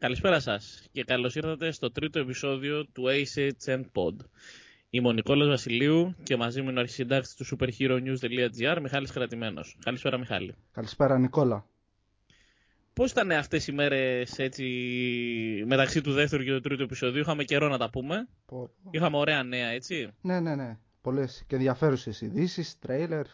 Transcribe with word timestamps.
Καλησπέρα 0.00 0.40
σας 0.40 0.88
και 0.92 1.04
καλώς 1.04 1.34
ήρθατε 1.34 1.70
στο 1.70 1.90
τρίτο 1.90 2.18
επεισόδιο 2.18 2.86
του 2.86 3.04
ACHN 3.06 3.80
Pod. 3.92 4.14
Είμαι 4.90 5.08
ο 5.08 5.12
Νικόλας 5.12 5.48
Βασιλείου 5.48 6.14
και 6.22 6.36
μαζί 6.36 6.62
μου 6.62 6.68
είναι 6.68 6.78
ο 6.78 6.80
αρχισυντάκτης 6.80 7.34
του 7.34 7.46
superheronews.gr 7.46 8.78
Μιχάλης 8.82 9.10
Κρατημένος. 9.10 9.76
Καλησπέρα 9.84 10.18
Μιχάλη. 10.18 10.54
Καλησπέρα 10.72 11.18
Νικόλα. 11.18 11.66
Πώς 12.92 13.10
ήταν 13.10 13.30
αυτές 13.32 13.66
οι 13.66 13.72
μέρες 13.72 14.38
έτσι 14.38 14.64
μεταξύ 15.66 16.00
του 16.00 16.12
δεύτερου 16.12 16.42
και 16.42 16.52
του 16.52 16.60
τρίτου 16.60 16.82
επεισοδίου, 16.82 17.20
είχαμε 17.20 17.44
καιρό 17.44 17.68
να 17.68 17.78
τα 17.78 17.90
πούμε. 17.90 18.28
Πω, 18.46 18.70
πω. 18.82 18.90
Είχαμε 18.90 19.16
ωραία 19.16 19.42
νέα 19.42 19.68
έτσι; 19.68 20.12
Ναι, 20.20 20.40
ναι, 20.40 20.54
ναι. 20.54 20.78
Πολλές 21.00 21.44
και 21.46 21.54
ενδιαφέρουσες 21.54 22.20
ειδήσεις, 22.20 22.78
τρέιλερ, 22.78 23.26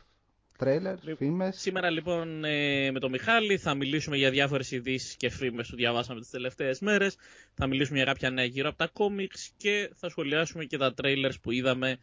τρέιλερ, 0.56 0.94
Λοιπόν, 0.98 1.16
φήμες. 1.16 1.56
Σήμερα 1.60 1.90
λοιπόν 1.90 2.44
ε, 2.44 2.90
με 2.90 2.98
τον 3.00 3.10
Μιχάλη 3.10 3.56
θα 3.58 3.74
μιλήσουμε 3.74 4.16
για 4.16 4.30
διάφορες 4.30 4.70
ειδήσεις 4.70 5.16
και 5.16 5.30
φήμες 5.30 5.68
που 5.68 5.76
διαβάσαμε 5.76 6.20
τις 6.20 6.30
τελευταίες 6.30 6.80
μέρες. 6.80 7.16
Θα 7.54 7.66
μιλήσουμε 7.66 7.96
για 7.96 8.06
κάποια 8.06 8.30
νέα 8.30 8.44
γύρω 8.44 8.68
από 8.68 8.78
τα 8.78 8.86
κόμιξ 8.86 9.50
και 9.56 9.90
θα 9.94 10.08
σχολιάσουμε 10.08 10.64
και 10.64 10.76
τα 10.76 10.94
trailers 11.02 11.34
που 11.42 11.50
είδαμε 11.50 11.98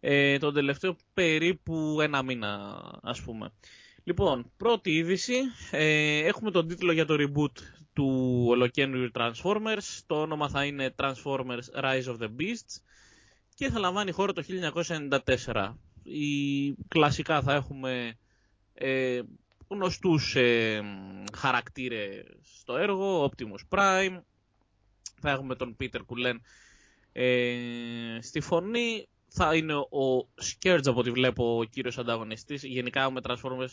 ε, 0.00 0.38
τον 0.38 0.54
τελευταίο 0.54 0.96
περίπου 1.14 1.98
ένα 2.00 2.22
μήνα 2.22 2.80
ας 3.02 3.20
πούμε. 3.22 3.52
Λοιπόν, 4.04 4.52
πρώτη 4.56 4.90
είδηση. 4.96 5.34
Ε, 5.70 6.18
έχουμε 6.18 6.50
τον 6.50 6.68
τίτλο 6.68 6.92
για 6.92 7.04
το 7.04 7.14
reboot 7.18 7.62
του 7.92 8.44
ολοκένριου 8.48 9.10
Transformers. 9.14 10.00
Το 10.06 10.20
όνομα 10.20 10.48
θα 10.48 10.64
είναι 10.64 10.94
Transformers 10.96 11.82
Rise 11.82 12.04
of 12.04 12.16
the 12.18 12.28
Beasts 12.40 12.82
και 13.54 13.68
θα 13.68 13.78
λαμβάνει 13.78 14.10
χώρο 14.10 14.32
το 14.32 14.42
1994. 15.44 15.74
Η, 16.10 16.74
κλασικά 16.88 17.42
θα 17.42 17.54
έχουμε 17.54 18.18
ε, 18.74 19.20
γνωστούς 19.68 20.36
ε, 20.36 20.82
χαρακτήρες 21.36 22.24
στο 22.42 22.76
έργο, 22.76 23.30
Optimus 23.30 23.78
Prime, 23.78 24.20
θα 25.20 25.30
έχουμε 25.30 25.54
τον 25.54 25.76
Peter 25.80 26.00
Cullen 26.00 26.36
ε, 27.12 28.18
στη 28.20 28.40
φωνή, 28.40 29.08
θα 29.28 29.54
είναι 29.54 29.74
ο 29.74 30.28
Scourge 30.42 30.86
από 30.86 30.98
ό,τι 30.98 31.10
βλέπω 31.10 31.58
ο 31.58 31.64
κύριος 31.64 31.98
ανταγωνιστής, 31.98 32.62
γενικά 32.62 33.10
με 33.10 33.20
Transformers 33.22 33.72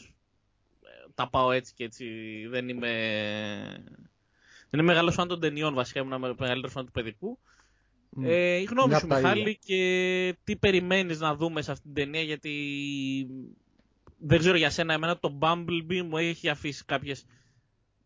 ε, 0.83 1.07
τα 1.15 1.29
πάω 1.29 1.51
έτσι 1.51 1.73
και 1.73 1.83
έτσι, 1.83 2.05
δεν 2.47 2.69
είμαι... 2.69 2.91
Δεν 4.69 4.83
είμαι 4.83 4.93
μεγάλος 4.93 5.13
φαν 5.13 5.27
των 5.27 5.39
ταινιών 5.39 5.73
βασικά, 5.73 5.99
ήμουν 5.99 6.35
μεγαλύτερος 6.39 6.71
φαν 6.71 6.85
του 6.85 6.91
παιδικού. 6.91 7.39
Μμ. 8.17 8.25
Ε, 8.25 8.55
η 8.55 8.63
γνώμη 8.63 8.87
Μια 8.87 8.99
σου 8.99 9.05
από 9.05 9.13
τα 9.13 9.19
Μιχάλη 9.19 9.39
ίδια. 9.41 9.53
και 9.65 10.35
τι 10.43 10.55
περιμένεις 10.55 11.19
να 11.19 11.35
δούμε 11.35 11.61
σε 11.61 11.71
αυτήν 11.71 11.93
την 11.93 12.03
ταινία 12.03 12.21
γιατί 12.21 12.51
δεν 14.17 14.39
ξέρω 14.39 14.57
για 14.57 14.69
σένα 14.69 14.93
εμένα 14.93 15.19
το 15.19 15.37
Bumblebee 15.41 16.01
μου 16.09 16.17
έχει 16.17 16.49
αφήσει 16.49 16.85
κάποιες 16.85 17.25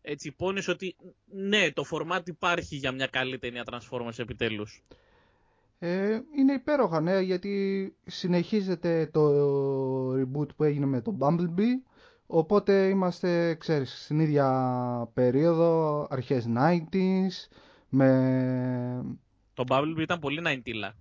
έτσι 0.02 0.28
υπόνοιες 0.28 0.68
ότι 0.68 0.96
ναι 1.26 1.70
το 1.70 1.84
format 1.90 2.20
υπάρχει 2.24 2.76
για 2.76 2.92
μια 2.92 3.06
καλή 3.06 3.38
ταινία 3.38 3.64
Transformers 3.70 4.18
επιτέλους. 4.18 4.82
Ε, 5.78 6.20
είναι 6.36 6.52
υπέροχα, 6.52 7.00
ναι, 7.00 7.20
γιατί 7.20 7.94
συνεχίζεται 8.06 9.10
το 9.12 9.30
reboot 10.12 10.54
που 10.56 10.64
έγινε 10.64 10.86
με 10.86 11.00
το 11.00 11.16
Bumblebee. 11.20 11.90
Οπότε 12.26 12.88
είμαστε, 12.88 13.54
ξέρεις, 13.54 14.02
στην 14.04 14.20
ίδια 14.20 15.10
περίοδο, 15.14 16.06
αρχές 16.10 16.48
90s, 16.56 17.56
με... 17.88 19.04
Το 19.54 19.64
Bumblebee 19.68 20.00
ήταν 20.00 20.18
πολύ 20.18 20.40
90 20.44 20.94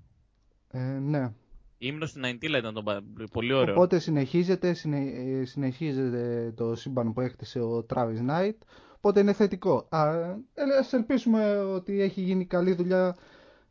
Ε, 0.72 0.80
ναι. 0.81 1.31
Ήμουν 1.78 2.08
στην 2.08 2.23
90 2.25 2.44
ήταν 2.58 2.73
το 2.73 2.83
Bumblebee, 2.86 3.23
πολύ 3.31 3.53
ωραίο. 3.53 3.73
Οπότε 3.73 4.00
συνεχίζεται, 4.00 4.73
συνε- 4.73 5.14
ε, 5.41 5.45
συνεχίζεται 5.45 6.53
το 6.56 6.75
σύμπαν 6.75 7.14
που 7.14 7.22
έκτισε 7.22 7.59
ο 7.59 7.86
Travis 7.94 8.30
Knight. 8.30 8.56
Οπότε 8.95 9.19
είναι 9.19 9.33
θετικό. 9.33 9.88
Α, 9.89 10.09
ε, 10.14 10.38
ας 10.80 10.94
ελπίσουμε 10.94 11.58
ότι 11.58 12.02
έχει 12.02 12.22
γίνει 12.22 12.45
καλή 12.45 12.73
δουλειά 12.73 13.16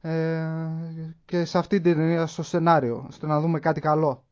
ε, 0.00 0.46
και 1.24 1.44
σε 1.44 1.58
αυτή 1.58 1.80
την 1.80 1.94
ταινία 1.94 2.26
στο 2.26 2.42
σενάριο, 2.42 3.06
ώστε 3.08 3.26
να 3.26 3.40
δούμε 3.40 3.58
κάτι 3.60 3.80
καλό. 3.80 4.24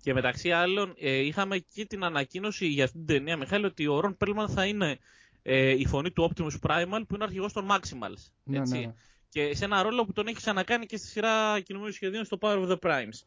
Και 0.00 0.12
μεταξύ 0.12 0.50
άλλων, 0.50 0.94
ε, 0.98 1.10
είχαμε 1.18 1.58
και 1.58 1.86
την 1.86 2.04
ανακοίνωση 2.04 2.66
για 2.66 2.84
αυτή 2.84 2.96
την 2.96 3.06
ταινία, 3.06 3.36
Μιχάλη, 3.36 3.64
ότι 3.64 3.86
ο 3.86 4.00
Ρον 4.00 4.16
Πέλμαν 4.16 4.48
θα 4.48 4.66
είναι 4.66 4.98
ε, 5.42 5.70
η 5.70 5.86
φωνή 5.86 6.10
του 6.10 6.30
Optimus 6.30 6.68
Primal, 6.68 7.02
που 7.08 7.14
είναι 7.14 7.24
αρχηγός 7.24 7.52
των 7.52 7.66
Maximals. 7.70 8.30
Ναι, 8.44 8.58
έτσι. 8.58 8.78
ναι. 8.78 8.94
Και 9.34 9.54
σε 9.54 9.64
ένα 9.64 9.82
ρόλο 9.82 10.04
που 10.04 10.12
τον 10.12 10.26
έχει 10.26 10.36
ξανακάνει 10.36 10.86
και 10.86 10.96
στη 10.96 11.06
σειρά 11.06 11.60
κινουμένων 11.60 11.92
σχεδίων 11.92 12.24
στο 12.24 12.38
Power 12.40 12.66
of 12.66 12.68
the 12.70 12.78
Primes. 12.78 13.18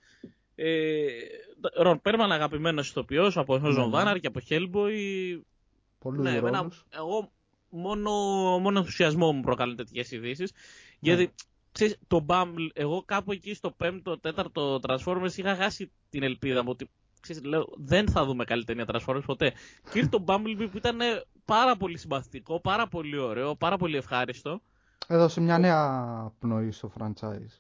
Ε, 0.56 1.06
Ρον 1.76 2.02
Πέλμαν, 2.02 2.32
αγαπημένος 2.32 2.90
ηθοποιός 2.90 3.38
από 3.38 3.58
Ναι, 3.58 3.72
Ζων 3.72 3.84
ναι. 3.84 3.90
Βάναρ 3.90 4.20
και 4.20 4.28
από 4.28 4.40
Hellboy. 4.50 4.92
Πολλούς 6.00 6.24
Ναι, 6.24 6.36
εμένα, 6.36 6.58
ρόλους. 6.58 6.86
εγώ 6.90 7.32
μόνο, 7.70 8.12
μόνο 8.60 8.78
ενθουσιασμό 8.80 9.32
μου 9.32 9.42
προκαλούν 9.42 9.76
τέτοιες 9.76 10.12
ειδήσεις. 10.12 10.52
Γιατί 11.00 11.34
ξέρεις, 11.72 11.98
το 12.08 12.26
Bumble, 12.30 12.68
εγώ 12.74 13.04
κάπου 13.06 13.32
εκεί 13.32 13.54
στο 13.54 13.76
5ο, 13.84 14.16
4ο 14.22 14.80
Transformers 14.82 15.32
είχα 15.38 15.56
χάσει 15.56 15.92
την 16.10 16.24
ελπίδα 16.24 16.64
μου 16.64 16.70
ότι 16.72 16.90
ξέρεις, 17.20 17.44
λέω, 17.44 17.68
δεν 17.78 18.10
θα 18.10 18.26
δούμε 18.26 18.44
καλή 18.44 18.64
ταινία 18.64 18.86
Transformers 18.88 19.24
ποτέ. 19.26 19.54
Και 19.92 19.98
ήρθε 20.00 20.10
το 20.10 20.24
Bumblebee 20.28 20.68
που 20.72 20.78
ήταν 20.78 20.98
πάρα 21.46 21.76
πολύ 21.78 21.98
συμπαθητικό, 21.98 22.60
πάρα 22.62 22.88
πολύ 22.88 23.18
ωραίο, 23.18 23.56
πάρα 23.56 23.78
πολύ 23.78 23.98
ευχάριστο. 23.98 24.62
Έδωσε 25.08 25.42
μια 25.42 25.58
νέα 25.58 26.32
πνοή 26.40 26.72
στο 26.72 26.92
franchise. 27.00 27.60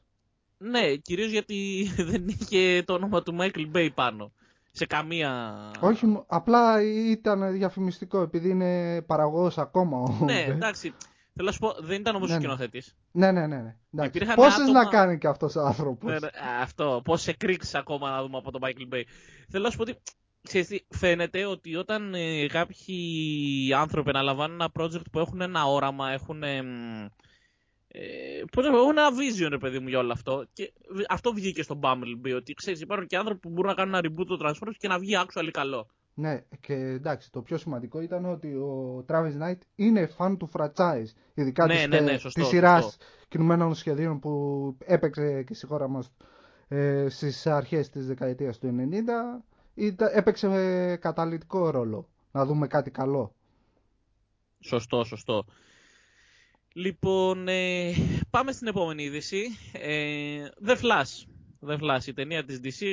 Ναι, 0.58 0.96
κυρίως 0.96 1.32
γιατί 1.32 1.88
δεν 2.10 2.28
είχε 2.28 2.84
το 2.86 2.94
όνομα 2.94 3.24
του 3.24 3.38
Michael 3.40 3.76
Bay 3.76 3.90
πάνω. 3.94 4.32
Σε 4.72 4.86
καμία... 4.86 5.56
Όχι, 5.80 6.06
μου- 6.06 6.24
απλά 6.28 6.82
ήταν 6.82 7.52
διαφημιστικό 7.52 8.22
επειδή 8.22 8.50
είναι 8.50 9.02
παραγωγός 9.02 9.58
ακόμα. 9.58 9.98
ο 10.00 10.18
Ναι, 10.26 10.46
Bay. 10.48 10.50
εντάξει. 10.50 10.94
Θέλω 11.34 11.48
να 11.48 11.52
σου 11.52 11.60
πω, 11.60 11.74
δεν 11.80 12.00
ήταν 12.00 12.16
όμως 12.16 12.28
Ναι, 12.30 12.34
ο 12.36 12.38
ναι. 12.38 12.44
σκηνοθέτης. 12.44 12.96
ναι, 13.12 13.32
ναι, 13.32 13.48
ναι. 13.48 13.56
ναι. 13.58 13.76
Εντάξει. 13.94 14.12
Υπήρχαν 14.18 14.36
Πόσες 14.36 14.54
άτομα- 14.60 14.84
να 14.84 14.90
κάνει 14.90 15.18
και 15.18 15.28
αυτός 15.28 15.56
ο 15.56 15.62
άνθρωπος; 15.66 16.12
Ναι, 16.12 16.20
ναι, 16.20 16.28
αυτό. 16.62 17.02
Πώς 17.04 17.22
σε 17.22 17.34
κρίξεις 17.34 17.76
ακόμα 17.76 18.10
να 18.10 18.22
δούμε 18.22 18.38
από 18.38 18.52
τον 18.52 18.62
Michael 18.64 18.94
Bay. 18.94 19.02
Θέλω 19.50 19.64
να 19.64 19.70
σου 19.70 19.78
πω 19.78 19.82
ότι 19.84 19.96
ξέρεις 20.42 20.68
τι, 20.68 20.80
φαίνεται 20.90 21.46
ότι 21.46 21.76
όταν 21.76 22.14
ε, 22.14 22.48
κάποιοι 22.48 23.74
άνθρωποι 23.78 24.10
αναλαμβάνουν 24.10 24.62
ένα 24.62 24.72
project 24.80 25.12
που 25.12 25.20
έχουν 25.20 25.42
ένα 25.42 25.66
όραμα, 25.66 26.12
έχουν. 26.12 26.44
Ε, 26.44 26.62
μ, 26.62 27.06
ε, 28.00 28.44
πώς 28.52 28.66
να 28.66 28.72
πω, 28.72 28.78
έχουν 28.78 28.90
ένα 28.98 29.10
vision, 29.10 29.50
ρε 29.50 29.58
παιδί 29.58 29.80
μου, 29.80 29.88
για 29.88 30.00
όλο 30.00 30.12
αυτό. 30.12 30.46
Και 30.54 30.74
β- 30.90 31.06
αυτό 31.10 31.34
βγήκε 31.34 31.62
στο 31.64 31.80
Bumblebee. 31.84 32.36
Ότι 32.36 32.54
ξέρεις, 32.54 32.82
υπάρχουν 32.82 33.08
και 33.08 33.18
άνθρωποι 33.18 33.40
που 33.40 33.50
μπορούν 33.50 33.70
να 33.70 33.74
κάνουν 33.76 33.94
ένα 33.96 34.04
reboot 34.10 34.26
το 34.28 34.38
Transformers 34.46 34.76
και 34.78 34.88
να 34.88 35.00
βγει 35.00 35.14
actually 35.26 35.50
καλό. 35.52 35.88
Ναι, 36.14 36.42
και 36.60 36.74
εντάξει, 36.74 37.32
το 37.32 37.42
πιο 37.42 37.58
σημαντικό 37.58 38.02
ήταν 38.02 38.26
ότι 38.26 38.48
ο 38.54 39.06
Travis 39.10 39.42
Knight 39.42 39.58
είναι 39.76 40.06
φαν 40.06 40.38
του 40.38 40.50
franchise. 40.54 41.06
Ειδικά 41.34 41.66
Ναι, 41.66 41.74
της, 41.74 41.88
ναι, 41.88 42.00
ναι, 42.00 42.12
ε, 42.12 42.18
σωστό, 42.18 42.40
της 42.40 42.50
σειράς 42.50 42.84
σωστό. 42.84 43.06
κινουμένων 43.28 43.76
σχεδίων 43.76 44.20
που 44.20 44.76
έπαιξε 44.86 45.44
και 45.44 45.54
στη 45.54 45.66
χώρα 45.66 45.88
μας 45.88 46.12
ε, 46.68 47.06
στις 47.10 47.48
αρχές 47.48 47.90
της 47.90 48.08
δεκαετίας 48.08 48.58
του 48.60 48.76
90. 48.92 49.44
Ήταν, 49.74 50.10
έπαιξε 50.14 50.48
ε, 50.48 50.96
καταλητικό 50.96 51.70
ρόλο. 51.70 52.10
Να 52.32 52.46
δούμε 52.46 52.68
κάτι 52.68 52.92
καλό. 52.92 53.34
Σωστό, 54.60 55.04
σωστό. 55.04 55.46
Λοιπόν, 56.78 57.48
ε, 57.48 57.94
πάμε 58.30 58.52
στην 58.52 58.68
επόμενη 58.68 59.04
είδηση. 59.04 59.58
Ε, 59.72 60.48
The 60.66 60.76
Flash. 60.76 61.26
The 61.68 61.78
Flash, 61.80 62.08
η 62.08 62.14
ταινία 62.14 62.44
της 62.44 62.60
DC, 62.64 62.86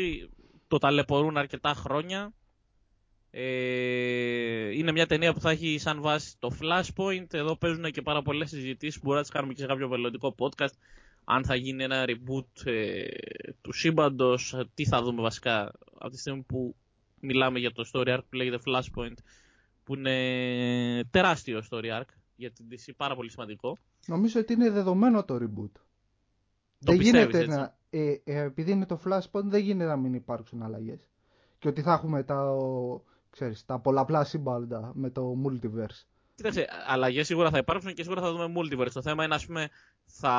το 0.69 0.79
ταλαιπωρούν 0.79 1.37
αρκετά 1.37 1.75
χρόνια. 1.75 2.33
Ε, 3.31 4.77
είναι 4.77 4.93
μια 4.93 5.07
ταινία 5.07 5.33
που 5.33 5.41
θα 5.41 5.51
έχει 5.51 5.79
σαν 5.79 6.01
βάση 6.01 6.39
το 6.39 6.57
Flashpoint. 6.61 7.35
Εδώ 7.35 7.57
παίζουν 7.57 7.91
και 7.91 8.03
πάρα 8.03 8.23
πολλές 8.23 8.49
συζητήσεις 8.49 8.95
που 8.95 9.01
μπορούμε 9.03 9.17
να 9.17 9.23
τις 9.23 9.35
κάνουμε 9.35 9.53
και 9.53 9.61
σε 9.61 9.67
κάποιο 9.67 9.89
μελλοντικό 9.89 10.35
podcast. 10.39 10.75
Αν 11.25 11.45
θα 11.45 11.55
γίνει 11.55 11.83
ένα 11.83 12.05
reboot 12.09 12.67
ε, 12.67 13.05
του 13.61 13.73
σύμπαντος, 13.73 14.57
τι 14.75 14.85
θα 14.87 15.03
δούμε 15.03 15.23
βασικά 15.23 15.73
από 15.99 16.11
τη 16.11 16.19
στιγμή 16.19 16.43
που 16.43 16.77
μιλάμε 17.21 17.59
για 17.59 17.73
το 17.73 17.91
story 17.93 18.09
arc 18.09 18.23
που 18.29 18.37
λέγεται 18.37 18.59
Flashpoint, 18.67 19.17
που 19.85 19.95
είναι 19.95 21.05
τεράστιο 21.11 21.63
story 21.71 22.01
arc 22.01 22.24
για 22.37 22.51
την 22.51 22.67
DC, 22.71 22.91
πάρα 22.97 23.15
πολύ 23.15 23.31
σημαντικό. 23.31 23.77
Νομίζω 24.07 24.41
ότι 24.41 24.53
είναι 24.53 24.71
δεδομένο 24.71 25.25
το 25.25 25.35
reboot. 25.35 25.71
Το 26.85 26.93
δεν 26.93 26.97
πιστεύεις, 26.99 27.25
γίνεται 27.25 27.39
έτσι; 27.39 27.49
να, 27.51 27.77
ε, 27.91 28.21
ε, 28.25 28.41
επειδή 28.43 28.71
είναι 28.71 28.87
το 28.87 29.01
Flashpoint 29.05 29.45
δεν 29.45 29.61
γίνεται 29.61 29.89
να 29.89 29.97
μην 29.97 30.15
υπάρξουν 30.15 30.63
αλλαγές. 30.63 31.09
Και 31.59 31.69
ότι 31.69 31.83
θα 31.83 31.93
έχουμε 31.93 32.23
τα, 32.23 32.51
ο, 32.51 33.01
ξέρεις, 33.31 33.65
τα 33.65 33.79
πολλαπλά 33.79 34.25
σύμπαντα 34.25 34.91
με 34.95 35.11
το 35.11 35.37
multiverse. 35.47 36.03
Κοίταξε, 36.35 36.67
αλλαγές 36.87 37.27
σίγουρα 37.27 37.51
θα 37.51 37.59
υπάρξουν 37.59 37.95
και 37.95 38.03
σίγουρα 38.03 38.21
θα 38.21 38.33
δούμε 38.33 38.53
multiverse. 38.61 38.91
Το 38.93 39.03
θέμα 39.03 39.25
είναι, 39.25 39.35
ας 39.35 39.47
πούμε, 39.47 39.69
θα 40.05 40.35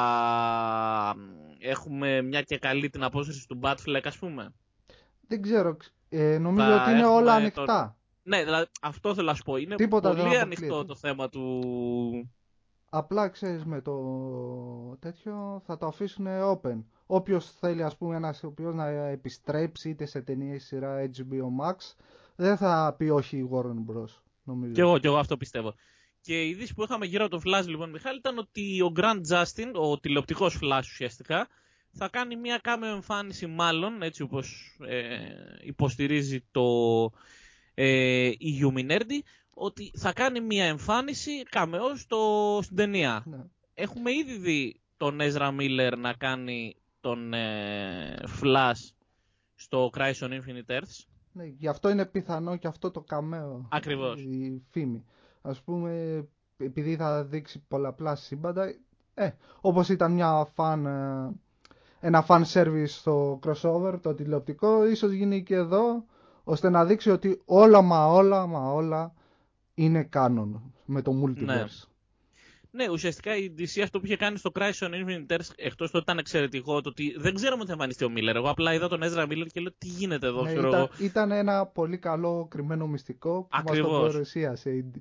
έχουμε 1.60 2.22
μια 2.22 2.42
και 2.42 2.58
καλή 2.58 2.90
την 2.90 3.04
απόσταση 3.04 3.48
του 3.48 3.60
Batfleck, 3.64 4.02
ας 4.04 4.18
πούμε. 4.18 4.54
Δεν 5.28 5.42
ξέρω, 5.42 5.78
ε, 6.10 6.38
νομίζω 6.38 6.68
Θα 6.68 6.82
ότι 6.82 6.92
είναι 6.92 7.00
έχουμε 7.00 7.16
όλα 7.16 7.32
τον- 7.34 7.42
ανοιχτά. 7.42 7.98
Ναι, 8.28 8.44
δηλαδή 8.44 8.66
αυτό 8.82 9.14
θέλω 9.14 9.28
να 9.28 9.34
σου 9.34 9.44
πω. 9.44 9.58
Είναι 9.58 9.76
Τίποτα 9.76 10.14
δεν 10.14 10.24
πολύ 10.24 10.36
αποκλείεται. 10.38 10.66
ανοιχτό 10.66 10.86
το 10.86 10.96
θέμα 10.96 11.30
του. 11.30 12.32
Απλά 12.90 13.30
ξέρεις 13.30 13.66
με 13.66 13.82
το 13.82 13.94
τέτοιο 15.00 15.62
θα 15.66 15.78
το 15.78 15.86
αφήσουν 15.86 16.26
open. 16.28 16.84
Όποιος 17.06 17.52
θέλει 17.52 17.84
ας 17.84 17.98
πούμε 17.98 18.16
ένας 18.16 18.44
οποίος 18.44 18.76
να 18.76 18.88
επιστρέψει 18.88 19.90
είτε 19.90 20.06
σε 20.06 20.22
ταινίες 20.22 20.64
σειρά 20.64 21.10
HBO 21.16 21.66
Max 21.66 21.76
δεν 22.36 22.58
θα 22.58 22.96
πει 22.98 23.10
όχι 23.10 23.38
η 23.38 23.50
Warren 23.52 23.92
Bros. 23.92 24.22
Νομίζω. 24.44 24.74
Κι 24.74 24.80
εγώ, 24.80 24.98
κι 24.98 25.06
εγώ 25.08 25.18
αυτό 25.18 25.38
πιστεύω. 25.38 25.74
Και 26.22 26.44
η 26.44 26.50
είδηση 26.50 26.74
που 26.74 26.84
είχαμε 26.84 27.06
γύρω 27.06 27.26
από 27.26 27.40
τον 27.40 27.42
Flash, 27.46 27.68
λοιπόν, 27.68 27.90
Μιχάλη, 27.90 28.18
ήταν 28.18 28.38
ότι 28.38 28.82
ο 28.82 28.92
Grand 28.96 29.22
Justin, 29.30 29.72
ο 29.74 30.00
τηλεοπτικός 30.00 30.60
Flash 30.62 30.82
ουσιαστικά, 30.82 31.48
θα 31.92 32.10
κάνει 32.10 32.36
μια 32.36 32.58
κάμεο 32.58 32.94
εμφάνιση 32.94 33.48
μάλλον, 33.48 34.02
έτσι 34.02 34.22
όπως 34.22 34.78
ε, 34.88 35.18
υποστηρίζει 35.64 36.46
το 36.52 36.64
ε, 37.76 38.28
η 38.28 38.74
Uminerdi, 38.74 39.20
ότι 39.54 39.92
θα 39.98 40.14
κάνει 40.14 40.42
μια 40.42 40.66
εμφάνιση 40.66 41.44
κάμεο 41.44 41.96
στο, 41.96 42.60
στην 42.64 42.76
ταινία. 42.76 43.24
Ναι. 43.26 43.38
Έχουμε 43.74 44.12
ήδη 44.12 44.38
δει 44.38 44.82
τον 44.98 45.18
Ezra 45.22 45.56
Miller 45.60 45.94
να 45.98 46.14
κάνει 46.14 46.76
τον 47.00 47.34
ε, 47.34 48.16
Flash 48.42 48.90
στο 49.56 49.90
Crysis 49.98 50.20
on 50.20 50.30
Infinite 50.30 50.72
Earths. 50.72 51.06
Ναι, 51.32 51.46
γι' 51.46 51.68
αυτό 51.68 51.90
είναι 51.90 52.06
πιθανό 52.06 52.56
και 52.56 52.68
αυτό 52.68 52.92
το 52.92 53.02
καμέο. 53.02 53.68
Ακριβώς. 53.72 54.22
Η 54.22 54.64
φήμη. 54.72 55.06
Ας 55.42 55.62
πούμε, 55.62 56.24
επειδή 56.58 56.96
θα 56.96 57.24
δείξει 57.24 57.64
πολλαπλά 57.68 58.16
σύμπαντα, 58.16 58.76
ε, 59.14 59.30
όπως 59.62 59.90
ήταν 59.90 60.12
μια 60.12 60.54
fan, 60.56 60.84
ε, 60.86 61.30
ένα 62.00 62.26
fan 62.28 62.44
service 62.54 62.88
στο 62.88 63.40
crossover, 63.46 64.00
το 64.02 64.14
τηλεοπτικό, 64.14 64.88
ίσως 64.88 65.12
γίνει 65.12 65.44
και 65.44 65.56
εδώ, 65.56 66.06
ώστε 66.48 66.70
να 66.70 66.86
δείξει 66.86 67.10
ότι 67.10 67.42
όλα 67.46 67.82
μα 67.82 68.06
όλα 68.08 68.48
μα 68.48 68.72
όλα 68.72 69.14
είναι 69.74 70.10
canon 70.14 70.62
με 70.86 71.02
το 71.02 71.12
multiverse. 71.24 71.46
Ναι. 71.46 71.66
Ναι, 72.76 72.90
ουσιαστικά 72.90 73.38
η 73.38 73.54
DC 73.58 73.82
αυτό 73.84 74.00
που 74.00 74.06
είχε 74.06 74.16
κάνει 74.16 74.38
στο 74.38 74.52
Crisis 74.56 74.80
on 74.80 74.90
Infinite 74.90 75.36
Earths, 75.36 75.50
εκτός 75.56 75.90
ότι 75.90 75.98
ήταν 75.98 76.18
εξαιρετικό, 76.18 76.82
το 76.82 76.90
ότι 76.90 77.16
δεν 77.18 77.34
ξέραμε 77.34 77.58
ότι 77.58 77.68
θα 77.68 77.74
εμφανιστεί 77.74 78.06
ο 78.06 78.10
Μίλλερ. 78.10 78.36
Εγώ 78.36 78.50
απλά 78.50 78.74
είδα 78.74 78.88
τον 78.88 79.00
Ezra 79.04 79.24
Miller 79.24 79.46
και 79.52 79.60
λέω 79.60 79.74
τι 79.78 79.88
γίνεται 79.88 80.28
εδώ, 80.28 80.44
ναι, 80.44 80.52
ήταν, 80.52 80.74
εγώ. 80.74 80.90
Ήταν 81.00 81.32
ένα 81.32 81.66
πολύ 81.66 81.98
καλό 81.98 82.48
κρυμμένο 82.50 82.88
μυστικό 82.88 83.48
που 83.52 83.64
μας 83.68 83.78
το 83.78 83.90
παρουσίασε 83.90 84.72
η, 84.72 84.92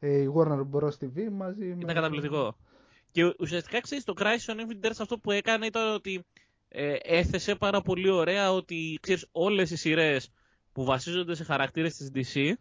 η 0.00 0.32
Warner 0.36 0.66
Bros. 0.72 0.88
TV 0.88 1.28
μαζί 1.32 1.66
Ήταν 1.66 1.84
με... 1.86 1.92
καταπληκτικό. 1.92 2.56
Και 3.10 3.34
ουσιαστικά 3.38 3.80
ξέρεις, 3.80 4.04
το 4.04 4.14
Crisis 4.16 4.52
on 4.52 4.56
Infinite 4.56 4.86
Earths 4.86 4.98
αυτό 5.00 5.18
που 5.18 5.30
έκανε 5.30 5.66
ήταν 5.66 5.94
ότι 5.94 6.24
ε, 6.68 6.94
έθεσε 7.02 7.54
πάρα 7.54 7.80
πολύ 7.80 8.10
ωραία 8.10 8.52
ότι 8.52 8.98
ξέρεις 9.02 9.26
όλες 9.32 9.70
οι 9.70 9.76
σειρές 9.76 10.30
που 10.80 10.86
βασίζονται 10.86 11.34
σε 11.34 11.44
χαρακτήρες 11.44 11.96
της 11.96 12.10
DC 12.14 12.52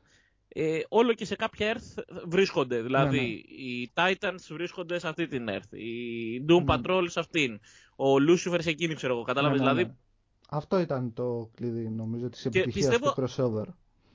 ε, 0.48 0.80
όλο 0.90 1.14
και 1.14 1.26
σε 1.26 1.36
κάποια 1.36 1.76
Earth 1.76 2.04
βρίσκονται. 2.28 2.82
Δηλαδή, 2.82 3.18
ναι, 3.18 3.22
ναι. 3.22 3.30
οι 3.30 3.92
Titans 3.94 4.48
βρίσκονται 4.50 5.00
σε 5.00 5.08
αυτή 5.08 5.28
την 5.28 5.48
Earth, 5.50 5.78
οι 5.78 6.46
Doom 6.50 6.64
ναι. 6.64 6.76
Patrol 6.76 7.06
σε 7.08 7.20
αυτήν, 7.20 7.60
ο 7.96 8.06
Lucifer 8.30 8.58
σε 8.62 8.70
εκείνη, 8.70 8.94
ξέρω 8.94 9.14
εγώ. 9.14 9.24
Κατάλαβες, 9.24 9.60
ναι, 9.60 9.66
ναι, 9.66 9.72
δηλαδή. 9.74 9.96
Αυτό 10.50 10.80
ήταν 10.80 11.14
το 11.14 11.50
κλειδί, 11.56 11.90
νομίζω, 11.90 12.30
της 12.30 12.46
επιτυχίας 12.46 13.00
του 13.00 13.14
crossover. 13.16 13.66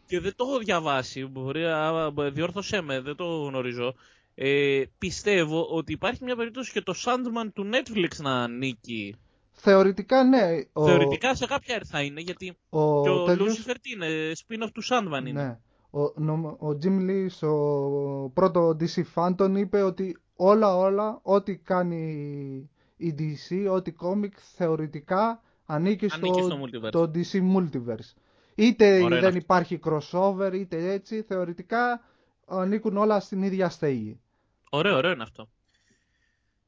Και 0.06 0.20
δεν 0.20 0.34
το 0.36 0.44
έχω 0.48 0.58
διαβάσει, 0.58 1.26
μπορεί 1.26 1.62
να 1.62 2.10
διόρθωσέ 2.30 2.80
με, 2.80 3.00
δεν 3.00 3.16
το 3.16 3.24
γνωρίζω. 3.24 3.94
Ε, 4.34 4.82
πιστεύω 4.98 5.66
ότι 5.70 5.92
υπάρχει 5.92 6.24
μια 6.24 6.36
περίπτωση 6.36 6.72
και 6.72 6.80
το 6.80 6.94
Sandman 7.04 7.48
του 7.54 7.70
Netflix 7.72 8.16
να 8.18 8.42
ανήκει. 8.42 9.16
Θεωρητικά 9.56 10.24
ναι. 10.24 10.46
Θεωρητικά 10.84 11.34
σε 11.34 11.46
κάποια 11.46 11.78
Earth 11.78 11.86
θα 11.86 12.02
είναι, 12.02 12.20
γιατί 12.20 12.56
ο... 12.68 13.02
και 13.02 13.08
ο 13.08 13.24
τελείως... 13.24 13.66
Lucifer 13.66 13.74
τι 13.80 13.90
είναι, 13.90 14.32
spin-off 14.34 14.70
του 14.72 14.82
Sandman 14.84 15.26
είναι. 15.26 15.42
Ναι 15.42 15.58
ο, 15.94 16.02
ο 16.68 16.78
Jim 16.82 17.10
Lee 17.10 17.26
στο 17.28 18.30
πρώτο 18.34 18.76
DC 18.80 19.02
Phantom 19.14 19.54
είπε 19.56 19.82
ότι 19.82 20.18
όλα 20.36 20.76
όλα, 20.76 21.20
ό,τι 21.22 21.56
κάνει 21.56 22.70
η 22.96 23.14
DC, 23.18 23.72
ό,τι 23.72 23.92
κόμικ 23.92 24.34
θεωρητικά 24.56 25.42
ανήκει, 25.66 26.08
στο, 26.08 26.90
το 26.90 27.10
DC 27.14 27.56
Multiverse. 27.56 28.14
Είτε 28.54 29.08
δεν 29.08 29.36
υπάρχει 29.36 29.80
crossover, 29.84 30.50
είτε 30.54 30.92
έτσι, 30.92 31.22
θεωρητικά 31.22 32.00
ανήκουν 32.46 32.96
όλα 32.96 33.20
στην 33.20 33.42
ίδια 33.42 33.68
στέγη. 33.68 34.20
Ωραίο, 34.70 34.96
ωραίο 34.96 35.10
είναι 35.10 35.22
αυτό. 35.22 35.48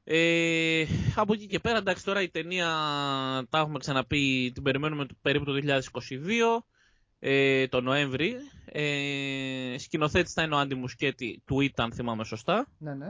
Ε, 0.08 0.86
από 1.14 1.32
εκεί 1.32 1.46
και 1.46 1.58
πέρα, 1.58 1.78
εντάξει, 1.78 2.04
τώρα 2.04 2.22
η 2.22 2.28
ταινία, 2.28 2.66
τα 3.50 3.58
έχουμε 3.58 3.78
ξαναπεί, 3.78 4.50
την 4.54 4.62
περιμένουμε 4.62 5.06
περίπου 5.22 5.44
το 5.44 5.52
2022 5.52 6.64
ε, 7.18 7.66
το 7.66 7.80
Νοέμβρη. 7.80 8.36
Ε, 8.64 9.74
σκηνοθέτης 9.78 10.32
θα 10.32 10.42
είναι 10.42 10.54
ο 10.54 10.58
Άντι 10.58 10.74
Μουσκέτη 10.74 11.42
του 11.44 11.60
Ιτ, 11.60 11.80
αν 11.80 11.92
θυμάμαι 11.92 12.24
σωστά. 12.24 12.66
Ναι, 12.78 12.94
ναι. 12.94 13.06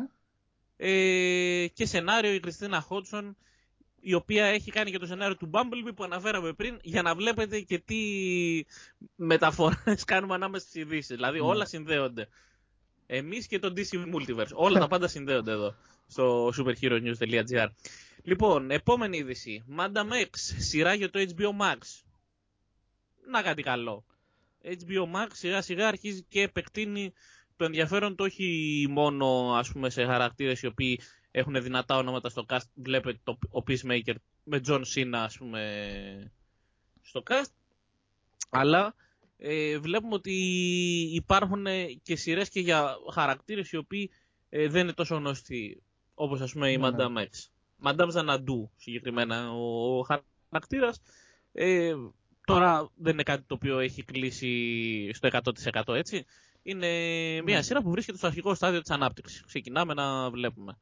Ε, 0.77 1.67
και 1.67 1.87
σενάριο 1.87 2.33
η 2.33 2.41
Κριστίνα 2.41 2.81
Χότσον, 2.81 3.37
η 4.01 4.15
οποία 4.15 4.45
έχει 4.45 4.71
κάνει 4.71 4.91
και 4.91 4.99
το 4.99 5.07
σενάριο 5.07 5.37
του 5.37 5.51
Bumblebee 5.53 5.95
που 5.97 6.05
αναφέραμε 6.05 6.53
πριν, 6.53 6.79
για 6.83 7.03
να 7.03 7.15
βλέπετε 7.15 7.61
και 7.61 7.79
τι 7.79 7.97
μεταφορές 9.17 10.05
κάνουμε 10.13 10.35
ανάμεσα 10.35 10.67
στις 10.67 10.83
ειδήσεις. 10.83 11.17
Δηλαδή 11.17 11.39
ναι. 11.39 11.47
όλα 11.47 11.65
συνδέονται. 11.65 12.29
Εμείς 13.07 13.47
και 13.47 13.59
το 13.59 13.73
DC 13.77 14.15
Multiverse. 14.15 14.53
Όλα 14.55 14.79
τα 14.79 14.89
πάντα 14.89 15.09
συνδέονται 15.09 15.51
εδώ 15.51 15.75
στο 16.07 16.53
superheronews.gr. 16.57 17.67
Λοιπόν, 18.23 18.71
επόμενη 18.71 19.17
είδηση. 19.17 19.65
Manda 19.79 20.01
Max, 20.01 20.29
σειρά 20.59 20.95
για 20.95 21.11
το 21.11 21.19
HBO 21.19 21.63
Max 21.63 21.79
να 23.27 23.43
κάτι 23.43 23.63
καλό. 23.63 24.05
HBO 24.63 25.03
Max 25.15 25.27
σιγά 25.33 25.63
σιγά 25.63 25.89
αρχίζει 25.89 26.23
και 26.23 26.43
επεκτείνει 26.43 27.13
το 27.57 27.65
ενδιαφέρον 27.65 28.17
του 28.17 28.25
όχι 28.25 28.87
μόνο 28.91 29.55
ας 29.55 29.73
πούμε, 29.73 29.91
σε 29.91 30.05
χαρακτήρες 30.05 30.63
οι 30.63 30.67
οποίοι 30.67 31.01
έχουν 31.31 31.63
δυνατά 31.63 31.97
ονόματα 31.97 32.29
στο 32.29 32.45
cast. 32.49 32.69
Βλέπετε 32.75 33.21
το, 33.25 33.39
ο 33.51 33.63
Peacemaker 33.67 34.15
με 34.45 34.61
John 34.67 34.83
Cena 34.95 35.11
ας 35.13 35.39
πούμε, 35.39 36.33
στο 37.03 37.23
cast. 37.27 37.51
Αλλά 38.51 38.95
ε, 39.37 39.79
βλέπουμε 39.79 40.15
ότι 40.15 40.33
υπάρχουν 41.13 41.67
και 42.03 42.17
σειρές 42.17 42.49
και 42.49 42.61
για 42.61 42.97
χαρακτήρες 43.13 43.71
οι 43.71 43.77
οποίοι 43.77 44.11
ε, 44.49 44.69
δεν 44.69 44.83
είναι 44.83 44.93
τόσο 44.93 45.17
γνωστοί 45.17 45.83
όπως 46.19 46.41
ας 46.41 46.53
πούμε 46.53 46.71
η 46.71 46.77
ναι, 46.77 46.89
Madame 46.89 47.11
ναι. 47.13 47.27
X. 47.31 47.49
Madame 47.91 48.11
Xanadu 48.13 48.69
συγκεκριμένα 48.77 49.53
ο, 49.53 49.99
ο 49.99 50.07
χαρακτήρας 50.51 51.01
ε, 51.53 51.95
Τώρα 52.47 52.91
δεν 52.97 53.13
είναι 53.13 53.23
κάτι 53.23 53.43
το 53.47 53.55
οποίο 53.55 53.79
έχει 53.79 54.05
κλείσει 54.05 55.11
στο 55.13 55.29
100% 55.83 55.95
έτσι. 55.95 56.25
Είναι 56.63 56.89
μια 57.45 57.57
ναι. 57.57 57.63
σειρά 57.63 57.83
που 57.83 57.91
βρίσκεται 57.91 58.19
στο 58.19 58.27
αρχικό 58.27 58.55
στάδιο 58.55 58.81
της 58.81 58.91
ανάπτυξης. 58.91 59.45
Ξεκινάμε 59.47 59.95
να 59.95 60.31
βλέπουμε. 60.31 60.79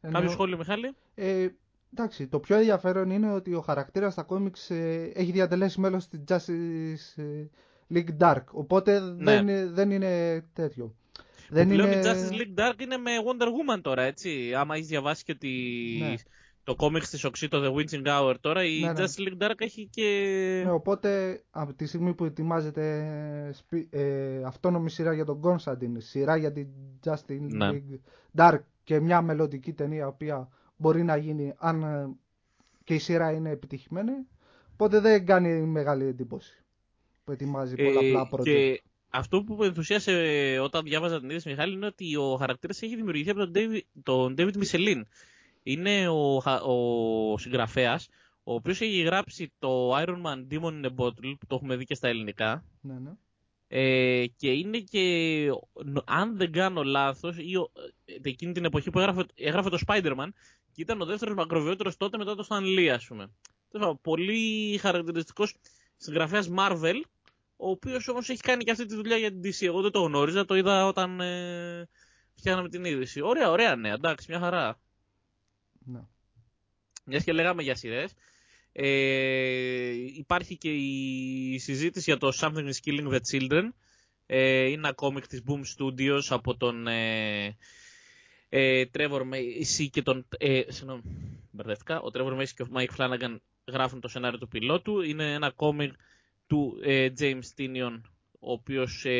Ενώ... 0.00 0.12
Κάποιο 0.12 0.30
σχόλιο, 0.30 0.56
Μιχάλη; 0.56 0.94
Ε, 1.14 1.48
εντάξει, 1.92 2.26
το 2.26 2.38
πιο 2.38 2.56
ενδιαφέρον 2.56 3.10
είναι 3.10 3.32
ότι 3.32 3.54
ο 3.54 3.60
χαρακτήρας 3.60 4.12
στα 4.12 4.22
κόμιξ 4.22 4.70
ε, 4.70 5.12
έχει 5.14 5.30
διατελέσει 5.32 5.80
μέλος 5.80 6.08
της 6.08 6.20
Justice 6.28 7.22
ε, 7.22 7.46
League 7.94 8.16
Dark. 8.18 8.44
Οπότε 8.50 9.00
ναι. 9.00 9.42
δεν, 9.42 9.74
δεν 9.74 9.90
είναι 9.90 10.44
τέτοιο. 10.52 10.94
Δεν 11.50 11.70
είναι... 11.70 12.00
Justice 12.04 12.32
League 12.32 12.60
Dark 12.60 12.80
είναι 12.80 12.96
με 12.96 13.10
Wonder 13.26 13.46
Woman 13.46 13.80
τώρα, 13.82 14.02
έτσι. 14.02 14.54
Άμα 14.54 14.74
έχεις 14.74 14.86
διαβάσει 14.86 15.24
και 15.24 15.34
τη... 15.34 15.48
Ναι 15.98 16.14
το 16.68 16.74
κόμιξ 16.74 17.10
της 17.10 17.24
Οξύ, 17.24 17.48
το 17.48 17.62
The 17.64 17.74
Witching 17.74 18.06
Hour 18.06 18.34
τώρα, 18.40 18.64
η 18.64 18.80
ναι, 18.80 18.92
ναι. 18.92 19.04
Justice 19.04 19.28
League 19.28 19.42
Dark 19.42 19.54
έχει 19.58 19.88
και... 19.92 20.62
Ναι, 20.64 20.70
οπότε 20.70 21.42
από 21.50 21.74
τη 21.74 21.86
στιγμή 21.86 22.14
που 22.14 22.24
ετοιμάζεται 22.24 23.54
ε, 23.90 24.42
αυτόνομη 24.44 24.90
σειρά 24.90 25.12
για 25.12 25.24
τον 25.24 25.40
Constantine, 25.42 25.96
σειρά 25.96 26.36
για 26.36 26.52
την 26.52 26.68
Justice 27.04 27.40
ναι. 27.40 27.70
League 27.72 27.98
Dark 28.36 28.58
και 28.84 29.00
μια 29.00 29.22
μελλοντική 29.22 29.72
ταινία, 29.72 30.04
η 30.04 30.08
οποία 30.08 30.48
μπορεί 30.76 31.02
να 31.02 31.16
γίνει 31.16 31.54
αν 31.58 31.82
ε, 31.82 32.16
και 32.84 32.94
η 32.94 32.98
σειρά 32.98 33.32
είναι 33.32 33.50
επιτυχημένη, 33.50 34.12
οπότε 34.72 35.00
δεν 35.00 35.26
κάνει 35.26 35.66
μεγάλη 35.66 36.04
εντύπωση 36.06 36.62
που 37.24 37.32
ετοιμάζει 37.32 37.74
ε, 37.78 37.84
πολλαπλά 37.84 38.28
project. 38.32 38.42
Και 38.42 38.82
αυτό 39.10 39.42
που 39.42 39.54
με 39.54 39.66
ενθουσίασε 39.66 40.12
όταν 40.62 40.84
διάβαζα 40.84 41.20
την 41.20 41.30
είδηση 41.30 41.48
Μιχάλη 41.48 41.72
είναι 41.72 41.86
ότι 41.86 42.16
ο 42.16 42.36
χαρακτήρας 42.36 42.82
έχει 42.82 42.96
δημιουργηθεί 42.96 43.30
από 43.30 43.38
τον 43.38 43.52
David, 43.54 43.80
τον 44.02 44.34
David 44.38 44.52
Michelin 44.62 45.02
είναι 45.62 46.08
ο, 46.08 46.36
ο 46.62 47.38
συγγραφέας, 47.38 48.08
ο 48.42 48.54
οποίος 48.54 48.80
έχει 48.80 49.00
γράψει 49.00 49.52
το 49.58 49.96
Iron 49.96 50.22
Man 50.22 50.46
Demon 50.50 50.82
in 50.82 50.84
a 50.84 50.94
Bottle, 50.96 51.34
που 51.38 51.46
το 51.46 51.54
έχουμε 51.54 51.76
δει 51.76 51.84
και 51.84 51.94
στα 51.94 52.08
ελληνικά. 52.08 52.64
Ναι, 52.80 52.98
ναι. 52.98 53.10
Ε, 53.70 54.26
και 54.36 54.50
είναι 54.50 54.78
και, 54.78 55.48
αν 56.04 56.36
δεν 56.36 56.52
κάνω 56.52 56.82
λάθος, 56.82 57.36
ή, 57.36 57.52
ε, 58.04 58.28
εκείνη 58.28 58.52
την 58.52 58.64
εποχή 58.64 58.90
που 58.90 58.98
έγραφε, 58.98 59.26
έγραφε 59.34 59.68
το 59.68 59.78
Spider-Man 59.86 60.28
και 60.72 60.82
ήταν 60.82 61.00
ο 61.00 61.04
δεύτερος 61.04 61.34
μακροβιότερος 61.34 61.96
τότε 61.96 62.18
μετά 62.18 62.34
το 62.34 62.46
Stan 62.48 62.62
Lee, 62.62 62.86
ας 62.86 63.06
πούμε. 63.06 63.30
Πολύ 64.02 64.78
χαρακτηριστικός 64.78 65.54
συγγραφέας 65.96 66.50
Marvel, 66.56 67.00
ο 67.60 67.70
οποίος 67.70 68.08
όμως 68.08 68.28
έχει 68.28 68.40
κάνει 68.40 68.64
και 68.64 68.70
αυτή 68.70 68.86
τη 68.86 68.94
δουλειά 68.94 69.16
για 69.16 69.30
την 69.30 69.40
DC. 69.44 69.66
Εγώ 69.66 69.82
δεν 69.82 69.90
το 69.90 70.02
γνώριζα, 70.02 70.44
το 70.44 70.54
είδα 70.54 70.86
όταν 70.86 71.20
ε, 71.20 71.88
φτιάχναμε 72.34 72.68
την 72.68 72.84
είδηση. 72.84 73.20
Ωραία, 73.20 73.50
ωραία 73.50 73.76
ναι, 73.76 73.90
εντάξει, 73.90 74.26
μια 74.30 74.40
χαρά. 74.40 74.80
Ναι. 75.78 76.00
Μιας 77.04 77.24
και 77.24 77.32
λέγαμε 77.32 77.62
για 77.62 77.74
σειρές. 77.74 78.14
Ε, 78.72 79.90
υπάρχει 80.16 80.56
και 80.56 80.70
η 80.70 81.58
συζήτηση 81.58 82.10
για 82.10 82.18
το 82.18 82.32
Something 82.40 82.68
is 82.68 82.78
Killing 82.84 83.12
the 83.12 83.20
Children. 83.30 83.68
Ε, 84.26 84.64
είναι 84.64 84.74
ένα 84.74 84.92
κόμικ 84.92 85.26
της 85.26 85.42
Boom 85.46 85.62
Studios 85.76 86.22
από 86.28 86.56
τον 86.56 86.86
ε, 86.86 87.56
ε, 88.48 88.84
Trevor 88.92 89.20
Macy 89.20 89.86
και 89.90 90.02
τον... 90.02 90.26
Ε, 90.38 90.62
συγγνώμη, 90.68 91.02
μπερδεύτηκα. 91.50 92.00
Ο 92.00 92.08
Trevor 92.12 92.40
Macy 92.40 92.48
και 92.56 92.62
ο 92.62 92.68
Mike 92.74 92.96
Flanagan 92.96 93.36
γράφουν 93.66 94.00
το 94.00 94.08
σενάριο 94.08 94.38
του 94.38 94.48
πιλότου. 94.48 95.00
Είναι 95.00 95.32
ένα 95.32 95.50
κόμικ 95.50 95.92
του 96.48 96.78
ε, 96.82 97.08
James 97.18 97.58
Tinion, 97.58 98.00
ο 98.40 98.52
οποίος 98.52 99.04
ε, 99.04 99.10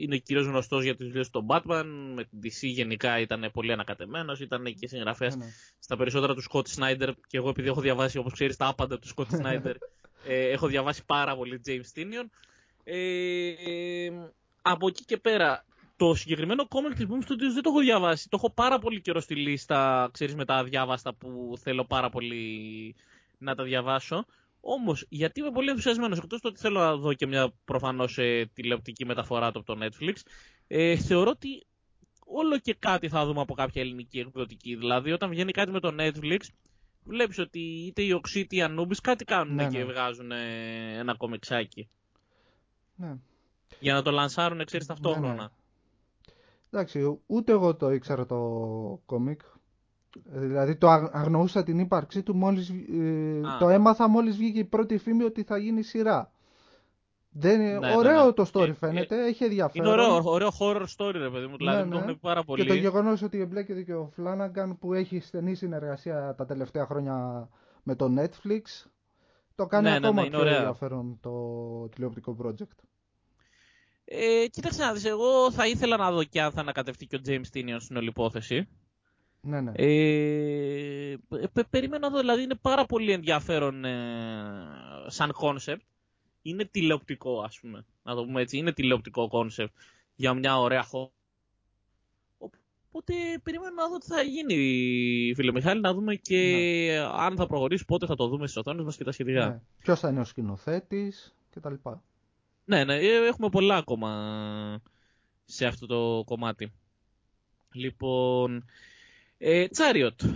είναι 0.00 0.16
κυρίως 0.16 0.46
γνωστός 0.46 0.82
για 0.82 0.96
τις 0.96 1.06
δουλειές 1.06 1.30
του 1.30 1.46
Batman, 1.48 1.84
με 2.14 2.24
την 2.24 2.38
DC 2.42 2.60
γενικά 2.60 3.18
ήταν 3.18 3.50
πολύ 3.52 3.72
ανακατεμένος, 3.72 4.40
ήταν 4.40 4.64
και 4.64 4.86
συγγραφέας 4.86 5.36
ναι, 5.36 5.44
ναι. 5.44 5.50
στα 5.78 5.96
περισσότερα 5.96 6.34
του 6.34 6.42
Scott 6.50 6.64
Snyder 6.76 7.10
και 7.26 7.36
εγώ 7.36 7.48
επειδή 7.48 7.68
έχω 7.68 7.80
διαβάσει 7.80 8.18
όπως 8.18 8.32
ξέρεις 8.32 8.56
τα 8.56 8.66
άπαντα 8.66 8.98
του 8.98 9.08
Scott 9.16 9.40
Snyder, 9.40 9.74
ε, 10.28 10.48
έχω 10.48 10.66
διαβάσει 10.66 11.04
πάρα 11.04 11.36
πολύ 11.36 11.60
James 11.66 11.98
Tinion. 11.98 12.26
Ε, 12.84 14.08
από 14.62 14.88
εκεί 14.88 15.04
και 15.04 15.16
πέρα, 15.16 15.64
το 15.96 16.14
συγκεκριμένο 16.14 16.68
κόμικ 16.68 16.94
της 16.94 17.06
Boom 17.08 17.24
Studios 17.24 17.52
δεν 17.52 17.62
το 17.62 17.70
έχω 17.70 17.80
διαβάσει. 17.80 18.28
Το 18.28 18.36
έχω 18.36 18.50
πάρα 18.50 18.78
πολύ 18.78 19.00
καιρό 19.00 19.20
στη 19.20 19.34
λίστα, 19.34 20.08
ξέρεις, 20.12 20.34
με 20.34 20.44
τα 20.44 20.54
αδιάβαστα 20.54 21.14
που 21.14 21.54
θέλω 21.60 21.84
πάρα 21.84 22.10
πολύ 22.10 22.94
να 23.38 23.54
τα 23.54 23.64
διαβάσω. 23.64 24.26
Όμως, 24.66 25.06
γιατί 25.08 25.40
είμαι 25.40 25.50
πολύ 25.50 25.68
ενθουσιασμένος, 25.68 26.18
εκτός 26.18 26.40
το 26.40 26.48
ότι 26.48 26.60
θέλω 26.60 26.78
να 26.78 26.96
δω 26.96 27.14
και 27.14 27.26
μια 27.26 27.52
προφανώς 27.64 28.18
ε, 28.18 28.50
τηλεοπτική 28.54 29.04
μεταφορά 29.04 29.52
του 29.52 29.58
από 29.58 29.74
το 29.74 29.86
Netflix, 29.86 30.14
ε, 30.66 30.96
θεωρώ 30.96 31.30
ότι 31.30 31.66
όλο 32.26 32.58
και 32.58 32.74
κάτι 32.78 33.08
θα 33.08 33.26
δούμε 33.26 33.40
από 33.40 33.54
κάποια 33.54 33.82
ελληνική 33.82 34.18
εκδοτική. 34.18 34.74
Δηλαδή, 34.74 35.12
όταν 35.12 35.30
βγαίνει 35.30 35.52
κάτι 35.52 35.70
με 35.70 35.80
το 35.80 35.94
Netflix, 35.98 36.38
βλέπεις 37.04 37.38
ότι 37.38 37.58
είτε 37.60 38.02
οι 38.02 38.12
Οξύ 38.12 38.40
είτε 38.40 38.56
οι 38.56 38.62
Ανούμπη 38.62 38.94
κάτι 38.94 39.24
κάνουν 39.24 39.54
ναι, 39.54 39.68
και 39.68 39.78
ναι. 39.78 39.84
βγάζουν 39.84 40.30
ε, 40.30 40.98
ένα 40.98 41.16
κομιξάκι. 41.16 41.88
Ναι. 42.96 43.16
Για 43.80 43.94
να 43.94 44.02
το 44.02 44.10
λανσάρουν, 44.10 44.64
ξέρεις 44.64 44.86
ταυτόχρονα. 44.86 45.34
Ναι, 45.34 45.42
ναι. 45.42 45.48
Εντάξει, 46.70 47.20
ούτε 47.26 47.52
εγώ 47.52 47.76
το 47.76 47.90
ήξερα 47.90 48.26
το 48.26 48.38
κόμικ. 49.06 49.40
Δηλαδή 50.22 50.76
το 50.76 50.88
αγνοούσα 51.12 51.62
την 51.62 51.78
ύπαρξή 51.78 52.22
του 52.22 52.34
μόλις, 52.34 52.68
ε, 52.70 53.40
το 53.58 53.68
έμαθα 53.68 54.08
μόλις 54.08 54.36
βγήκε 54.36 54.58
η 54.58 54.64
πρώτη 54.64 54.98
φήμη 54.98 55.24
ότι 55.24 55.42
θα 55.42 55.58
γίνει 55.58 55.82
σειρά. 55.82 56.32
Δεν 57.36 57.60
είναι... 57.60 57.78
Ναι, 57.78 57.88
ναι 57.88 57.96
ωραίο 57.96 58.24
ναι, 58.24 58.32
το 58.32 58.50
story 58.52 58.68
ε, 58.68 58.72
φαίνεται, 58.72 59.24
ε, 59.24 59.26
έχει 59.26 59.44
ενδιαφέρον. 59.44 59.86
Είναι 59.86 60.02
ωραίο, 60.02 60.22
ωραίο 60.24 60.48
horror 60.58 60.86
story 60.96 61.12
ρε 61.12 61.30
παιδί 61.30 61.46
μου, 61.46 61.56
δηλαδή 61.56 61.88
ναι, 61.88 62.04
το 62.04 62.16
πάρα 62.20 62.44
πολύ. 62.44 62.62
Και 62.62 62.68
το 62.68 62.74
γεγονός 62.74 63.22
ότι 63.22 63.40
εμπλέκεται 63.40 63.82
και 63.82 63.94
ο 63.94 64.10
Φλάναγκαν 64.14 64.78
που 64.78 64.94
έχει 64.94 65.20
στενή 65.20 65.54
συνεργασία 65.54 66.34
τα 66.36 66.46
τελευταία 66.46 66.86
χρόνια 66.86 67.48
με 67.82 67.94
το 67.94 68.14
Netflix, 68.18 68.86
το 69.54 69.66
κάνει 69.66 69.90
ακόμα 69.94 70.22
πιο 70.22 70.46
ενδιαφέρον 70.46 71.18
το 71.20 71.32
τηλεοπτικό 71.88 72.36
project. 72.42 72.84
Ε, 74.04 74.46
κοίταξε 74.46 74.84
να 74.84 74.92
δεις, 74.92 75.04
εγώ 75.04 75.50
θα 75.50 75.66
ήθελα 75.66 75.96
να 75.96 76.10
δω 76.10 76.24
και 76.24 76.40
αν 76.42 76.52
θα 76.52 76.60
ανακατευτεί 76.60 77.06
και 77.06 77.16
ο 77.16 77.20
James 77.26 77.56
Tinion 77.56 77.76
στην 77.78 77.96
όλη 77.96 78.08
υπόθεση. 78.08 78.68
Ναι, 79.44 79.60
ναι. 79.60 79.72
Ε, 79.74 81.16
περιμένω 81.70 82.06
εδώ, 82.06 82.18
δηλαδή 82.18 82.42
είναι 82.42 82.54
πάρα 82.54 82.84
πολύ 82.84 83.12
ενδιαφέρον 83.12 83.84
ε, 83.84 83.92
σαν 85.06 85.32
κόνσεπτ. 85.32 85.82
Είναι 86.42 86.64
τηλεοπτικό, 86.64 87.40
ας 87.40 87.60
πούμε, 87.60 87.84
να 88.02 88.14
το 88.14 88.24
πούμε 88.24 88.40
έτσι. 88.40 88.56
Είναι 88.56 88.72
τηλεοπτικό 88.72 89.28
κόνσεπτ 89.28 89.74
για 90.14 90.34
μια 90.34 90.58
ωραία 90.58 90.82
χώρα. 90.82 91.10
Οπότε 92.96 93.14
περιμένω 93.42 93.74
να 93.74 93.88
δω 93.88 93.98
τι 93.98 94.06
θα 94.06 94.22
γίνει, 94.22 95.32
φίλε 95.34 95.52
Μιχάλη, 95.52 95.80
να 95.80 95.94
δούμε 95.94 96.14
και 96.14 96.38
ναι. 96.90 96.98
αν 96.98 97.36
θα 97.36 97.46
προχωρήσει, 97.46 97.84
πότε 97.84 98.06
θα 98.06 98.14
το 98.14 98.28
δούμε 98.28 98.46
στις 98.46 98.56
οθόνες 98.56 98.84
μας 98.84 98.96
και 98.96 99.04
τα 99.04 99.12
σχετικά. 99.12 99.48
Ναι. 99.48 99.60
Ποιος 99.78 100.00
θα 100.00 100.08
είναι 100.08 100.20
ο 100.20 100.24
σκηνοθέτης 100.24 101.34
κτλ. 101.50 101.74
Ναι, 102.64 102.84
ναι, 102.84 102.94
ε, 102.94 103.26
έχουμε 103.26 103.48
πολλά 103.48 103.76
ακόμα 103.76 104.82
σε 105.44 105.66
αυτό 105.66 105.86
το 105.86 106.22
κομμάτι. 106.26 106.72
Λοιπόν, 107.72 108.64
ε, 109.38 109.66
Chariot. 109.76 110.28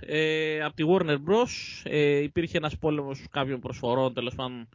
Ε, 0.00 0.62
από 0.62 0.74
τη 0.74 0.84
Warner 0.88 1.18
Bros. 1.28 1.82
Ε, 1.82 2.22
υπήρχε 2.22 2.56
ένας 2.56 2.78
πόλεμος 2.78 3.26
κάποιων 3.30 3.60
προσφορών 3.60 4.14
τέλος 4.14 4.34
πάντων 4.34 4.68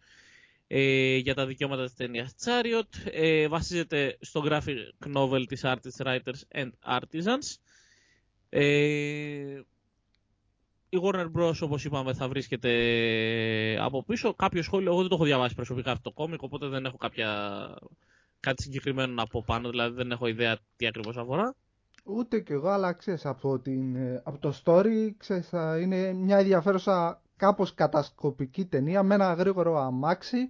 ε, 0.68 1.16
για 1.16 1.34
τα 1.34 1.46
δικαιώματα 1.46 1.84
της 1.84 1.94
ταινίας 1.94 2.36
Chariot. 2.46 3.10
Ε, 3.12 3.48
βασίζεται 3.48 4.18
στο 4.22 4.44
graphic 4.46 5.16
novel 5.16 5.44
της 5.48 5.62
Artists, 5.64 6.06
Writers 6.06 6.62
and 6.62 6.70
Artisans. 7.00 7.56
Ε, 8.50 9.62
η 10.90 10.98
Warner 11.04 11.32
Bros. 11.36 11.54
όπως 11.62 11.86
είπαμε 11.86 12.14
θα 12.14 12.28
βρίσκεται 12.28 13.78
από 13.80 14.04
πίσω. 14.04 14.34
Κάποιο 14.34 14.62
σχόλιο, 14.62 14.92
εγώ 14.92 15.00
δεν 15.00 15.10
το 15.10 15.16
έχω 15.16 15.26
διαβάσει 15.26 15.56
προσωπικά 15.56 15.92
αυτό 15.92 16.10
το 16.10 16.16
κόμικ, 16.16 16.42
οπότε 16.42 16.68
δεν 16.68 16.86
έχω 16.86 16.98
κάποια... 16.98 17.70
κάτι 18.40 18.62
συγκεκριμένο 18.62 19.14
να 19.14 19.28
πω 19.28 19.44
πάνω, 19.46 19.70
δηλαδή 19.70 19.96
δεν 19.96 20.12
έχω 20.12 20.28
ιδέα 20.28 20.58
τι 20.76 20.88
ακριβώς 20.88 21.18
αφορά. 21.18 21.56
Ούτε 22.16 22.40
κι 22.40 22.52
εγώ, 22.52 22.70
αλλά 22.70 22.94
ξέρεις, 22.94 23.26
από, 23.26 23.60
την, 23.60 23.98
από 24.24 24.38
το 24.38 24.54
story 24.64 25.10
ξέρεις, 25.18 25.50
είναι 25.82 26.14
μια 26.14 26.38
ενδιαφέρουσα 26.38 27.22
κάπως 27.38 27.74
κατασκοπική 27.74 28.66
ταινία 28.66 29.04
με 29.04 29.14
ένα 29.16 29.34
γρήγορο 29.34 29.78
αμάξι 29.80 30.50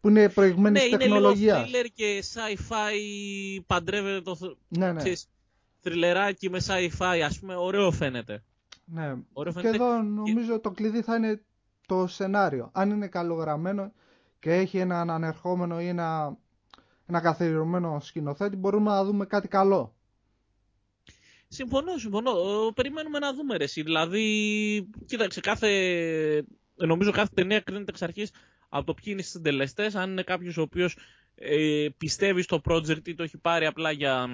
που 0.00 0.08
είναι 0.08 0.28
προηγμένη 0.28 0.88
ναι, 0.90 0.96
τεχνολογία. 0.96 1.52
Ναι, 1.52 1.58
είναι 1.58 1.68
λίγο 1.68 1.88
και 1.94 2.22
sci-fi, 2.34 3.62
παντρεύεται 3.66 4.20
το 4.20 4.56
ναι, 4.68 4.92
ναι. 4.92 5.02
θρυλεράκι 5.80 6.50
με 6.50 6.60
sci-fi, 6.66 7.20
ας 7.24 7.38
πούμε, 7.38 7.56
ωραίο 7.56 7.90
φαίνεται. 7.90 8.42
Ναι, 8.84 9.14
ωραίο 9.32 9.52
και 9.52 9.66
εδώ 9.66 10.02
νομίζω 10.02 10.60
το 10.60 10.70
κλειδί 10.70 11.02
θα 11.02 11.16
είναι 11.16 11.44
το 11.86 12.06
σενάριο. 12.06 12.70
Αν 12.72 12.90
είναι 12.90 13.06
καλογραμμένο 13.06 13.92
και 14.38 14.52
έχει 14.52 14.78
έναν 14.78 15.10
ανερχόμενο 15.10 15.80
ή 15.80 15.88
ένα, 15.88 16.36
ένα 17.06 17.20
καθιερωμένο 17.20 18.00
σκηνοθέτη, 18.00 18.56
μπορούμε 18.56 18.90
να 18.90 19.04
δούμε 19.04 19.26
κάτι 19.26 19.48
καλό. 19.48 19.93
Συμφωνώ, 21.54 21.98
συμφωνώ. 21.98 22.32
Περιμένουμε 22.74 23.18
να 23.18 23.34
δούμε 23.34 23.56
ρε. 23.56 23.64
Δηλαδή, 23.64 24.88
κοίταξε, 25.06 25.40
κάθε, 25.40 26.44
νομίζω 26.74 27.10
κάθε 27.10 27.30
ταινία 27.34 27.60
κρίνεται 27.60 27.90
εξ 27.90 28.02
αρχής 28.02 28.30
από 28.68 28.86
το 28.86 28.94
ποιοι 28.94 29.04
είναι 29.06 29.20
οι 29.20 29.24
συντελεστές. 29.24 29.94
Αν 29.94 30.10
είναι 30.10 30.22
κάποιος 30.22 30.56
ο 30.56 30.62
οποίος 30.62 30.96
ε, 31.34 31.86
πιστεύει 31.96 32.42
στο 32.42 32.60
project 32.64 33.08
ή 33.08 33.14
το 33.14 33.22
έχει 33.22 33.38
πάρει 33.38 33.66
απλά 33.66 33.90
για. 33.90 34.28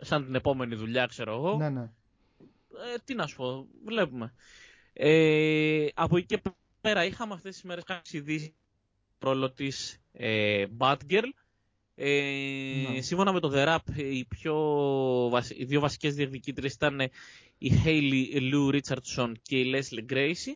σαν 0.00 0.24
την 0.24 0.34
επόμενη 0.34 0.74
δουλειά, 0.74 1.06
ξέρω 1.06 1.34
εγώ. 1.34 1.56
Ναι, 1.56 1.68
ναι. 1.68 1.82
Ε, 1.82 2.98
τι 3.04 3.14
να 3.14 3.26
σου 3.26 3.36
πω, 3.36 3.66
βλέπουμε. 3.84 4.34
Ε, 4.92 5.86
από 5.94 6.16
εκεί 6.16 6.26
και 6.26 6.42
πέρα 6.80 7.04
είχαμε 7.04 7.34
αυτές 7.34 7.54
τις 7.54 7.62
μέρες 7.62 7.84
κάποιες 7.84 8.12
ειδήσεις 8.12 8.52
ρόλο 9.18 9.50
της 9.52 10.00
ε, 10.12 10.64
Batgirl 10.78 11.28
ε, 12.00 12.92
ναι. 12.92 13.00
Σύμφωνα 13.00 13.32
με 13.32 13.40
το 13.40 13.52
The 13.54 13.66
Rap, 13.66 13.96
οι, 13.96 14.24
πιο, 14.24 14.54
οι 15.56 15.64
δύο 15.64 15.80
βασικές 15.80 16.14
διεκδικήτρες 16.14 16.74
ήταν 16.74 17.00
η 17.58 17.72
Hayley 17.84 18.52
Lou 18.52 18.80
Richardson 18.80 19.32
και 19.42 19.58
η 19.58 19.72
Leslie 19.74 20.12
Gracie. 20.12 20.52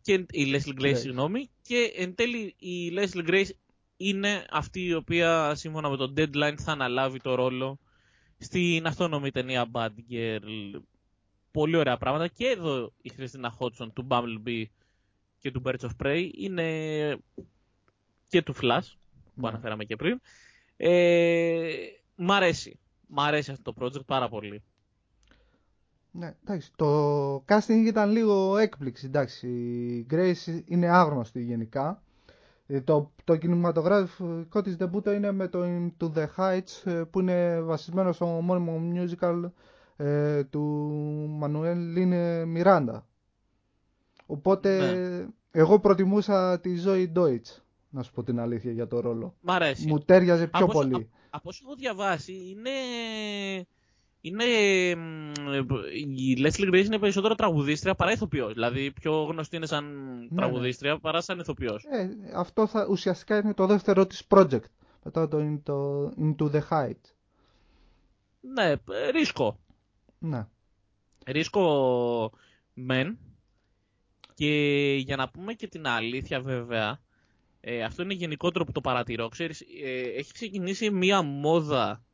Και, 0.00 0.12
η 0.30 0.52
Leslie 0.52 0.80
Grace, 0.82 0.96
συγγνώμη. 0.96 1.50
Και 1.62 1.92
εν 1.96 2.14
τέλει 2.14 2.54
η 2.58 2.92
Leslie 2.96 3.28
Grace 3.28 3.50
είναι 3.96 4.46
αυτή 4.50 4.84
η 4.84 4.94
οποία 4.94 5.54
σύμφωνα 5.54 5.88
με 5.88 5.96
το 5.96 6.12
Deadline 6.16 6.54
θα 6.56 6.72
αναλάβει 6.72 7.18
το 7.20 7.34
ρόλο 7.34 7.78
στην 8.38 8.86
αυτόνομη 8.86 9.30
ταινία 9.30 9.70
Bad 9.72 9.92
Girl. 10.10 10.80
Πολύ 11.50 11.76
ωραία 11.76 11.96
πράγματα. 11.96 12.28
Και 12.28 12.46
εδώ 12.46 12.92
η 13.02 13.08
Χριστίνα 13.08 13.56
Hodgson 13.58 13.88
του 13.92 14.06
Bumblebee 14.08 14.64
και 15.38 15.50
του 15.50 15.62
Birds 15.64 15.80
of 15.80 16.06
Prey 16.06 16.30
είναι 16.36 17.18
και 18.28 18.42
του 18.42 18.54
Flash 18.54 18.88
που 19.34 19.40
ναι. 19.40 19.48
αναφέραμε 19.48 19.84
και 19.84 19.96
πριν. 19.96 20.20
Ε, 20.76 21.70
μ' 22.16 22.32
αρέσει. 22.32 22.78
Μ' 23.06 23.20
αρέσει 23.20 23.50
αυτό 23.50 23.72
το 23.72 23.84
project 23.84 24.04
πάρα 24.06 24.28
πολύ. 24.28 24.62
Ναι, 26.10 26.34
εντάξει. 26.44 26.70
Το 26.76 27.36
casting 27.48 27.84
ήταν 27.86 28.10
λίγο 28.10 28.56
έκπληξη. 28.56 29.06
Εντάξει, 29.06 29.48
η 29.48 30.06
Grace 30.10 30.60
είναι 30.64 30.88
άγνωστη 30.88 31.42
γενικά. 31.42 32.02
Ε, 32.66 32.80
το, 32.80 33.12
το 33.24 33.36
κινηματογραφικό 33.36 34.62
της 34.62 34.76
debut 34.80 35.06
είναι 35.06 35.32
με 35.32 35.48
το 35.48 35.60
Into 35.64 36.10
the 36.14 36.26
Heights 36.36 36.90
ε, 36.92 37.02
που 37.10 37.20
είναι 37.20 37.60
βασισμένο 37.60 38.12
στο 38.12 38.26
μόνιμο 38.26 38.80
musical 38.94 39.50
ε, 39.96 40.44
του 40.44 40.60
Μανουέλ 41.38 41.78
Λίνε 41.92 42.44
Μιράντα. 42.44 43.06
Οπότε 44.26 44.78
ναι. 44.94 45.26
εγώ 45.50 45.78
προτιμούσα 45.78 46.60
τη 46.60 46.70
Zoe 46.86 47.12
Deutsch 47.18 47.63
να 47.94 48.02
σου 48.02 48.12
πω 48.12 48.22
την 48.22 48.40
αλήθεια 48.40 48.72
για 48.72 48.86
το 48.86 49.00
ρόλο. 49.00 49.34
Μ' 49.40 49.50
αρέσει. 49.50 49.86
Μου 49.86 49.98
τέριαζε 49.98 50.46
πιο 50.46 50.66
πολύ. 50.66 50.94
Από, 50.94 51.08
από 51.30 51.48
όσο 51.48 51.62
έχω 51.64 51.74
διαβάσει, 51.74 52.32
είναι. 52.32 52.70
Είναι. 54.20 54.44
Η 56.04 56.36
Leslie 56.38 56.68
Grace 56.68 56.84
είναι 56.84 56.98
περισσότερο 56.98 57.34
τραγουδίστρια 57.34 57.94
παρά 57.94 58.12
ηθοποιός. 58.12 58.52
Δηλαδή, 58.52 58.92
πιο 58.92 59.22
γνωστή 59.22 59.56
είναι 59.56 59.66
σαν 59.66 59.84
ναι, 59.84 60.20
ναι. 60.20 60.36
τραγουδίστρια 60.36 60.98
παρά 60.98 61.20
σαν 61.20 61.38
ηθοποιός. 61.38 61.84
Ε, 61.84 62.10
αυτό 62.34 62.66
θα, 62.66 62.86
ουσιαστικά 62.90 63.38
είναι 63.38 63.54
το 63.54 63.66
δεύτερο 63.66 64.06
της 64.06 64.26
project. 64.28 64.68
Μετά 65.02 65.28
το, 65.28 65.60
το 65.62 66.08
Into 66.08 66.50
the 66.54 66.60
Height. 66.70 67.00
Ναι, 68.40 68.74
ρίσκο. 69.10 69.58
Ναι. 70.18 70.46
Ρίσκο 71.26 72.32
μεν. 72.74 73.18
Και 74.34 74.50
για 75.04 75.16
να 75.16 75.28
πούμε 75.28 75.52
και 75.52 75.68
την 75.68 75.86
αλήθεια 75.86 76.40
βέβαια, 76.40 77.00
ε, 77.66 77.82
αυτό 77.82 78.02
είναι 78.02 78.14
γενικότερο 78.14 78.64
που 78.64 78.72
το 78.72 78.80
παρατηρώ. 78.80 79.28
Ξέρεις, 79.28 79.60
ε, 79.60 80.00
έχει 80.00 80.32
ξεκινήσει 80.32 80.90
μία 80.90 81.22
μόδα, 81.22 82.04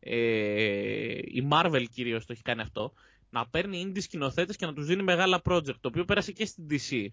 ε, 0.00 1.18
η 1.18 1.48
Marvel 1.50 1.84
κυρίως 1.92 2.26
το 2.26 2.32
έχει 2.32 2.42
κάνει 2.42 2.60
αυτό, 2.60 2.92
να 3.30 3.46
παίρνει 3.48 3.86
indie 3.86 4.02
σκηνοθέτες 4.02 4.56
και 4.56 4.66
να 4.66 4.72
τους 4.72 4.86
δίνει 4.86 5.02
μεγάλα 5.02 5.40
project, 5.44 5.76
το 5.80 5.88
οποίο 5.88 6.04
πέρασε 6.04 6.32
και 6.32 6.46
στην 6.46 6.66
DC, 6.70 7.06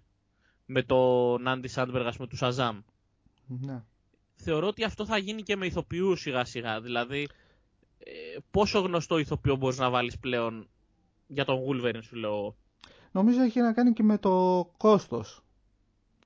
με 0.66 0.84
τον 0.84 1.44
Andy 1.48 1.68
Sandberg, 1.76 2.04
ας 2.06 2.16
πούμε, 2.16 2.28
του 2.28 2.38
Shazam. 2.40 2.84
Ναι. 3.48 3.84
θεωρώ 4.36 4.68
ότι 4.68 4.84
αυτό 4.84 5.06
θα 5.06 5.18
γίνει 5.18 5.42
και 5.44 5.56
με 5.56 5.66
ηθοποιούς 5.66 6.22
σιγά 6.22 6.46
σιγά. 6.46 6.82
Δηλαδή, 6.82 7.28
ε, 7.98 8.12
πόσο 8.52 8.80
γνωστό 8.80 9.18
ηθοποιό 9.18 9.56
μπορείς 9.56 9.78
να 9.78 9.90
βάλεις 9.90 10.18
πλέον 10.20 10.68
για 11.28 11.46
τον 11.46 11.60
Wolverine, 11.68 12.04
σου 12.04 12.16
λέω. 12.16 12.56
Νομίζω 13.12 13.42
έχει 13.42 13.60
να 13.60 13.74
κάνει 13.74 13.94
και 13.94 14.04
με 14.04 14.18
το 14.18 14.66
κόστος. 14.78 15.43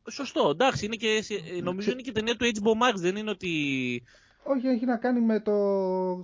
Σωστό, 0.10 0.50
εντάξει, 0.50 0.86
είναι 0.86 0.96
και, 0.96 1.24
ε, 1.58 1.62
νομίζω 1.62 1.92
είναι 1.92 2.02
και 2.02 2.12
ταινία 2.12 2.36
του 2.36 2.46
HBO 2.46 2.72
Max, 2.72 2.96
δεν 2.96 3.16
είναι 3.16 3.30
ότι... 3.30 4.04
Όχι, 4.44 4.68
έχει 4.68 4.86
να 4.86 4.98
κάνει 4.98 5.22
με 5.22 5.40
το 5.40 5.54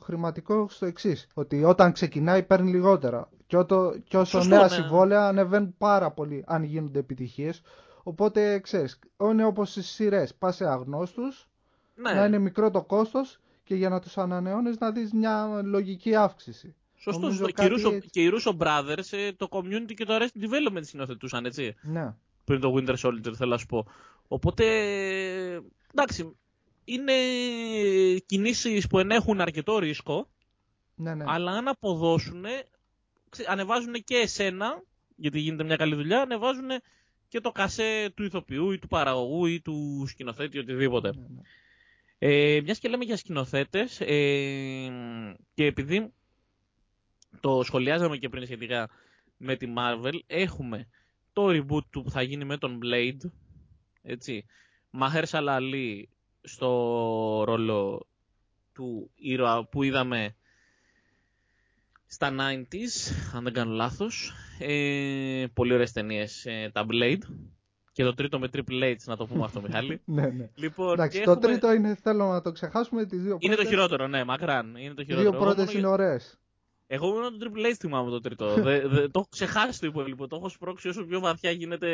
χρηματικό 0.03 0.67
στο 0.69 0.85
εξής. 0.85 1.27
Ότι 1.33 1.63
όταν 1.63 1.91
ξεκινάει 1.91 2.43
παίρνει 2.43 2.71
λιγότερα. 2.71 3.29
Και, 3.47 3.57
ότο, 3.57 3.95
και 4.03 4.17
όσο 4.17 4.37
Σωστό, 4.37 4.55
νέα 4.55 4.61
ναι. 4.61 4.67
συμβόλαια 4.67 5.27
ανεβαίνουν 5.27 5.75
πάρα 5.77 6.11
πολύ 6.11 6.43
αν 6.47 6.63
γίνονται 6.63 6.99
επιτυχίες. 6.99 7.61
Οπότε 8.03 8.59
ξέρεις, 8.59 8.99
είναι 9.21 9.45
όπως 9.45 9.69
στις 9.69 9.87
σειρές. 9.89 10.33
Πας 10.33 10.55
σε 10.55 10.65
αγνώστους, 10.65 11.49
Ναι, 11.95 12.13
να 12.13 12.25
είναι 12.25 12.37
μικρό 12.37 12.71
το 12.71 12.83
κόστος 12.83 13.39
και 13.63 13.75
για 13.75 13.89
να 13.89 13.99
τους 13.99 14.17
ανανεώνεις 14.17 14.77
να 14.77 14.91
δεις 14.91 15.13
μια 15.13 15.61
λογική 15.63 16.15
αύξηση. 16.15 16.75
σωστό, 16.95 17.21
νομίζω 17.21 17.37
σωστό. 17.37 17.61
Και, 17.61 17.69
κάτι 17.69 17.81
οι 17.81 17.83
Russo, 17.85 17.93
έτσι. 17.93 18.09
και 18.09 18.21
οι 18.21 18.31
Russo 18.33 18.57
Brothers 18.57 19.11
ε, 19.11 19.31
το 19.31 19.47
community 19.51 19.93
και 19.95 20.05
το 20.05 20.13
Arrested 20.15 20.43
Development 20.43 20.81
συνοθετούσαν, 20.81 21.45
έτσι. 21.45 21.75
Ναι. 21.81 22.13
Πριν 22.43 22.59
το 22.59 22.75
Winter 22.77 22.95
Soldier, 22.95 23.33
θέλω 23.35 23.50
να 23.50 23.57
σου 23.57 23.65
πω. 23.65 23.85
Οπότε, 24.27 24.65
εντάξει, 25.93 26.35
είναι 26.83 27.13
κινήσεις 28.25 28.88
που 28.88 29.00
ενέχουν 29.00 29.41
αρκετό 29.41 29.79
ρίσκο, 29.79 30.29
Ναι, 30.95 31.15
ναι. 31.15 31.23
αλλά 31.27 31.51
αν 31.51 31.67
αποδώσουν, 31.67 32.45
ανεβάζουν 33.47 33.93
και 33.93 34.15
εσένα, 34.15 34.83
γιατί 35.15 35.39
γίνεται 35.39 35.63
μια 35.63 35.75
καλή 35.75 35.95
δουλειά, 35.95 36.21
ανεβάζουν 36.21 36.69
και 37.27 37.39
το 37.39 37.51
κασέ 37.51 38.12
του 38.15 38.23
ηθοποιού 38.23 38.71
ή 38.71 38.79
του 38.79 38.88
παραγωγού 38.88 39.45
ή 39.45 39.62
του 39.62 40.05
σκηνοθέτη, 40.07 40.57
οτιδήποτε. 40.57 41.13
Ναι, 41.15 41.27
ναι. 41.27 41.41
Ε, 42.17 42.62
μιας 42.62 42.79
και 42.79 42.89
λέμε 42.89 43.03
για 43.03 43.17
σκηνοθέτες, 43.17 44.01
ε, 44.01 44.89
και 45.53 45.65
επειδή 45.65 46.13
το 47.39 47.63
σχολιάζαμε 47.63 48.17
και 48.17 48.29
πριν 48.29 48.45
σχετικά 48.45 48.89
με 49.38 49.55
τη 49.55 49.73
Marvel, 49.77 50.19
έχουμε 50.27 50.88
το 51.33 51.47
reboot 51.47 51.85
του 51.89 52.03
που 52.03 52.11
θα 52.11 52.21
γίνει 52.21 52.45
με 52.45 52.57
τον 52.57 52.79
Blade, 52.83 53.29
έτσι, 54.01 54.45
Μαχέρ 54.89 55.25
Σαλαλή 55.27 56.09
στο 56.41 56.69
ρόλο 57.45 58.07
του 58.73 59.11
ήρωα 59.15 59.65
που 59.65 59.83
είδαμε 59.83 60.35
στα 62.05 62.29
90s, 62.39 63.11
αν 63.35 63.43
δεν 63.43 63.53
κάνω 63.53 63.71
λάθος. 63.73 64.33
Ε, 64.59 65.45
πολύ 65.53 65.73
ωραίες 65.73 65.91
ταινίες, 65.91 66.45
ε, 66.45 66.69
τα 66.73 66.85
Blade. 66.91 67.21
Και 67.91 68.03
το 68.03 68.13
τρίτο 68.13 68.39
με 68.39 68.47
Triple 68.53 68.83
H, 68.83 68.95
να 69.05 69.17
το 69.17 69.25
πούμε 69.25 69.43
αυτό, 69.43 69.61
Μιχάλη. 69.61 70.01
ναι, 70.05 70.25
ναι. 70.27 70.49
Λοιπόν, 70.55 70.93
Εντάξει, 70.93 71.17
και 71.19 71.23
το 71.25 71.31
έχουμε- 71.31 71.47
τρίτο 71.47 71.73
είναι, 71.73 71.95
θέλω 71.95 72.27
να 72.31 72.41
το 72.41 72.51
ξεχάσουμε, 72.51 73.05
τις 73.05 73.21
δύο 73.21 73.37
Είναι 73.39 73.55
το 73.55 73.61
πρώτες. 73.61 73.67
χειρότερο, 73.67 74.07
ναι, 74.07 74.23
μακράν. 74.23 74.75
Είναι 74.75 74.93
το 74.93 75.01
Οι 75.01 75.05
χειρότερο. 75.05 75.29
δύο 75.29 75.37
Εγώ 75.37 75.45
πρώτες 75.45 75.65
μόνο- 75.65 75.77
είναι 75.79 75.87
ωραίες. 75.87 76.37
Εγώ 76.93 77.12
μόνο 77.12 77.31
το 77.31 77.38
Triple 77.41 77.65
H 77.69 77.73
θυμάμαι 77.79 78.09
το 78.09 78.19
τρίτο. 78.19 78.53
δε, 78.63 78.88
δε, 78.88 79.01
το 79.01 79.19
έχω 79.19 79.27
ξεχάσει 79.29 79.79
το 79.79 79.88
υπόλοιπο. 79.88 80.27
Το 80.27 80.35
έχω 80.35 80.50
σπρώξει 80.50 80.88
όσο 80.88 81.05
πιο 81.05 81.19
βαθιά 81.19 81.51
γίνεται 81.51 81.89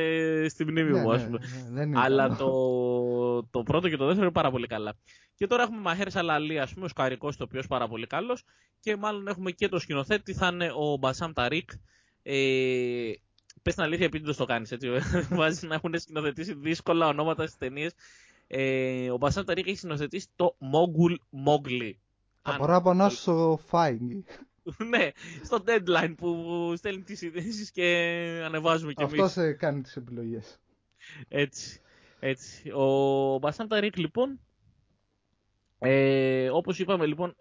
στη 0.49 0.63
μνήμη 0.65 0.91
Ναι, 0.91 1.01
μου, 1.01 1.11
ας 1.11 1.19
ναι, 1.21 1.25
πούμε. 1.25 1.39
ναι, 1.39 1.69
δεν 1.71 1.87
είναι 1.87 1.99
Αλλά 1.99 2.27
καλό. 2.27 2.35
το, 2.37 3.47
το 3.51 3.63
πρώτο 3.63 3.89
και 3.89 3.97
το 3.97 4.03
δεύτερο 4.05 4.23
είναι 4.25 4.33
πάρα 4.33 4.51
πολύ 4.51 4.67
καλά. 4.67 4.95
Και 5.35 5.47
τώρα 5.47 5.63
έχουμε 5.63 5.79
Μαχέρ 5.81 6.11
Σαλαλή, 6.11 6.59
ας 6.59 6.73
πούμε, 6.73 6.85
ο 6.85 6.87
Σκαρικός, 6.87 7.37
το 7.37 7.43
οποίος 7.43 7.67
πάρα 7.67 7.87
πολύ 7.87 8.07
καλός. 8.07 8.43
Και 8.79 8.95
μάλλον 8.95 9.27
έχουμε 9.27 9.51
και 9.51 9.67
το 9.69 9.79
σκηνοθέτη, 9.79 10.33
θα 10.33 10.47
είναι 10.47 10.71
ο 10.75 10.97
Μπασάμ 10.97 11.31
Ταρίκ. 11.33 11.69
Ε, 12.23 13.11
Πες 13.61 13.73
την 13.75 13.83
αλήθεια, 13.83 14.05
επειδή 14.05 14.35
το 14.35 14.45
κάνεις 14.45 14.71
έτσι. 14.71 14.89
Βάζεις 15.39 15.63
να 15.63 15.75
έχουν 15.75 15.99
σκηνοθετήσει 15.99 16.53
δύσκολα 16.53 17.07
ονόματα 17.07 17.43
στις 17.45 17.57
ταινίες. 17.57 17.93
Ε, 18.47 19.09
ο 19.11 19.17
Μπασάμ 19.17 19.43
Ταρίκ 19.45 19.67
έχει 19.67 19.77
σκηνοθετήσει 19.77 20.27
το 20.35 20.55
Mogul 20.59 21.11
Mowgli. 21.47 21.91
Τα 22.41 22.51
Αν- 22.51 22.57
παράπονα 22.57 23.09
στο 23.09 23.59
Φάιγγι. 23.67 24.23
ναι, 24.89 25.09
στο 25.43 25.63
deadline 25.65 26.13
που 26.17 26.73
στέλνει 26.77 27.01
τις 27.01 27.21
ειδήσεις 27.21 27.71
και 27.71 27.85
ανεβάζουμε 28.45 28.93
κι 28.93 29.03
εμείς. 29.03 29.19
Αυτός 29.19 29.43
ε, 29.43 29.53
κάνει 29.53 29.81
τις 29.81 29.95
επιλογές. 29.95 30.59
Έτσι, 31.27 31.81
έτσι. 32.19 32.71
Ο 32.71 33.37
Μπασάμ 33.37 33.67
Ταρίκ 33.67 33.97
λοιπόν, 33.97 34.39
ε, 35.79 36.49
όπως 36.49 36.79
είπαμε 36.79 37.05
λοιπόν, 37.05 37.35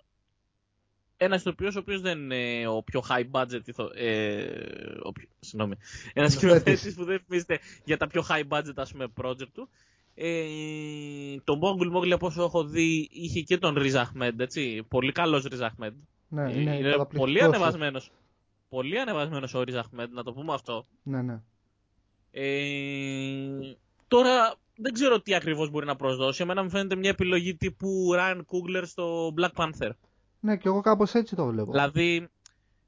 ένας 1.16 1.40
ηθοποιός 1.40 1.76
ο 1.76 1.78
οποίος 1.78 2.00
δεν 2.00 2.18
είναι 2.18 2.66
ο 2.66 2.82
πιο 2.82 3.02
high 3.08 3.30
budget 3.30 3.60
ηθο... 3.64 3.90
ε, 3.94 4.46
ο 5.02 5.12
πιο... 5.12 5.28
συγγνώμη, 5.40 5.74
ένας 6.12 6.32
Σκηνοθέτης. 6.32 6.62
σκηνοθέτης 6.62 6.94
που 6.94 7.04
δεν 7.04 7.20
φημίζεται 7.26 7.58
για 7.84 7.96
τα 7.96 8.06
πιο 8.06 8.24
high 8.28 8.48
budget 8.48 8.74
ας 8.76 8.92
πούμε 8.92 9.06
project 9.22 9.48
του. 9.52 9.68
Ε, 10.14 10.44
το 11.44 11.58
Mongol 11.62 11.96
Mowgli 11.96 12.10
από 12.10 12.26
όσο 12.26 12.42
έχω 12.42 12.64
δει 12.64 13.08
είχε 13.12 13.40
και 13.40 13.58
τον 13.58 13.76
Riz 13.78 13.92
Ahmed, 13.92 14.32
έτσι, 14.38 14.82
πολύ 14.88 15.12
καλός 15.12 15.46
Riz 15.50 15.60
Ahmed. 15.60 15.92
Ναι, 16.28 16.42
Ε, 16.52 16.60
είναι, 16.60 16.70
πολύ 16.72 16.90
καταπληκτικός. 16.90 17.42
ανεβασμένος. 17.42 18.10
Πολύ 18.68 19.00
ανεβασμένος 19.00 19.54
ο 19.54 19.60
Riz 19.66 19.74
Ahmed, 19.74 20.08
να 20.10 20.22
το 20.22 20.32
πούμε 20.32 20.52
αυτό. 20.54 20.86
Ναι, 21.02 21.22
ναι. 21.22 21.40
Ε, 22.30 23.76
τώρα 24.08 24.54
δεν 24.76 24.92
ξέρω 24.92 25.20
τι 25.20 25.34
ακριβώς 25.34 25.70
μπορεί 25.70 25.86
να 25.86 25.96
προσδώσει. 25.96 26.42
Εμένα 26.42 26.62
μου 26.62 26.70
φαίνεται 26.70 26.96
μια 26.96 27.10
επιλογή 27.10 27.54
τύπου 27.56 28.08
Ryan 28.16 28.36
Coogler 28.38 28.82
στο 28.86 29.34
Black 29.38 29.52
Panther. 29.54 29.90
Ναι, 30.40 30.56
και 30.56 30.68
εγώ 30.68 30.80
κάπως 30.80 31.14
έτσι 31.14 31.36
το 31.36 31.46
βλέπω. 31.46 31.70
Δηλαδή, 31.70 32.28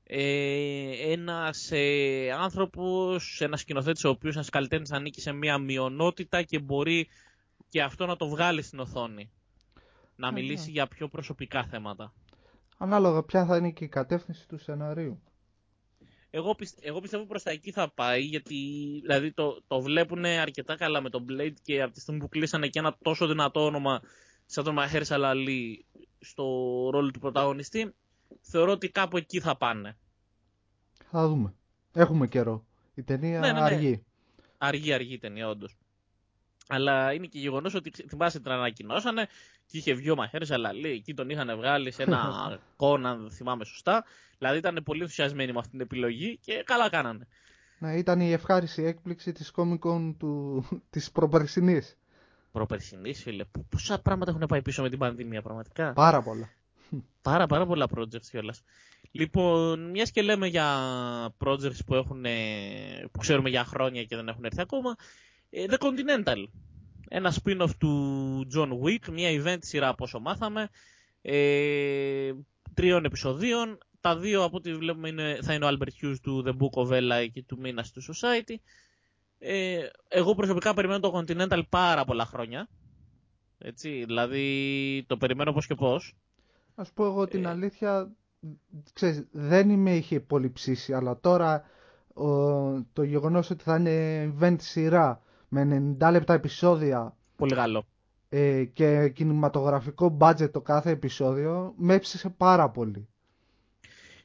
ε, 0.05 1.13
ένας 1.13 1.71
ε, 1.73 2.31
άνθρωπος, 2.39 3.41
ένας 3.41 3.61
σκηνοθέτης 3.61 4.05
ο 4.05 4.09
οποίος 4.09 4.35
ένας 4.35 4.49
καλλιτέχνης 4.49 4.93
ανήκει 4.93 5.21
σε 5.21 5.33
μια 5.33 5.59
μειονότητα 5.59 6.43
και 6.43 6.59
μπορεί 6.59 7.09
και 7.69 7.83
αυτό 7.83 8.07
να 8.07 8.17
το 8.17 8.29
βγάλει 8.29 8.63
στην 8.63 8.79
οθόνη. 8.79 9.31
Να 10.17 10.31
Ναι, 10.31 10.41
μιλήσει 10.41 10.65
ναι. 10.67 10.71
για 10.73 10.87
πιο 10.87 11.09
προσωπικά 11.09 11.65
θέματα. 11.65 12.13
Ανάλογα 12.83 13.23
ποια 13.23 13.45
θα 13.47 13.57
είναι 13.57 13.71
και 13.71 13.85
η 13.85 13.89
κατεύθυνση 13.89 14.49
του 14.49 14.59
σεναρίου. 14.59 15.23
Εγώ, 16.31 16.55
πιστε- 16.55 16.85
εγώ 16.87 17.01
πιστεύω 17.01 17.25
προς 17.27 17.43
τα 17.43 17.51
εκεί 17.51 17.73
θα 17.73 17.91
πάει, 17.91 18.21
γιατί 18.23 18.55
δηλαδή 19.03 19.33
το, 19.33 19.63
το 19.67 19.81
βλέπουν 19.81 20.25
αρκετά 20.25 20.77
καλά 20.77 21.01
με 21.01 21.11
τον 21.11 21.27
Blade 21.29 21.55
και 21.63 21.83
από 21.83 21.93
τη 21.93 22.01
στιγμή 22.01 22.21
που 22.21 22.29
κλείσανε 22.29 22.69
και 22.69 22.79
ένα 22.79 22.97
τόσο 23.03 23.27
δυνατό 23.27 23.65
όνομα 23.65 24.01
σαν 24.47 24.65
τον 24.65 24.75
Μαχέρ 24.75 25.05
Σαλαλή 25.05 25.85
στο 26.21 26.45
ρόλο 26.93 27.11
του 27.11 27.19
πρωταγωνιστή, 27.19 27.95
θεωρώ 28.41 28.73
ότι 28.73 28.91
κάπου 28.91 29.17
εκεί 29.17 29.41
θα 29.41 29.57
πάνε. 29.57 29.97
Θα 31.11 31.29
δούμε. 31.29 31.55
Έχουμε 31.93 32.27
καιρό. 32.27 32.65
Η 32.95 33.03
ταινία 33.03 33.41
Ναι, 33.41 33.47
ναι, 33.47 33.53
ναι. 33.53 33.61
αργεί. 33.61 34.05
Αργή, 34.59 34.93
αργή 34.93 35.13
η 35.15 35.19
ταινία, 35.19 35.49
όντως. 35.49 35.77
Αλλά 36.69 37.13
είναι 37.13 37.27
και 37.27 37.39
γεγονός 37.39 37.75
ότι 37.75 37.91
ξε- 37.91 38.09
θυμάσαι 38.09 38.41
την 38.41 38.51
ανακοινώσανε 38.51 39.27
και 39.71 39.79
είχε 39.79 39.93
βγει 39.95 40.11
ο 40.11 40.15
Μαχαίρ 40.17 40.45
Σαλαλή. 40.47 40.89
Εκεί 40.91 41.15
τον 41.15 41.31
είχαν 41.31 41.57
βγάλει 41.57 41.91
σε 41.91 42.03
ένα 42.03 42.29
κόνα, 42.77 43.11
αν 43.11 43.31
θυμάμαι 43.31 43.65
σωστά. 43.65 44.05
Δηλαδή 44.39 44.59
ήταν 44.59 44.81
πολύ 44.85 45.01
ενθουσιασμένοι 45.01 45.53
με 45.53 45.59
αυτή 45.59 45.71
την 45.71 45.81
επιλογή 45.81 46.39
και 46.43 46.63
καλά 46.67 46.89
κάνανε. 46.91 47.27
Ναι, 47.79 47.95
ήταν 47.97 48.21
η 48.21 48.33
ευχάριστη 48.33 48.85
έκπληξη 48.85 49.33
της 49.33 49.53
Comic 49.57 49.79
Con 49.79 50.15
του... 50.19 50.65
της 50.91 51.11
προπερσινής. 51.11 51.97
Προπερσινής, 52.53 53.23
φίλε. 53.23 53.45
πο- 53.45 53.67
Πόσα 53.69 53.99
πράγματα 54.01 54.31
έχουν 54.31 54.47
πάει 54.47 54.63
πίσω 54.63 54.83
με 54.83 54.89
την 54.89 54.99
πανδημία, 54.99 55.43
πραγματικά. 55.43 55.93
Πάρα 55.93 56.23
πολλά. 56.23 56.49
Πάρα, 57.23 57.47
πάρα 57.47 57.67
πολλά 57.67 57.89
projects 57.97 58.27
κιόλας. 58.31 58.63
Λοιπόν, 59.13 59.91
μιας 59.91 60.11
και 60.11 60.23
λέμε 60.23 60.47
για 60.47 60.67
projects 61.45 61.85
που, 61.87 61.95
έχουν, 61.95 62.25
ε, 62.25 62.31
που 63.13 63.19
ξέρουμε 63.19 63.49
για 63.49 63.65
χρόνια 63.65 64.05
και 64.05 64.17
δεν 64.17 64.29
έχουν 64.29 64.45
έρθει 64.45 64.61
ακόμα, 64.61 64.97
ε, 65.51 65.65
The 65.69 65.77
Continental. 65.79 66.45
Ένα 67.13 67.35
spin-off 67.43 67.71
του 67.79 68.47
John 68.55 68.69
Wick, 68.69 69.13
μια 69.13 69.43
event 69.43 69.59
σειρά 69.61 69.89
από 69.89 70.05
όσο 70.05 70.21
μάθαμε, 70.21 70.69
ε, 71.23 72.33
τριών 72.75 73.05
επεισοδίων. 73.05 73.79
Τα 74.01 74.17
δύο 74.19 74.45
από 74.45 74.57
ό,τι 74.57 74.75
βλέπουμε 74.75 75.09
είναι, 75.09 75.39
θα 75.43 75.55
είναι 75.55 75.65
ο 75.65 75.69
Albert 75.69 76.05
Hughes 76.05 76.17
του 76.23 76.45
The 76.47 76.51
Book 76.51 76.87
of 76.87 76.93
Eli 76.93 77.29
και 77.33 77.43
του 77.43 77.59
Minas 77.65 77.87
του 77.93 78.03
Society. 78.03 78.55
Ε, 79.39 79.87
εγώ 80.09 80.35
προσωπικά 80.35 80.75
περιμένω 80.75 81.01
το 81.01 81.19
Continental 81.19 81.63
πάρα 81.69 82.05
πολλά 82.05 82.25
χρόνια. 82.25 82.69
Έτσι, 83.59 84.05
δηλαδή 84.05 85.05
το 85.07 85.17
περιμένω 85.17 85.53
πώς 85.53 85.67
και 85.67 85.75
πώς. 85.75 86.17
Να 86.75 86.85
σου 86.85 86.93
πω 86.95 87.05
εγώ 87.05 87.27
την 87.27 87.45
Ε. 87.45 87.49
αλήθεια, 87.49 88.13
ξέρεις, 88.93 89.27
δεν 89.31 89.69
με 89.79 89.97
είχε 89.97 90.21
πολύ 90.21 90.51
ψήσει, 90.51 90.93
αλλά 90.93 91.21
τώρα 91.21 91.65
ο, 92.15 92.27
το 92.93 93.03
γεγονός 93.03 93.51
ότι 93.51 93.63
θα 93.63 93.77
είναι 93.77 94.35
event 94.39 94.57
σειρά 94.61 95.23
με 95.53 95.95
90 96.01 96.11
λεπτά 96.11 96.35
επεισόδια 96.35 97.17
Πολύ 97.37 97.55
καλό. 97.55 97.85
ε, 98.29 98.65
και 98.65 99.09
κινηματογραφικό 99.09 100.17
budget 100.21 100.51
το 100.53 100.61
κάθε 100.61 100.91
επεισόδιο, 100.91 101.75
με 101.77 101.95
έψησε 101.95 102.29
πάρα 102.29 102.71
πολύ. 102.71 103.09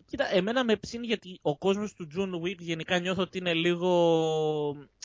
Κοίτα, 0.05 0.33
εμένα 0.33 0.63
με 0.63 0.75
ψήνει 0.75 1.05
γιατί 1.05 1.39
ο 1.41 1.57
κόσμος 1.57 1.93
του 1.93 2.07
John 2.17 2.45
Wick 2.47 2.57
γενικά 2.59 2.99
νιώθω 2.99 3.21
ότι 3.21 3.37
είναι 3.37 3.53
λίγο... 3.53 3.89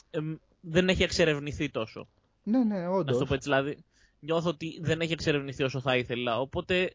εμ, 0.09 0.35
δεν 0.61 0.89
έχει 0.89 1.03
εξερευνηθεί 1.03 1.69
τόσο. 1.69 2.07
Ναι, 2.43 2.63
ναι, 2.63 2.77
Να 2.77 2.83
σου 2.83 2.89
το 2.91 2.97
όντως. 2.97 3.27
πω 3.27 3.33
έτσι, 3.33 3.49
δηλαδή. 3.49 3.83
Νιώθω 4.19 4.49
ότι 4.49 4.79
δεν 4.81 5.01
έχει 5.01 5.13
εξερευνηθεί 5.13 5.63
όσο 5.63 5.79
θα 5.81 5.97
ήθελα. 5.97 6.39
Οπότε 6.39 6.91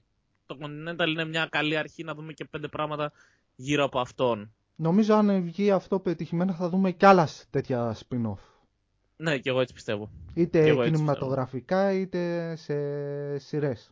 το 0.46 0.56
Continental 0.62 1.08
είναι 1.08 1.24
μια 1.24 1.46
καλή 1.50 1.76
αρχή 1.76 2.04
να 2.04 2.14
δούμε 2.14 2.32
και 2.32 2.44
πέντε 2.44 2.68
πράγματα 2.68 3.12
γύρω 3.56 3.84
από 3.84 4.00
αυτόν. 4.00 4.52
Νομίζω 4.76 5.14
αν 5.14 5.42
βγει 5.42 5.70
αυτό 5.70 5.98
πετυχημένα 6.00 6.54
θα 6.54 6.68
δούμε 6.68 6.90
κι 6.92 7.04
άλλα 7.06 7.28
τέτοια 7.50 7.96
spin-off. 7.96 8.38
Ναι, 9.16 9.38
και 9.38 9.48
εγώ 9.48 9.60
έτσι 9.60 9.74
πιστεύω. 9.74 10.10
Είτε 10.34 10.74
κινηματογραφικά 10.84 11.92
είτε 11.92 12.54
σε 12.56 13.38
σειρές. 13.38 13.90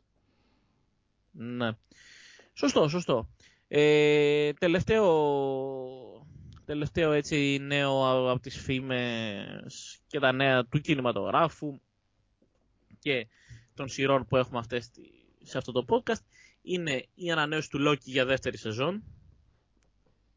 Ναι. 1.31 1.71
Σωστό, 2.53 2.89
σωστό. 2.89 3.29
Ε, 3.69 4.53
τελευταίο, 4.53 5.07
τελευταίο 6.65 7.13
έτσι 7.13 7.59
νέο 7.61 8.31
από 8.31 8.41
τις 8.41 8.61
φήμες 8.61 9.99
και 10.07 10.19
τα 10.19 10.33
νέα 10.33 10.65
του 10.65 10.81
κινηματογράφου 10.81 11.81
και 12.99 13.27
των 13.75 13.89
σειρών 13.89 14.27
που 14.27 14.37
έχουμε 14.37 14.59
αυτές 14.59 14.91
σε 15.43 15.59
αυτό 15.59 15.73
το 15.73 15.85
podcast 15.89 16.23
είναι 16.63 17.07
η 17.15 17.31
ανανέωση 17.31 17.71
του 17.71 17.89
Loki 17.89 18.05
για 18.05 18.25
δεύτερη 18.25 18.57
σεζόν. 18.57 19.03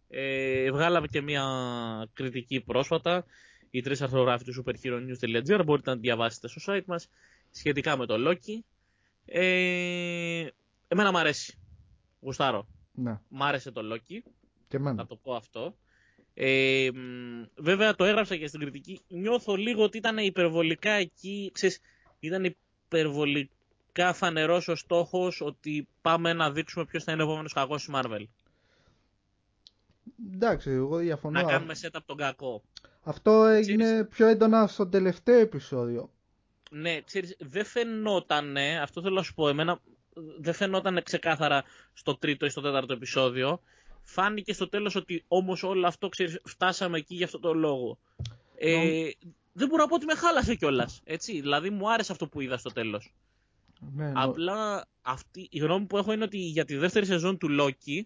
Ε, 0.09 0.71
βγάλαμε 0.71 1.07
και 1.07 1.21
μια 1.21 1.45
κριτική 2.13 2.61
πρόσφατα 2.61 3.25
οι 3.77 3.81
τρεις 3.81 4.01
αρθρογράφοι 4.01 4.43
του 4.43 4.63
superheronews.gr 4.63 5.61
μπορείτε 5.65 5.89
να 5.89 5.95
τη 5.95 6.01
διαβάσετε 6.01 6.47
στο 6.47 6.61
site 6.73 6.85
μας 6.85 7.09
σχετικά 7.51 7.97
με 7.97 8.05
το 8.05 8.15
Loki. 8.17 8.59
Ε, 9.25 10.47
εμένα 10.87 11.11
μου 11.11 11.17
αρέσει. 11.17 11.59
Γουστάρω. 12.19 12.67
Ναι. 12.91 13.19
Μ' 13.27 13.43
άρεσε 13.43 13.71
το 13.71 13.81
Loki. 13.93 14.19
Και 14.67 14.77
εμένα. 14.77 14.95
Θα 14.95 15.07
το 15.07 15.15
πω 15.15 15.33
αυτό. 15.35 15.75
Ε, 16.33 16.89
βέβαια 17.55 17.95
το 17.95 18.03
έγραψα 18.03 18.35
και 18.35 18.47
στην 18.47 18.59
κριτική. 18.59 19.01
Νιώθω 19.07 19.55
λίγο 19.55 19.83
ότι 19.83 19.97
ήταν 19.97 20.17
υπερβολικά 20.17 20.91
εκεί. 20.91 21.51
Ξέρεις, 21.53 21.79
ήταν 22.19 22.55
υπερβολικά 22.87 24.13
φανερός 24.13 24.67
ο 24.67 24.75
στόχος 24.75 25.41
ότι 25.41 25.87
πάμε 26.01 26.33
να 26.33 26.51
δείξουμε 26.51 26.85
ποιος 26.85 27.03
θα 27.03 27.11
είναι 27.11 27.21
ο 27.21 27.25
επόμενος 27.25 27.53
κακός 27.53 27.85
της 27.85 27.93
Marvel. 27.95 28.23
Εντάξει, 30.33 30.69
εγώ 30.69 30.97
διαφωνώ. 30.97 31.41
Να 31.41 31.47
κάνουμε 31.47 31.73
setup 31.81 31.99
τον 32.05 32.17
κακό. 32.17 32.63
Αυτό 33.07 33.45
έγινε 33.45 34.03
πιο 34.03 34.27
έντονα 34.27 34.67
στο 34.67 34.87
τελευταίο 34.87 35.39
επεισόδιο. 35.39 36.11
Ναι, 36.71 37.01
ξέρεις, 37.01 37.35
δεν 37.39 37.65
φαινόταν, 37.65 38.57
αυτό 38.81 39.01
θέλω 39.01 39.15
να 39.15 39.23
σου 39.23 39.33
πω, 39.33 39.47
εμένα 39.47 39.79
δεν 40.39 40.53
φαινόταν 40.53 41.03
ξεκάθαρα 41.03 41.63
στο 41.93 42.17
τρίτο 42.17 42.45
ή 42.45 42.49
στο 42.49 42.61
τέταρτο 42.61 42.93
επεισόδιο. 42.93 43.61
Φάνηκε 44.01 44.53
στο 44.53 44.69
τέλος 44.69 44.95
ότι 44.95 45.23
όμως 45.27 45.63
όλο 45.63 45.87
αυτό, 45.87 46.09
ξέρεις, 46.09 46.39
φτάσαμε 46.43 46.97
εκεί 46.97 47.15
για 47.15 47.25
αυτό 47.25 47.39
το 47.39 47.53
λόγο. 47.53 47.99
Ε, 48.57 49.09
δεν 49.53 49.67
μπορώ 49.67 49.81
να 49.81 49.87
πω 49.87 49.95
ότι 49.95 50.05
με 50.05 50.15
χάλασε 50.15 50.55
κιόλας. 50.55 51.01
Έτσι, 51.03 51.41
δηλαδή 51.41 51.69
μου 51.69 51.91
άρεσε 51.91 52.11
αυτό 52.11 52.27
που 52.27 52.41
είδα 52.41 52.57
στο 52.57 52.69
τέλος. 52.69 53.13
Ναι, 53.95 54.11
Απλά 54.15 54.87
αυτή, 55.01 55.47
η 55.51 55.59
γνώμη 55.59 55.85
που 55.85 55.97
έχω 55.97 56.13
είναι 56.13 56.23
ότι 56.23 56.37
για 56.37 56.65
τη 56.65 56.75
δεύτερη 56.75 57.05
σεζόν 57.05 57.37
του 57.37 57.47
Loki 57.59 58.01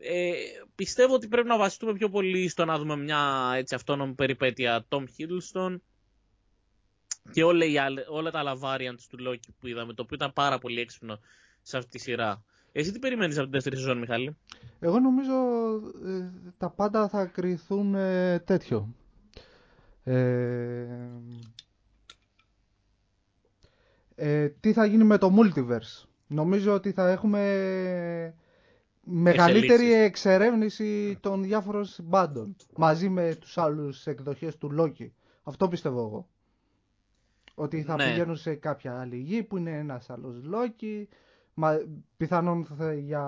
ε, 0.00 0.32
πιστεύω 0.74 1.14
ότι 1.14 1.28
πρέπει 1.28 1.48
να 1.48 1.56
βασιστούμε 1.58 1.92
πιο 1.92 2.08
πολύ 2.08 2.48
στο 2.48 2.64
να 2.64 2.78
δούμε 2.78 2.96
μια 2.96 3.52
έτσι, 3.56 3.74
αυτόνομη 3.74 4.12
περιπέτεια 4.14 4.86
Tom 4.88 5.04
Hiddleston 5.18 5.76
και 7.32 7.44
όλα, 7.44 7.64
οι 7.64 7.74
όλα 8.08 8.30
τα 8.30 8.38
άλλα 8.38 8.58
variants 8.62 9.02
του 9.08 9.18
Loki 9.28 9.48
που 9.60 9.66
είδαμε, 9.66 9.92
το 9.94 10.02
οποίο 10.02 10.16
ήταν 10.16 10.32
πάρα 10.32 10.58
πολύ 10.58 10.80
έξυπνο 10.80 11.18
σε 11.62 11.76
αυτή 11.76 11.90
τη 11.90 11.98
σειρά. 11.98 12.42
Εσύ 12.72 12.92
τι 12.92 12.98
περιμένεις 12.98 13.34
από 13.34 13.42
την 13.44 13.52
δεύτερη 13.52 13.76
σεζόν, 13.76 13.98
Μιχάλη; 13.98 14.36
Εγώ 14.80 14.98
νομίζω 14.98 15.32
ε, 16.06 16.30
τα 16.58 16.70
πάντα 16.70 17.08
θα 17.08 17.26
κρυθούν 17.26 17.94
ε, 17.94 18.38
τέτοιο. 18.38 18.94
Ε, 20.04 20.86
ε, 24.14 24.48
τι 24.48 24.72
θα 24.72 24.84
γίνει 24.84 25.04
με 25.04 25.18
το 25.18 25.34
Multiverse; 25.38 26.08
Νομίζω 26.26 26.72
ότι 26.74 26.92
θα 26.92 27.08
έχουμε 27.10 28.34
μεγαλύτερη 29.04 29.92
εξερεύνηση 29.92 31.18
των 31.20 31.42
διάφορων 31.42 31.84
συμπάντων 31.84 32.56
μαζί 32.76 33.08
με 33.08 33.34
τους 33.34 33.58
άλλους 33.58 34.06
εκδοχές 34.06 34.56
του 34.58 34.74
Loki. 34.78 35.08
Αυτό 35.42 35.68
πιστεύω 35.68 36.00
εγώ. 36.00 36.28
Ότι 37.54 37.82
θα 37.82 37.96
ναι. 37.96 38.04
πηγαίνουν 38.04 38.36
σε 38.36 38.54
κάποια 38.54 39.00
άλλη 39.00 39.16
γη 39.16 39.42
που 39.42 39.56
είναι 39.56 39.70
ένας 39.78 40.10
άλλος 40.10 40.36
Loki, 40.52 41.04
μα, 41.54 41.78
πιθανόν 42.16 42.64
θα, 42.64 42.94
για 42.94 43.22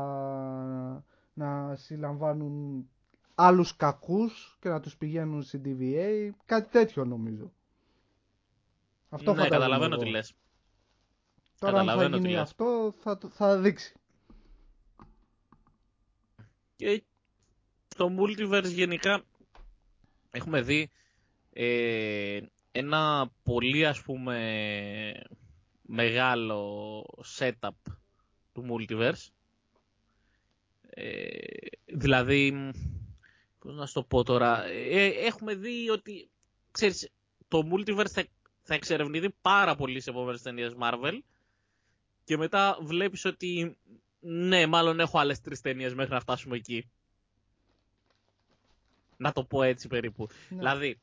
να 1.33 1.75
συλλαμβάνουν 1.77 2.89
άλλους 3.35 3.77
κακούς 3.77 4.57
και 4.61 4.69
να 4.69 4.81
τους 4.81 4.97
πηγαίνουν 4.97 5.43
στην 5.43 5.63
TVA, 5.65 6.31
κάτι 6.45 6.71
τέτοιο 6.71 7.05
νομίζω. 7.05 7.53
Αυτό 9.09 9.35
ναι, 9.35 9.43
καταλαβαίνω 9.43 9.97
τι 9.97 10.07
λες. 10.09 10.35
Τώρα 11.59 11.81
αν 11.81 11.87
θα 11.87 12.17
γίνει 12.17 12.37
αυτό 12.37 12.95
θα, 12.99 13.19
θα 13.31 13.59
δείξει. 13.59 13.95
Και 16.77 17.03
στο 17.89 18.15
Multiverse 18.19 18.73
γενικά 18.73 19.25
έχουμε 20.31 20.61
δει 20.63 20.91
ε, 21.53 22.41
ένα 22.73 23.31
πολύ 23.43 23.87
ας 23.87 24.03
πούμε 24.03 25.13
μεγάλο 25.83 27.03
setup 27.39 27.71
του 28.53 28.67
Multiverse. 28.71 29.29
Ε, 30.91 31.39
δηλαδή, 31.87 32.71
πώς 33.59 33.75
να 33.75 33.87
σου 33.87 33.93
το 33.93 34.03
πω 34.03 34.23
τώρα, 34.23 34.65
ε, 34.65 35.07
έχουμε 35.07 35.55
δει 35.55 35.91
ότι, 35.91 36.29
ξέρεις, 36.71 37.11
το 37.49 37.69
Multiverse 37.73 38.11
θα, 38.11 38.27
θα 38.63 38.75
εξερευνηθεί 38.75 39.31
πάρα 39.41 39.75
πολύ 39.75 40.01
σε 40.01 40.11
επόμενες 40.11 40.43
ταινίες 40.43 40.75
Marvel 40.81 41.19
και 42.25 42.37
μετά 42.37 42.79
βλέπεις 42.83 43.25
ότι 43.25 43.77
ναι, 44.29 44.67
μάλλον 44.67 45.01
έχω 45.01 45.19
άλλες 45.19 45.41
τρεις 45.41 45.61
ταινίες 45.61 45.95
μέχρι 45.95 46.13
να 46.13 46.21
φτάσουμε 46.21 46.57
εκεί. 46.57 46.91
Να 49.17 49.33
το 49.33 49.45
πω 49.45 49.63
έτσι 49.63 49.89
περίπου. 49.89 50.29
Ναι. 50.49 50.57
Δηλαδή, 50.59 51.01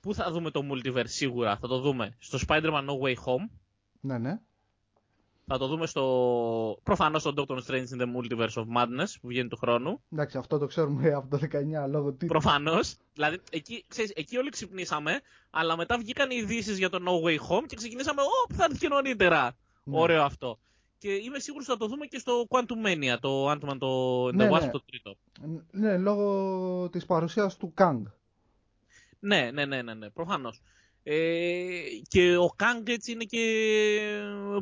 πού 0.00 0.14
θα 0.14 0.30
δούμε 0.30 0.50
το 0.50 0.62
multiverse 0.70 1.08
σίγουρα; 1.08 1.56
Θα 1.56 1.68
το 1.68 1.78
δούμε 1.78 2.16
στο 2.18 2.38
Spider-Man 2.46 2.84
No 2.84 2.98
Way 3.00 3.14
Home. 3.14 3.48
Ναι, 4.00 4.18
ναι. 4.18 4.40
Θα 5.46 5.58
το 5.58 5.66
δούμε 5.66 5.86
στο. 5.86 6.80
Προφανώς 6.82 7.20
στο 7.20 7.34
Doctor 7.36 7.58
Strange 7.66 7.86
in 7.86 8.00
the 8.00 8.06
Multiverse 8.16 8.54
of 8.54 8.64
Madness 8.76 9.14
που 9.20 9.28
βγαίνει 9.28 9.48
του 9.48 9.56
χρόνου. 9.56 10.02
Εντάξει, 10.12 10.38
αυτό 10.38 10.58
το 10.58 10.66
ξέρουμε 10.66 11.12
από 11.12 11.38
το 11.38 11.46
19 11.52 11.88
λόγω 11.88 12.10
τίτλου. 12.10 12.28
Προφανώς. 12.28 12.96
Δηλαδή, 13.12 13.40
εκεί, 13.50 13.84
ξέρεις, 13.88 14.10
εκεί 14.14 14.36
όλοι 14.36 14.50
ξυπνήσαμε, 14.50 15.20
αλλά 15.50 15.76
μετά 15.76 15.98
βγήκαν 15.98 16.30
οι 16.30 16.36
ειδήσεις 16.36 16.78
για 16.78 16.90
το 16.90 16.98
No 17.06 17.26
Way 17.26 17.36
Home 17.36 17.64
και 17.66 17.76
ξεκινήσαμε. 17.76 18.22
Ω, 18.22 18.54
θα 18.54 18.64
έρθει 18.64 18.78
και 18.78 18.88
νωρίτερα. 18.88 19.56
Ναι. 19.84 19.98
Ωραίο 20.00 20.22
αυτό. 20.22 20.58
Και 21.00 21.12
είμαι 21.12 21.38
σίγουρος 21.38 21.68
ότι 21.68 21.78
θα 21.78 21.84
το 21.84 21.92
δούμε 21.92 22.06
και 22.06 22.18
στο 22.18 22.46
Quantum 22.48 22.86
Mania, 22.86 23.16
το 23.20 23.50
Ant-Man, 23.50 23.76
το 23.78 24.30
ναι, 24.32 24.48
ναι. 24.48 24.70
το 24.70 24.82
τρίτο. 24.84 25.16
Ναι, 25.70 25.98
λόγω 25.98 26.88
της 26.88 27.06
παρουσίας 27.06 27.56
του 27.56 27.72
Kang. 27.76 28.02
Ναι, 29.18 29.50
ναι, 29.50 29.64
ναι, 29.64 29.82
ναι, 29.82 29.94
ναι 29.94 30.10
προφανώς. 30.10 30.62
Ε, 31.02 31.80
και 32.08 32.36
ο 32.36 32.54
Kang 32.58 32.88
έτσι 32.88 33.12
είναι 33.12 33.24
και 33.24 33.42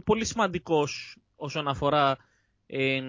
πολύ 0.05 0.24
σημαντικός 0.24 1.18
όσον 1.37 1.68
αφορά, 1.68 2.16
ε, 2.66 3.01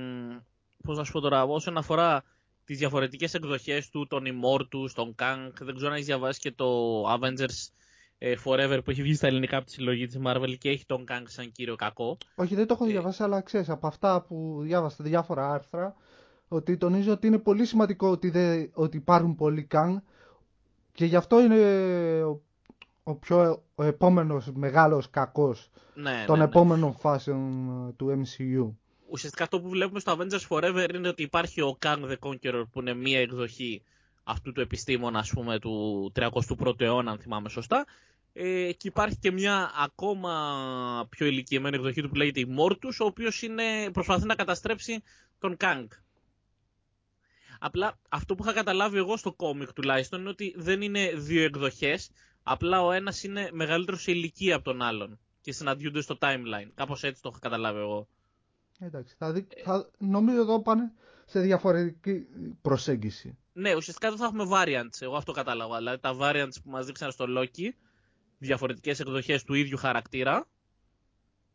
πώς 0.84 0.98
να 0.98 1.04
σου 1.04 1.12
πω 1.12 1.20
τώρα, 1.20 1.44
όσον 1.44 1.78
αφορά 1.78 2.24
τις 2.66 2.78
διαφορετικές 2.78 3.34
εκδοχές 3.34 3.90
του, 3.90 4.08
τον 4.08 4.24
Immortus, 4.26 4.92
τον 4.94 5.16
Kang, 5.20 5.52
δεν 5.60 5.76
ξέρω 5.76 5.90
αν 5.90 5.94
έχεις 5.94 6.06
διαβάσει 6.06 6.40
και 6.40 6.52
το 6.52 7.04
Avengers 7.14 7.40
ε, 7.40 7.79
Forever 8.20 8.80
που 8.84 8.92
έχει 8.92 9.02
βγει 9.02 9.14
στα 9.14 9.28
ελληνικά 9.28 9.58
από 9.58 9.66
τη 9.66 9.72
συλλογή 9.72 10.08
της 10.08 10.20
Marvel 10.26 10.56
και 10.58 10.70
έχει 10.70 10.86
τον 10.86 11.06
Kang 11.10 11.24
σαν 11.26 11.52
κύριο 11.52 11.76
κακό. 11.76 12.18
Όχι, 12.36 12.56
δεν 12.56 12.68
το 12.68 12.74
έχω 12.74 12.86
ε, 12.86 12.88
διαβάσει, 12.88 13.24
αλλά 13.24 13.42
ξέρεις 13.42 13.70
από 13.70 13.88
αυτά 13.88 14.22
που 14.22 14.60
διάβασα 14.62 15.04
διάφορα 15.04 15.52
άρθρα, 15.52 15.96
ότι 16.48 16.78
τονίζω 16.78 17.12
ότι 17.12 17.28
είναι 17.28 17.38
πολύ 17.38 17.66
σημαντικό 17.66 18.10
ότι, 18.10 18.30
δεν, 18.30 18.72
ότι 18.74 18.98
υπάρχουν 18.98 19.36
πολλοί 19.36 19.68
Kang 19.72 19.96
και 20.94 21.06
γι' 21.06 21.16
αυτό 21.16 21.40
είναι 21.40 21.62
ο, 22.24 22.42
ο 23.04 23.16
πιο 23.16 23.64
ο 23.76 23.84
επόμενος 23.84 24.52
μεγάλος 24.54 25.10
κακός 25.10 25.70
ναι, 25.94 26.24
των 26.26 26.38
ναι, 26.38 26.44
ναι. 26.44 26.50
επόμενων 26.50 26.94
φάσεων 26.94 27.70
ε, 27.88 27.92
του 27.92 28.24
MCU. 28.24 28.74
Ουσιαστικά 29.12 29.44
αυτό 29.44 29.62
που 29.62 29.70
βλέπουμε 29.70 30.00
στο 30.00 30.18
Avengers 30.18 30.48
Forever 30.50 30.94
είναι 30.94 31.08
ότι 31.08 31.24
υπάρχει 31.24 31.62
ο 31.62 31.78
Kang 31.86 32.12
the 32.12 32.16
Conqueror 32.20 32.64
που 32.72 32.80
είναι 32.80 32.94
μία 32.94 33.20
εκδοχή 33.20 33.84
αυτού 34.24 34.52
του 34.52 34.62
επιστήμονα 34.62 35.20
ας 35.20 35.30
πούμε 35.30 35.60
του 35.60 36.12
31ου 36.16 36.82
αιώνα 36.82 37.12
αν 37.12 37.18
θυμάμαι 37.18 37.50
σωστά 37.50 37.86
ε, 38.34 38.72
και 38.72 38.88
υπάρχει 38.88 39.18
και 39.18 39.32
μια 39.32 39.72
ακόμα 39.84 41.08
πιο 41.10 41.26
ηλικιωμένη 41.26 41.76
εκδοχή 41.76 42.02
του 42.02 42.10
που 42.10 42.16
λέγεται 42.16 42.46
Immortus 42.48 42.96
ο 43.02 43.06
οποίος 43.06 43.42
είναι, 43.42 43.64
προσπαθεί 43.92 44.26
να 44.26 44.36
καταστρέψει 44.36 45.04
τον 45.40 45.58
Kang. 45.60 45.88
Απλά 47.60 48.00
αυτό 48.10 48.36
που 48.36 48.44
είχα 48.44 48.54
καταλάβει 48.54 48.98
εγώ 48.98 49.18
στο 49.18 49.34
κόμικ 49.34 49.74
τουλάχιστον 49.74 50.20
είναι 50.20 50.30
ότι 50.30 50.54
δεν 50.58 50.82
είναι 50.82 51.12
δύο 51.16 51.44
εκδοχές 51.44 52.10
απλά 52.44 52.84
ο 52.84 52.92
ένας 52.92 53.24
είναι 53.24 53.50
μεγαλύτερος 53.52 54.02
σε 54.02 54.12
ηλικία 54.12 54.56
από 54.56 54.64
τον 54.64 54.82
άλλον 54.82 55.20
και 55.42 55.52
συναντιούνται 55.52 56.02
στο 56.02 56.18
timeline. 56.22 56.70
Κάπως 56.76 57.04
έτσι 57.04 57.22
το 57.22 57.30
είχα 57.32 57.40
καταλάβει 57.40 57.80
εγώ. 57.80 58.08
Εντάξει, 58.80 59.16
θα 59.18 59.32
δει, 59.32 59.48
θα, 59.64 59.90
νομίζω 59.98 60.40
εδώ 60.42 60.62
πάνε 60.62 60.92
σε 61.26 61.40
διαφορετική 61.40 62.28
προσέγγιση. 62.62 63.38
Ναι, 63.54 63.76
ουσιαστικά 63.76 64.08
εδώ 64.08 64.18
θα 64.18 64.26
έχουμε 64.26 64.46
variants. 64.52 64.98
Εγώ 65.02 65.16
αυτό 65.16 65.32
κατάλαβα. 65.32 65.78
Δηλαδή 65.78 66.00
τα 66.02 66.18
variants 66.20 66.62
που 66.64 66.70
μας 66.70 66.86
δείξαν 66.86 67.12
στο 67.12 67.26
Loki, 67.28 67.70
διαφορετικές 68.40 69.00
εκδοχές 69.00 69.44
του 69.44 69.54
ίδιου 69.54 69.78
χαρακτήρα, 69.78 70.48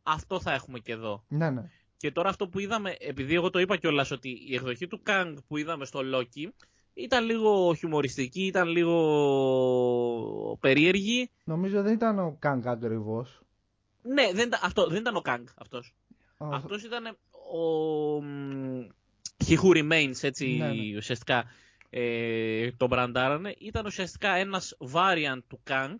αυτό 0.03 0.39
θα 0.39 0.53
έχουμε 0.53 0.79
και 0.79 0.91
εδώ. 0.91 1.23
Ναι, 1.27 1.49
ναι. 1.49 1.69
Και 1.97 2.11
τώρα 2.11 2.29
αυτό 2.29 2.47
που 2.47 2.59
είδαμε, 2.59 2.95
επειδή 2.99 3.33
εγώ 3.35 3.49
το 3.49 3.59
είπα 3.59 3.77
κιόλας 3.77 4.11
ότι 4.11 4.29
η 4.47 4.55
εκδοχή 4.55 4.87
του 4.87 5.01
Kang 5.07 5.33
που 5.47 5.57
είδαμε 5.57 5.85
στο 5.85 5.99
Loki 6.13 6.49
ήταν 6.93 7.25
λίγο 7.25 7.73
χιουμοριστική, 7.73 8.45
ήταν 8.45 8.67
λίγο 8.67 10.57
περίεργη. 10.59 11.29
Νομίζω 11.43 11.81
δεν 11.81 11.93
ήταν 11.93 12.19
ο 12.19 12.35
Κανκ 12.39 12.67
ακριβώς. 12.67 13.39
Ναι, 14.01 14.31
δεν, 14.33 14.47
ήταν- 14.47 14.59
αυτό, 14.63 14.87
δεν 14.87 14.99
ήταν 14.99 15.15
ο 15.15 15.21
Κang 15.25 15.43
αυτός. 15.57 15.93
Αυτός 16.37 16.83
ήταν 16.83 17.05
ο 17.31 18.17
He 19.47 19.57
Who 19.59 19.77
Remains, 19.77 20.13
έτσι 20.21 20.47
Ναι, 20.47 20.67
ναι. 20.67 20.97
ουσιαστικά 20.97 21.43
ε, 21.89 22.71
τον 22.71 22.87
μπραντάρανε. 22.87 23.55
Ήταν 23.57 23.85
ουσιαστικά 23.85 24.35
ένας 24.35 24.77
variant 24.93 25.39
του 25.47 25.59
Kang 25.69 25.95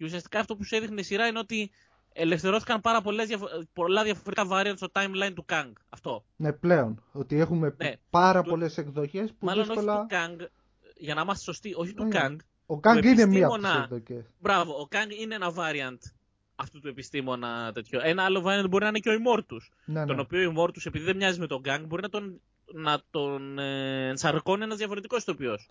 και 0.00 0.06
ουσιαστικά 0.06 0.38
αυτό 0.40 0.56
που 0.56 0.64
σου 0.64 0.74
έδειχνε 0.76 1.00
η 1.00 1.02
σειρά 1.02 1.26
είναι 1.26 1.38
ότι 1.38 1.70
ελευθερώθηκαν 2.12 2.80
πάρα 2.80 3.00
πολλές, 3.00 3.26
διαφο- 3.26 3.48
πολλά 3.72 4.02
διαφορετικά 4.04 4.46
variants 4.50 4.76
στο 4.76 4.88
timeline 4.92 5.32
του 5.34 5.44
Kang. 5.48 5.72
Αυτό. 5.88 6.24
Ναι, 6.36 6.52
πλέον. 6.52 7.02
Ότι 7.12 7.38
έχουμε 7.40 7.74
Ναι. 7.78 7.92
πάρα 8.10 8.42
Του- 8.42 8.48
πολλές 8.50 8.78
εκδοχές 8.78 9.30
που 9.30 9.46
Μάλλον 9.46 9.64
δύσκολα... 9.64 9.94
όχι 9.94 10.06
του 10.06 10.14
Kang, 10.14 10.46
για 10.96 11.14
να 11.14 11.20
είμαστε 11.20 11.42
σωστοί, 11.44 11.72
όχι 11.76 11.94
του 11.94 12.04
Ναι. 12.04 12.20
Kang. 12.20 12.36
Ο 12.66 12.80
Κανκ 12.80 13.04
είναι 13.04 13.26
μία 13.26 13.46
από 13.46 13.56
τις 13.56 13.64
επιστήμονα- 13.64 13.88
εκδοχές. 13.92 14.24
Μπράβο, 14.38 14.72
ο 14.72 14.88
Kang 14.90 15.20
είναι 15.20 15.34
ένα 15.34 15.52
variant 15.56 15.98
αυτού 16.54 16.80
του 16.80 16.88
επιστήμονα 16.88 17.72
τέτοιο. 17.72 18.00
Ένα 18.02 18.22
άλλο 18.24 18.40
variant 18.46 18.66
μπορεί 18.70 18.82
να 18.82 18.88
είναι 18.88 18.98
και 18.98 19.10
ο 19.10 19.12
Immortus. 19.12 19.68
Ναι, 19.84 20.06
Τον 20.06 20.14
ναι. 20.16 20.20
οποίο 20.22 20.50
ο 20.50 20.52
Immortus, 20.56 20.86
επειδή 20.86 21.04
δεν 21.04 21.16
μοιάζει 21.16 21.38
με 21.40 21.46
τον 21.46 21.62
Kang, 21.64 21.82
μπορεί 21.86 22.02
να 22.02 22.08
τον, 22.08 22.40
να 22.72 23.00
τον 23.10 23.58
ε, 23.58 24.08
ενσαρκώνει 24.08 24.62
ένας 24.62 24.76
διαφορετικός 24.76 25.20
ηθοποιός. 25.22 25.68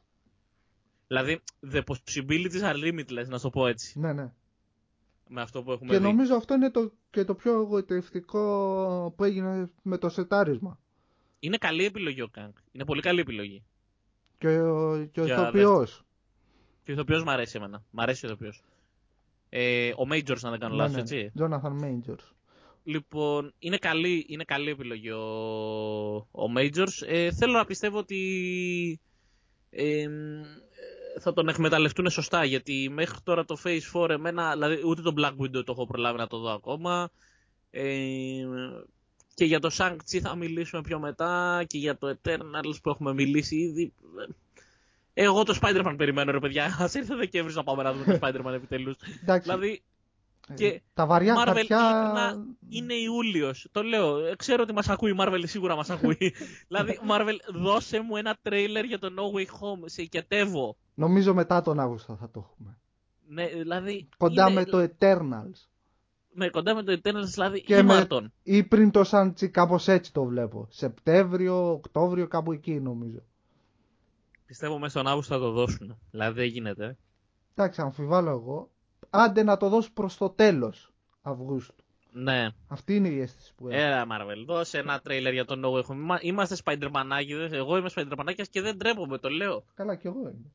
Δηλαδή, 1.10 1.40
the 1.72 1.82
possibilities 1.84 2.62
are 2.64 2.76
limitless, 2.76 3.28
να 3.28 3.38
σου 3.38 3.44
το 3.44 3.50
πω 3.50 3.68
έτσι. 3.68 4.00
ναι, 4.00 4.14
ναι. 4.14 4.32
Με 5.32 5.42
αυτό 5.42 5.64
που 5.64 5.72
έχουμε 5.72 5.92
Και 5.92 5.98
δει. 5.98 6.04
νομίζω 6.04 6.36
αυτό 6.36 6.54
είναι 6.54 6.72
το, 6.72 6.92
και 7.10 7.26
το 7.26 7.36
πιο 7.36 7.54
εγωιτευτικό 7.54 9.14
που 9.18 9.24
έγινε 9.24 9.70
με 9.82 9.98
το 9.98 10.10
σετάρισμα. 10.10 10.80
Είναι 11.40 11.58
καλή 11.58 11.86
επιλογή 11.86 12.22
ο 12.22 12.30
Kang. 12.38 12.52
Είναι 12.72 12.86
πολύ 12.86 13.02
καλή 13.02 13.20
επιλογή. 13.20 13.64
Και 14.38 14.48
ο, 14.60 15.06
και 15.12 15.22
ο 15.22 15.26
Για 15.26 15.42
ηθοποιός. 15.42 16.04
Και 16.84 16.92
ο 16.92 16.94
ηθοποιός 16.94 17.24
μου 17.24 17.32
αρέσει 17.32 17.58
εμένα. 17.58 17.84
Μ' 17.92 18.00
αρέσει 18.00 18.26
ο 18.26 18.30
ηθοποιός. 18.30 18.64
Ε, 19.50 19.90
ο 19.90 20.04
Majors, 20.12 20.38
αν 20.44 20.52
δεν 20.52 20.60
κάνω 20.60 20.76
Ναι, 20.76 20.82
λάθος, 20.82 20.96
ναι. 20.96 21.02
έτσι. 21.02 21.32
Jonathan 21.40 21.84
Majors. 21.84 22.32
Λοιπόν, 22.84 23.54
είναι 23.60 23.78
καλή, 23.78 24.26
είναι 24.30 24.44
καλή 24.44 24.70
επιλογή 24.70 25.10
ο, 25.12 25.24
ο 26.16 26.52
Majors. 26.58 27.08
Ε, 27.08 27.32
θέλω 27.32 27.54
να 27.54 27.66
πιστεύω 27.66 27.98
ότι 27.98 28.20
ε, 29.70 30.02
ε, 30.02 30.10
θα 31.20 31.34
τον 31.34 31.48
εκμεταλλευτούν 31.48 32.10
σωστά, 32.10 32.44
γιατί 32.44 32.90
μέχρι 32.94 33.18
τώρα 33.24 33.46
το 33.46 33.58
Phase 33.64 34.04
4 34.04 34.10
εμένα, 34.10 34.52
δηλαδή 34.52 34.82
ούτε 34.86 35.02
το 35.02 35.14
Black 35.18 35.44
Widow 35.44 35.66
το 35.66 35.72
έχω 35.72 35.88
προλάβει 35.88 36.18
να 36.18 36.28
το 36.28 36.38
δω 36.38 36.50
ακόμα. 36.50 37.10
Ε, 37.72 37.88
και 39.34 39.46
για 39.46 39.60
το 39.60 39.70
Shang-Chi 39.78 40.20
θα 40.22 40.36
μιλήσουμε 40.36 40.82
πιο 40.82 41.00
μετά 41.00 41.64
και 41.68 41.78
για 41.78 41.98
το 41.98 42.18
Eternals 42.22 42.82
που 42.84 42.90
έχουμε 42.90 43.14
μιλήσει 43.14 43.56
ήδη. 43.56 43.94
Εγώ 45.14 45.44
το 45.44 45.60
Spider-Man 45.62 45.94
περιμένω 45.98 46.32
ρε 46.32 46.40
παιδιά, 46.40 46.78
ας 46.80 46.94
ήρθε 46.94 47.16
Δεκέμβρης 47.16 47.56
να 47.56 47.64
πάμε 47.64 47.84
να 47.84 47.94
δούμε 47.94 48.18
το 48.18 48.28
Spider-Man 48.28 48.54
επιτέλους. 48.54 48.96
Εντάξει, 49.22 49.50
δηλαδή 49.50 49.84
ε, 50.50 50.54
και 50.54 50.82
τα 50.94 51.06
βαριά 51.06 51.36
Marvel, 51.36 51.46
χαρτιά... 51.46 51.78
ειλικρινά, 51.78 52.46
είναι 52.70 52.94
Ιούλιος. 52.94 53.68
Το 53.72 53.84
λέω. 53.84 54.26
Ε, 54.26 54.36
Ξέρω 54.36 54.64
ότι 54.64 54.74
μας 54.74 54.90
ακούει 54.90 55.12
η 55.12 55.16
Marvel, 55.20 55.42
σίγουρα 55.44 55.76
μας 55.76 55.90
ακούει. 55.90 56.34
δηλαδή, 56.68 57.00
Marvel, 57.10 57.36
δώσε 57.54 58.00
μου 58.00 58.16
ένα 58.16 58.38
τρέιλερ 58.42 58.86
για 58.86 59.00
το 59.00 59.10
No 59.18 59.38
Way 59.38 59.46
Home. 59.46 59.84
Σε 59.86 60.02
οικετεύω. 60.02 60.78
Νομίζω 61.00 61.34
μετά 61.34 61.62
τον 61.62 61.80
Αύγουστο 61.80 62.16
θα 62.16 62.30
το 62.30 62.40
έχουμε. 62.52 62.78
Ναι, 63.28 63.48
δηλαδή. 63.48 64.10
Κοντά 64.18 64.50
είναι- 64.50 64.60
με 64.60 64.66
το 64.66 64.90
Eternals. 65.00 65.68
Ναι, 66.34 66.50
κοντά 66.50 66.76
με 66.76 66.84
το 66.84 66.92
Eternals, 67.04 67.26
δηλαδή. 67.34 67.62
Και 67.62 67.76
Και 67.76 67.84
με- 67.84 68.08
με... 68.10 68.32
Ή 68.44 68.64
πριν 68.64 68.92
το 68.92 69.04
Σάντσι 69.04 69.50
κάπως 69.50 69.88
έτσι 69.88 70.14
το 70.14 70.24
βλέπω. 70.24 70.68
Σεπτέμβριο, 70.70 71.72
Οκτώβριο, 71.72 72.28
κάπου 72.28 72.52
εκεί 72.52 72.80
νομίζω. 72.80 73.20
Πιστεύω 74.46 74.78
μέσα 74.80 74.90
στον 75.00 75.08
Αύγουστο 75.08 75.34
θα 75.34 75.40
το 75.40 75.52
δώσουν. 75.52 75.98
Δηλαδή 76.12 76.40
δεν 76.40 76.48
γίνεται. 76.50 76.86
ε. 76.86 76.98
Εντάξει, 77.56 77.82
αμφιβάλλω 77.82 78.30
εγώ. 78.30 78.70
Άντε 79.10 79.44
να 79.44 79.58
το 79.58 79.70
δώσει 79.70 79.92
προς 79.94 80.18
το 80.18 80.30
τέλος 80.30 80.94
Αυγούστου. 81.22 81.84
Ναι. 82.12 82.48
Αυτή 82.68 82.96
είναι 82.96 83.08
η 83.08 83.20
αίσθηση 83.22 83.54
που 83.56 83.68
έχω. 83.70 83.82
Έλα, 83.82 84.06
Marvel, 84.06 84.44
δώσε 84.46 84.78
ένα 84.78 85.00
τρέιλερ 85.00 85.34
για 85.34 85.46
το 85.46 85.56
No 85.66 85.74
Way 85.78 85.86
Home. 85.92 85.96
Είμα- 85.96 86.20
Είμαστε 86.22 86.56
Spider-Manάκιδες. 86.64 87.52
Εγώ 87.52 87.78
είμαι 87.78 87.90
Spider-Manάκιας 87.96 88.48
και 88.50 88.62
δεν 88.62 88.78
τρέπομαι, 88.78 89.18
το 89.18 89.30
λέω. 89.30 89.64
Καλά 89.74 89.96
κι 89.96 90.08
εγώ 90.08 90.20
είμαι. 90.20 90.52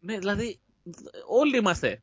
Ναι, 0.00 0.18
δηλαδή 0.18 0.60
όλοι 1.28 1.56
είμαστε. 1.56 2.02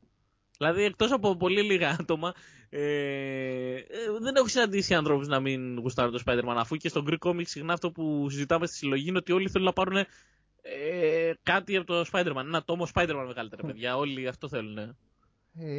Δηλαδή 0.58 0.84
εκτός 0.84 1.12
από 1.12 1.36
πολύ 1.36 1.62
λίγα 1.62 1.89
άτομα 1.99 2.34
ε, 2.69 3.73
ε, 3.73 3.84
δεν 4.19 4.36
έχω 4.36 4.47
συναντήσει 4.47 4.93
ανθρώπους 4.93 5.27
να 5.27 5.39
μην 5.39 5.79
γουστάρουν 5.79 6.12
το 6.12 6.23
Spider-Man 6.25 6.55
αφού 6.58 6.75
και 6.75 6.89
στο 6.89 7.03
Greek 7.08 7.29
Comics 7.29 7.45
συχνά 7.45 7.73
αυτό 7.73 7.91
που 7.91 8.29
συζητάμε 8.29 8.65
στη 8.65 8.75
συλλογή 8.75 9.08
είναι 9.08 9.17
ότι 9.17 9.31
όλοι 9.31 9.49
θέλουν 9.49 9.65
να 9.65 9.73
πάρουν 9.73 9.97
ε, 9.97 11.34
κάτι 11.43 11.77
από 11.77 11.86
το 11.86 12.05
Spider-Man. 12.12 12.43
Ένα 12.45 12.63
τόμο 12.63 12.88
Spider-Man 12.93 13.23
μεγαλύτερα 13.27 13.63
παιδιά. 13.65 13.97
Όλοι 13.97 14.27
αυτό 14.27 14.47
θέλουν. 14.47 14.77
Ε, 14.77 14.95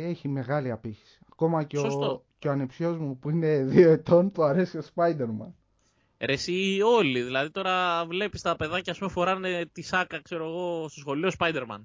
έχει 0.08 0.28
μεγάλη 0.28 0.70
απήχηση. 0.70 1.18
Ακόμα 1.32 1.64
και 1.64 1.78
ο, 1.78 1.80
Σωστό. 1.80 2.24
και 2.38 2.48
ο 2.48 2.50
ανεψιός 2.50 2.98
μου 2.98 3.18
που 3.18 3.30
είναι 3.30 3.62
δύο 3.72 3.90
ετών 3.90 4.32
του 4.32 4.44
αρέσει 4.44 4.78
ο 4.78 4.82
Spider-Man. 4.94 5.52
Ρε 6.18 6.32
εσύ 6.32 6.80
όλοι. 6.84 7.22
Δηλαδή 7.22 7.50
τώρα 7.50 8.06
βλέπεις 8.06 8.42
τα 8.42 8.56
παιδάκια 8.56 8.92
ας 8.92 8.98
πούμε 8.98 9.10
φοράνε 9.10 9.66
τη 9.72 9.82
σάκα 9.82 10.22
ξέρω 10.22 10.44
εγώ 10.44 10.88
στο 10.88 11.00
σχολείο 11.00 11.30
Spider-Man. 11.38 11.84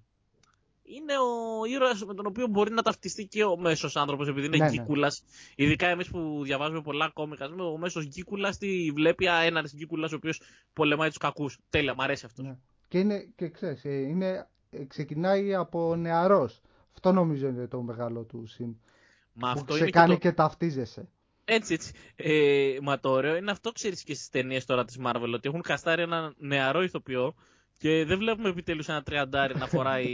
Είναι 0.97 1.13
ο 1.17 1.65
ήρωας 1.65 2.05
με 2.05 2.13
τον 2.13 2.25
οποίο 2.25 2.47
μπορεί 2.47 2.71
να 2.71 2.81
ταυτιστεί 2.81 3.25
και 3.25 3.43
ο 3.43 3.57
μέσος 3.57 3.95
άνθρωπος 3.95 4.27
επειδή 4.27 4.45
είναι 4.45 4.57
Ναι, 4.57 4.63
ναι. 4.65 4.71
γκίκουλας. 4.71 5.23
Ειδικά 5.55 5.87
εμείς 5.87 6.09
που 6.09 6.41
διαβάζουμε 6.43 6.81
πολλά 6.81 7.09
κόμικα, 7.13 7.45
ας 7.45 7.51
πούμε, 7.51 7.63
ο 7.63 7.77
μέσος 7.77 8.05
γκίκουλας 8.05 8.57
τη 8.57 8.91
βλέπει 8.91 9.27
α, 9.27 9.41
ένας 9.41 9.73
γκίκουλας 9.73 10.11
ο 10.11 10.15
οποίος 10.15 10.41
πολεμάει 10.73 11.07
τους 11.07 11.17
κακούς. 11.17 11.57
Τέλεια, 11.69 11.93
μ' 11.95 12.01
αρέσει 12.01 12.25
αυτός. 12.25 12.45
Ναι. 12.45 12.57
Και, 12.87 12.99
είναι, 12.99 13.31
και 13.35 13.49
ξέρεις, 13.49 13.85
ε, 13.85 13.93
είναι, 13.93 14.47
ε, 14.69 14.83
ξεκινάει 14.83 15.53
από 15.53 15.95
νεαρός. 15.95 16.61
Αυτό 16.93 17.11
νομίζω 17.11 17.47
είναι 17.47 17.67
το 17.67 17.81
μεγάλο 17.81 18.23
του 18.23 18.45
συν. 18.47 18.75
Μα 19.33 19.53
που 19.53 19.59
αυτό 19.59 19.73
σε 19.73 19.79
είναι 19.79 19.89
κάνει 19.89 20.07
και, 20.07 20.13
το... 20.13 20.19
και 20.19 20.31
ταυτίζεσαι. 20.31 21.09
Έτσι, 21.45 21.73
έτσι. 21.73 21.91
Ε, 22.15 22.77
μα 22.81 22.99
το 22.99 23.09
ωραίο 23.09 23.35
είναι 23.35 23.51
αυτό 23.51 23.71
ξέρεις 23.71 24.03
και 24.03 24.13
στις 24.13 24.29
ταινίες 24.29 24.65
τώρα 24.65 24.85
της 24.85 24.99
Marvel, 25.05 25.31
ότι 25.33 25.49
έχουν 25.49 25.61
καστάρει 25.61 26.01
έναν 26.01 26.35
νεαρό 26.37 26.83
ηθοποιό 26.83 27.35
και 27.81 28.05
δεν 28.05 28.17
βλέπουμε 28.17 28.49
επιτέλους 28.49 28.89
ένα 28.89 29.03
τριαντάρι 29.03 29.57
να 29.57 29.67
φοράει 29.67 30.07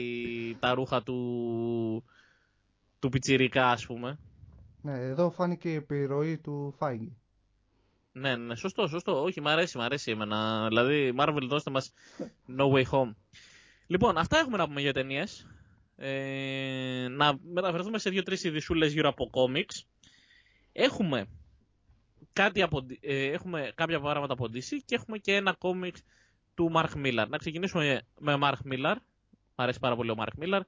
τα 0.60 0.74
ρούχα 0.74 1.04
του, 1.04 2.04
του 3.00 3.10
πιτσιρικά 3.10 3.70
ας 3.72 3.86
πούμε. 3.86 4.20
Ναι, 4.82 5.00
εδώ 5.00 5.30
φάνηκε 5.30 5.70
η 5.72 5.76
επιρροή 5.76 6.38
του 6.38 6.74
Φάγκη. 6.78 7.18
Ναι, 8.12 8.36
ναι, 8.36 8.56
σωστό, 8.56 8.88
σωστό. 8.88 9.24
Όχι, 9.24 9.42
μ' 9.42 9.48
αρέσει, 9.48 9.78
μ' 9.78 9.82
αρέσει 9.82 10.12
εμένα. 10.12 10.68
Δηλαδή, 10.68 11.14
Marvel, 11.20 11.44
δώστε 11.48 11.72
μας 11.72 11.94
No 12.58 12.72
Way 12.72 12.84
Home. 12.92 13.16
Λοιπόν, 13.88 14.18
αυτά 14.18 14.38
έχουμε 14.38 14.58
να 14.58 14.68
πούμε 14.68 14.82
για 14.82 14.94
ταινίες. 14.94 15.48
Ε, 15.96 17.08
να 17.10 17.38
μεταφερθούμε 17.54 17.98
σε 17.98 18.10
δύο-τρεις 18.10 18.44
ειδισούλες 18.44 18.94
γύρω 18.94 19.10
από 19.10 19.30
comics. 19.34 19.84
Έχουμε, 20.72 21.26
κάτι 22.34 22.62
από, 22.62 22.86
ε, 23.02 23.32
έχουμε 23.32 23.72
κάποια 23.76 24.00
πράγματα 24.00 24.34
από 24.34 24.46
DC 24.46 24.78
και 24.86 24.96
έχουμε 24.96 25.18
και 25.18 25.36
ένα 25.36 25.58
comic 25.60 25.94
του 26.58 26.72
Mark 26.76 27.06
Miller. 27.06 27.26
Να 27.30 27.38
ξεκινήσουμε 27.38 28.02
με 28.20 28.38
Mark 28.42 28.72
Miller. 28.72 28.96
Μ' 29.56 29.62
αρέσει 29.62 29.80
πάρα 29.80 29.96
πολύ 29.96 30.12
ο 30.12 30.16
Mark 30.18 30.44
Miller. 30.44 30.60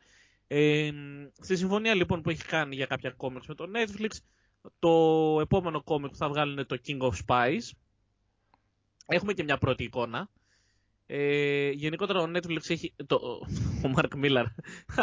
Ε, 0.47 0.91
στη 1.39 1.55
συμφωνία 1.57 1.93
λοιπόν 1.93 2.21
που 2.21 2.29
έχει 2.29 2.45
κάνει 2.45 2.75
για 2.75 2.85
κάποια 2.85 3.15
comics 3.17 3.45
με 3.47 3.55
το 3.55 3.65
Netflix, 3.75 4.09
το 4.79 4.89
επόμενο 5.41 5.83
comic 5.85 6.09
που 6.09 6.15
θα 6.15 6.29
βγάλουν 6.29 6.53
είναι 6.53 6.63
το 6.63 6.77
King 6.87 6.99
of 6.99 7.11
Spies. 7.25 7.71
Έχουμε 9.05 9.33
και 9.33 9.43
μια 9.43 9.57
πρώτη 9.57 9.83
εικόνα. 9.83 10.29
Ε, 11.05 11.69
γενικότερα 11.69 12.21
ο 12.21 12.31
Netflix 12.35 12.69
έχει... 12.69 12.93
Το, 13.07 13.15
ο 13.85 13.91
Mark 13.95 14.23
Miller. 14.23 14.45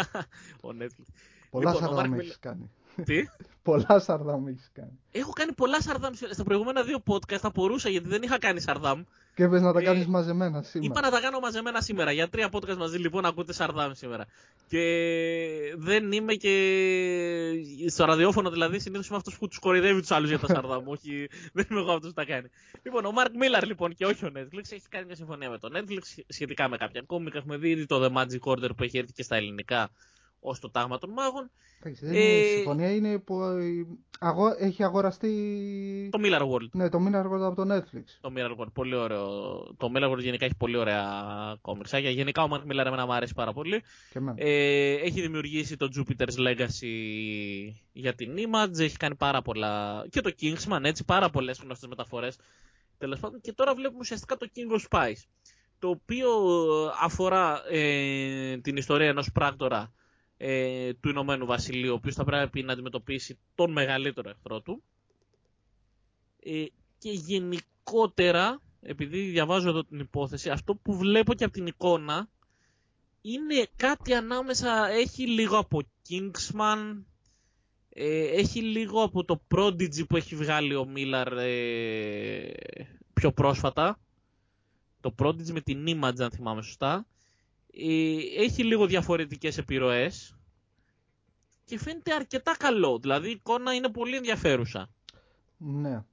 ο 0.67 0.69
Netflix. 0.81 1.07
Πολλά 1.51 1.71
Λοιπόν, 1.71 1.85
ο 1.85 1.87
σαρδάμ 1.87 2.15
Mark 2.15 2.19
έχεις 2.19 2.39
κάνει. 2.39 2.71
Τι; 3.05 3.25
Πολλά 3.67 3.99
σαρδάμ 3.99 4.47
έχεις 4.47 4.71
κάνει. 4.75 4.99
Έχω 5.13 5.33
κάνει 5.33 5.53
πολλά 5.53 5.81
σαρδάμ 5.81 6.13
στα 6.31 6.45
προηγούμενα 6.45 6.83
δύο 6.83 7.03
podcast. 7.07 7.39
Θα 7.39 7.51
μπορούσα 7.55 7.89
γιατί 7.89 8.09
δεν 8.09 8.23
είχα 8.23 8.39
κάνει 8.39 8.61
σαρδάμ. 8.61 9.03
Και 9.35 9.43
έπες 9.43 9.63
να 9.63 9.73
τα 9.73 9.81
Ε, 9.81 9.83
κάνεις 9.83 10.07
μαζεμένα 10.07 10.63
σήμερα. 10.63 10.93
Είπα 10.93 11.01
να 11.01 11.11
τα 11.11 11.21
κάνω 11.21 11.39
μαζεμένα 11.39 11.81
σήμερα. 11.81 12.13
Για 12.13 12.29
τρία 12.29 12.49
podcast 12.53 12.77
μαζί 12.77 12.99
λοιπόν 12.99 13.25
ακούτε 13.25 13.53
Σαρδάμ 13.53 13.93
σήμερα. 13.93 14.27
Και 14.69 14.85
δεν 15.77 16.13
είμαι 16.13 16.35
και 16.35 16.55
στο 17.89 18.05
ραδιόφωνο 18.05 18.51
δηλαδή 18.51 18.79
συνήθως 18.79 19.07
είμαι 19.07 19.17
αυτός 19.17 19.39
που 19.39 19.49
τους 19.49 19.59
κοροϊδεύει 19.59 20.01
τους 20.01 20.11
άλλους 20.11 20.29
για 20.29 20.39
τα 20.39 20.47
Σαρδάμ. 20.47 20.89
όχι, 20.95 21.29
δεν 21.53 21.67
είμαι 21.71 21.81
εγώ 21.81 21.93
αυτός 21.93 22.09
που 22.09 22.15
τα 22.15 22.25
κάνει. 22.25 22.49
Λοιπόν, 22.83 23.05
ο 23.05 23.13
Μαρκ 23.13 23.35
Μίλλαρ 23.35 23.67
λοιπόν 23.67 23.95
και 23.95 24.07
όχι 24.07 24.25
ο 24.25 24.31
Netflix 24.37 24.65
έχει 24.71 24.89
κάνει 24.89 25.07
μια 25.07 25.17
συμφωνία 25.17 25.51
με 25.51 25.59
το 25.59 25.69
Netflix 25.73 26.23
σχετικά 26.29 26.69
με 26.69 26.77
κάποια 26.77 27.03
κόμικα. 27.07 27.39
Έχουμε 27.39 27.57
δει 27.57 27.71
ήδη 27.71 27.87
το 27.87 28.05
The 28.05 28.17
Magic 28.17 28.53
Order 28.53 28.71
που 28.77 28.83
έχει 28.83 28.99
έρθει 28.99 29.13
και 29.13 29.23
στα 29.23 29.37
ελληνικά 29.37 29.91
ως 30.41 30.59
το 30.61 30.71
τάγμα 30.71 30.99
των 30.99 31.11
μάγων. 31.11 31.51
Εντάξει, 31.81 32.05
δεν 32.07 32.15
είναι 32.15 32.25
Ε, 32.25 32.41
η 32.41 32.55
συμφωνία 32.55 32.95
είναι 32.95 33.19
που 33.19 33.43
ε, 33.43 33.87
αγο... 34.19 34.55
έχει 34.59 34.83
αγοραστεί 34.85 36.09
Το 36.13 36.19
Miller 36.23 36.41
World. 36.41 36.69
ναι, 36.73 36.89
το 36.89 37.01
μήνα 37.01 37.19
αργότερα 37.19 37.47
από 37.47 37.65
το 37.65 37.75
Netflix. 37.75 38.05
Το 38.21 38.33
Miller 38.37 38.61
World, 38.61 38.73
πολύ 38.73 38.95
ωραίο. 38.95 39.27
Το 39.77 39.93
Miller 39.95 40.11
World 40.11 40.19
γενικά 40.19 40.45
έχει 40.45 40.57
πολύ 40.57 40.77
ωραία 40.77 41.13
κόμιξάκια. 41.61 42.11
Γενικά 42.11 42.43
ο 42.43 42.49
Μαρκ 42.49 42.65
Μίλλαρ 42.65 42.87
εμένα 42.87 43.07
μου 43.07 43.13
αρέσει 43.13 43.35
πάρα 43.35 43.53
πολύ. 43.53 43.81
Και 44.11 44.19
εμένα. 44.19 44.37
Ε, 44.39 44.93
έχει 44.93 45.21
δημιουργήσει 45.21 45.77
το 45.77 45.89
Jupiter's 45.97 46.47
Legacy 46.49 46.87
για 47.93 48.15
την 48.15 48.35
Image, 48.37 48.79
έχει 48.79 48.97
κάνει 48.97 49.15
πάρα 49.15 49.43
πολλά. 49.43 50.05
και 50.11 50.21
το 50.21 50.33
Kingsman, 50.41 50.81
έτσι, 50.83 51.05
πάρα 51.05 51.31
πολλές 51.31 51.61
γνωστές 51.63 51.89
μεταφορές. 51.89 52.37
Τέλος 52.99 53.21
πάντων, 53.21 53.41
και 53.41 53.53
τώρα 53.53 53.75
βλέπουμε 53.75 53.99
ουσιαστικά 54.01 54.37
το 54.37 54.49
King 54.55 54.77
of 54.79 54.85
Spies. 54.91 55.17
Το 55.79 55.89
το 55.89 55.89
οποίο 55.89 56.29
αφορά 57.03 57.63
ε, 57.71 58.57
την 58.59 58.77
ιστορία 58.77 59.09
ενός 59.09 59.33
πράκτορα 59.33 59.93
ε, 60.37 60.95
του 60.95 61.09
Ηνωμένου 61.09 61.47
Βασιλείου, 61.47 61.93
ο 61.93 61.95
οποίος 61.95 62.15
θα 62.15 62.25
πρέπει 62.25 62.63
να 62.63 62.73
αντιμετωπίσει 62.73 63.39
τον 63.55 63.73
μεγαλύτερο 63.73 64.31
εχθρό 64.31 64.61
του. 64.61 64.83
Ε, 66.41 66.65
και 66.99 67.11
γενικότερα, 67.11 68.63
επειδή 68.81 69.21
διαβάζω 69.21 69.69
εδώ 69.69 69.85
την 69.85 69.99
υπόθεση, 69.99 70.51
αυτό 70.51 70.75
που 70.75 70.97
βλέπω 70.97 71.35
και 71.35 71.45
από 71.45 71.53
την 71.53 71.67
εικόνα 71.67 72.29
είναι 73.21 73.67
κάτι 73.77 74.15
ανάμεσα, 74.15 74.89
έχει 74.89 75.27
λίγο 75.27 75.59
από 75.59 75.83
Kingsman, 76.09 77.03
ε, 77.89 78.25
έχει 78.27 78.61
λίγο 78.63 79.03
από 79.03 79.25
το 79.25 79.41
Prodigy 79.55 80.07
που 80.09 80.17
έχει 80.17 80.37
βγάλει 80.37 80.75
ο 80.75 80.85
Μίλαρ 80.85 81.33
ε, 81.33 82.53
πιο 83.13 83.33
πρόσφατα. 83.33 83.99
Το 85.01 85.15
Prodigy 85.19 85.51
με 85.51 85.61
την 85.61 85.85
Image, 85.89 86.21
αν 86.21 86.31
θυμάμαι 86.31 86.63
σωστά. 86.63 87.07
Ε, 87.79 88.43
έχει 88.43 88.65
λίγο 88.65 88.87
διαφορετικές 88.87 89.59
επιρροές 89.59 90.37
και 91.65 91.79
φαίνεται 91.79 92.15
αρκετά 92.15 92.57
καλό. 92.59 92.99
Δηλαδή 92.99 93.29
η 93.29 93.31
εικόνα 93.31 93.75
είναι 93.75 93.89
πολύ 93.89 94.17
ενδιαφέρουσα. 94.17 94.89
Ναι. 95.57 96.05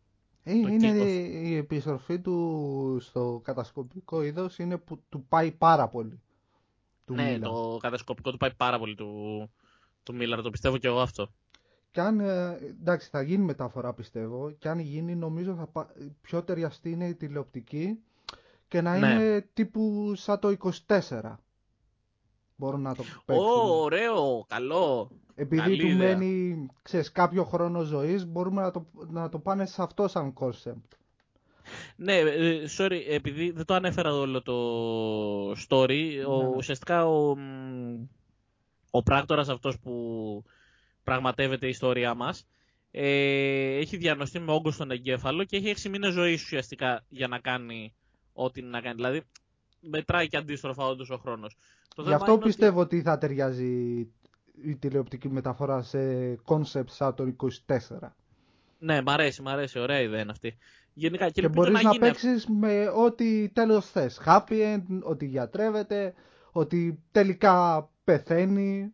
Είναι 0.44 0.88
η 0.98 1.56
επιστροφή 1.56 2.20
του 2.20 2.98
στο 3.02 3.42
κατασκοπικό 3.44 4.24
είδος 4.24 4.58
είναι 4.60 4.78
που 4.78 5.04
του 5.10 5.26
πάει 5.30 5.52
πάρα 5.52 5.88
πολύ. 5.88 6.22
Του 7.06 7.14
ναι, 7.14 7.40
το 7.40 7.78
κατασκοπικό 7.82 8.32
του 8.32 8.38
πάει 8.38 8.54
πάρα 8.54 8.80
πολύ 8.80 8.96
του, 8.96 9.50
του 10.04 10.16
Μίλαρ, 10.16 10.42
το 10.42 10.50
πιστεύω 10.50 10.78
και 10.78 10.88
εγώ 10.88 11.00
αυτό. 11.00 11.32
Και 11.92 12.02
αν, 12.02 12.20
ε, 12.20 12.58
εντάξει, 12.70 13.10
θα 13.10 13.22
γίνει 13.22 13.44
μεταφορά 13.44 13.94
πιστεύω 13.94 14.52
και 14.52 14.70
αν 14.70 14.80
γίνει 14.80 15.16
νομίζω 15.16 15.56
θα 15.56 15.94
πιο 16.22 16.44
ταιριαστή 16.44 16.92
είναι 16.92 17.08
η 17.08 17.16
τηλεοπτική 17.16 18.00
και 18.68 18.82
να 18.82 18.98
ναι. 18.98 19.08
είναι 19.08 19.42
τύπου 19.54 20.14
σαν 20.16 20.40
το 20.40 20.56
24. 20.88 21.36
Μπορούν 22.56 22.82
να 22.82 22.96
το 22.96 23.04
παίξουν. 23.26 23.46
Ω, 23.46 23.82
ωραίο, 23.82 24.46
καλό. 24.48 25.12
Επειδή 25.36 25.78
του 25.78 25.88
μένει, 25.88 26.66
ξέρεις, 26.82 27.12
κάποιο 27.12 27.44
χρόνο 27.44 27.82
ζωής, 27.82 28.26
μπορούμε 28.26 28.62
να 28.62 28.72
το, 28.72 28.86
να 29.10 29.30
το 29.30 29.40
πάνε 29.40 29.66
σε 29.66 29.82
αυτό 29.82 30.08
σαν 30.08 30.34
concept. 30.40 30.98
Ναι, 31.96 32.18
ε, 32.18 32.66
sorry, 32.78 33.00
επειδή 33.10 33.52
δεν 33.52 33.66
το 33.66 33.74
ανέφερα 33.74 34.14
όλο 34.14 34.42
το 34.42 34.56
story, 35.52 36.26
ο, 36.28 36.42
ναι. 36.42 36.48
ουσιαστικά 36.56 37.08
ο, 37.08 37.36
ο 38.92 39.04
πράκτορας 39.04 39.50
αυτός 39.50 39.80
που 39.80 40.44
πραγματεύεται 41.04 41.66
η 41.66 41.70
ιστορία 41.70 42.14
μας 42.14 42.48
ε, 42.96 43.78
έχει 43.78 43.98
διαγνωστεί 43.98 44.40
με 44.40 44.52
όγκο 44.52 44.72
στον 44.72 44.92
εγκέφαλο 44.92 45.44
και 45.44 45.58
έχει 45.58 45.74
6 45.88 45.90
μήνες 45.90 46.14
ζωής 46.14 46.44
ουσιαστικά 46.44 47.04
για 47.10 47.28
να 47.28 47.40
κάνει 47.40 47.94
ό,τι 48.34 48.62
να 48.62 48.82
κάνει. 48.82 48.96
Δηλαδή 48.96 49.22
μετράει 49.90 50.28
και 50.28 50.38
αντίστροφα 50.38 50.86
όντως 50.86 51.10
ο 51.10 51.18
χρόνος. 51.18 51.58
Γι' 51.98 52.14
αυτό 52.14 52.38
πιστεύω 52.38 52.80
ότι... 52.80 52.96
ότι 52.96 53.06
θα 53.06 53.18
ταιριάζει 53.18 53.98
η 54.64 54.76
τηλεοπτική 54.76 55.30
μεταφορά 55.30 55.82
σε 55.82 56.00
concept 56.46 56.88
σαν 56.88 57.16
το 57.16 57.36
24. 57.68 57.98
Ναι, 58.80 59.02
μ' 59.02 59.10
αρέσει, 59.10 59.42
μ' 59.42 59.48
αρέσει, 59.48 59.80
ωραία 59.80 60.02
ιδέα 60.02 60.22
είναι 60.22 60.32
αυτή. 60.32 60.58
Γενικά, 60.94 61.30
και, 61.30 61.42
και 61.42 61.48
μπορείς 61.48 61.74
να, 61.74 61.82
να 61.82 61.90
γίνει... 61.90 62.06
παίξεις 62.06 62.46
με 62.48 62.88
ό,τι 62.96 63.50
τέλος 63.50 63.90
θες. 63.90 64.22
Happy 64.26 64.76
end, 64.76 65.00
ότι 65.04 65.26
γιατρεύεται, 65.26 66.14
ότι 66.52 67.00
τελικά 67.12 67.90
πεθαίνει. 68.04 68.94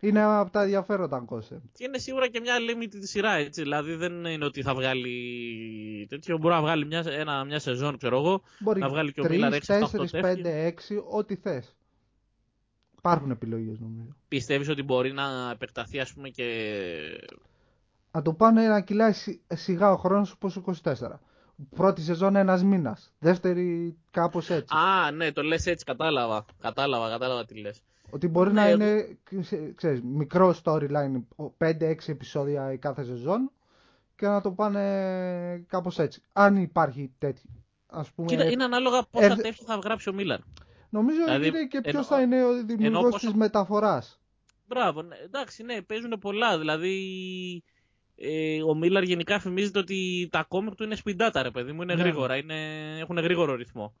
Είναι 0.00 0.22
από 0.22 0.50
τα 0.50 0.62
ενδιαφέροντα 0.62 1.24
concept. 1.28 1.62
Και 1.72 1.84
είναι 1.84 1.98
σίγουρα 1.98 2.28
και 2.28 2.40
μια 2.40 2.54
limited 2.58 3.00
σειρά, 3.00 3.32
έτσι. 3.32 3.62
Δηλαδή 3.62 3.94
δεν 3.94 4.24
είναι 4.24 4.44
ότι 4.44 4.62
θα 4.62 4.74
βγάλει 4.74 6.06
τέτοιο. 6.08 6.38
Μπορεί 6.38 6.54
να 6.54 6.60
βγάλει 6.60 6.86
μια, 6.86 7.04
ένα, 7.08 7.44
μια 7.44 7.58
σεζόν, 7.58 7.96
ξέρω 7.96 8.18
εγώ. 8.18 8.42
Μπορεί 8.58 8.80
να 8.80 8.88
βγάλει 8.88 9.12
και 9.12 9.20
ο 9.20 9.24
Μίλαρ 9.28 9.52
6, 9.52 9.58
4, 9.66 10.20
5, 10.22 10.46
6, 10.46 11.02
ό,τι 11.10 11.36
θες. 11.36 11.76
Υπάρχουν 12.98 13.30
επιλογές 13.30 13.78
νομίζω. 13.78 14.16
Πιστεύεις 14.28 14.68
ότι 14.68 14.82
μπορεί 14.82 15.12
να 15.12 15.50
επεκταθεί, 15.52 16.00
ας 16.00 16.12
πούμε, 16.12 16.28
και. 16.28 16.46
Να 18.10 18.22
το 18.22 18.32
πάνε 18.32 18.68
να 18.68 18.80
κυλάει 18.80 19.12
σιγά 19.48 19.92
ο 19.92 19.96
χρόνος 19.96 20.32
όπως 20.32 20.56
24. 20.56 21.20
Πρώτη 21.76 22.02
σεζόν 22.02 22.36
ένας 22.36 22.62
μήνας. 22.62 23.12
Δεύτερη 23.18 23.96
κάπως 24.10 24.50
έτσι. 24.50 24.74
Α, 24.76 25.10
ναι, 25.10 25.32
το 25.32 25.42
λες 25.42 25.66
έτσι, 25.66 25.84
κατάλαβα. 25.84 26.44
Κατάλαβα, 26.60 27.08
κατάλαβα 27.08 27.44
τι 27.44 27.60
λες. 27.60 27.82
Ότι 28.10 28.28
μπορεί 28.28 28.52
ναι, 28.52 28.60
να 28.60 28.70
είναι 28.70 29.18
ξέρεις, 29.74 30.02
μικρό 30.02 30.54
storyline, 30.64 31.22
5-6 31.58 31.96
επεισόδια 32.06 32.72
η 32.72 32.78
κάθε 32.78 33.04
σεζόν 33.04 33.50
και 34.16 34.26
να 34.26 34.40
το 34.40 34.50
πάνε 34.50 35.64
κάπως 35.68 35.98
έτσι. 35.98 36.22
Αν 36.32 36.56
υπάρχει 36.56 37.12
τέτοιο. 37.18 37.50
Ας 37.86 38.10
πούμε, 38.10 38.28
Κοίτα, 38.28 38.50
είναι 38.50 38.64
ανάλογα 38.64 39.02
πόσα 39.10 39.36
ε... 39.42 39.52
θα 39.52 39.74
γράψει 39.74 40.08
ο 40.08 40.12
Μίλαν. 40.12 40.44
Νομίζω 40.90 41.24
δηλαδή, 41.24 41.46
είναι 41.46 41.66
και 41.66 41.80
ποιος 41.80 42.06
θα 42.06 42.20
είναι 42.20 42.44
ο 42.44 42.64
δημιουργός 42.64 43.10
πόσο... 43.10 43.26
της 43.26 43.34
μεταφοράς. 43.34 44.20
Μπράβο, 44.66 45.02
ναι, 45.02 45.16
εντάξει, 45.16 45.62
ναι, 45.62 45.82
παίζουν 45.82 46.18
πολλά. 46.20 46.58
Δηλαδή, 46.58 46.94
ε, 48.16 48.62
ο 48.62 48.74
Μίλαρ 48.74 49.02
γενικά 49.02 49.38
φημίζεται 49.38 49.78
ότι 49.78 50.28
τα 50.32 50.44
κόμικ 50.48 50.74
του 50.74 50.84
είναι 50.84 50.94
σπιντάτα, 50.94 51.42
ρε 51.42 51.50
παιδί 51.50 51.72
μου, 51.72 51.82
είναι 51.82 51.94
ναι. 51.94 52.02
γρήγορα, 52.02 52.36
είναι, 52.36 52.54
έχουν 52.98 53.18
γρήγορο 53.18 53.54
ρυθμό. 53.54 53.94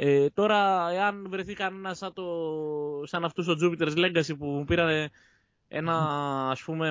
Ε, 0.00 0.30
τώρα, 0.30 0.90
εάν 0.90 1.26
βρεθεί 1.28 1.54
κανένα 1.54 1.94
σαν, 1.94 2.12
το, 2.12 2.24
σαν 3.04 3.24
αυτούς 3.24 3.46
το 3.46 3.56
Jupiter's 3.60 3.96
Legacy 3.96 4.38
που 4.38 4.46
μου 4.46 4.64
πήραν 4.64 5.10
ένα, 5.68 5.94
ας 6.50 6.62
πούμε, 6.62 6.90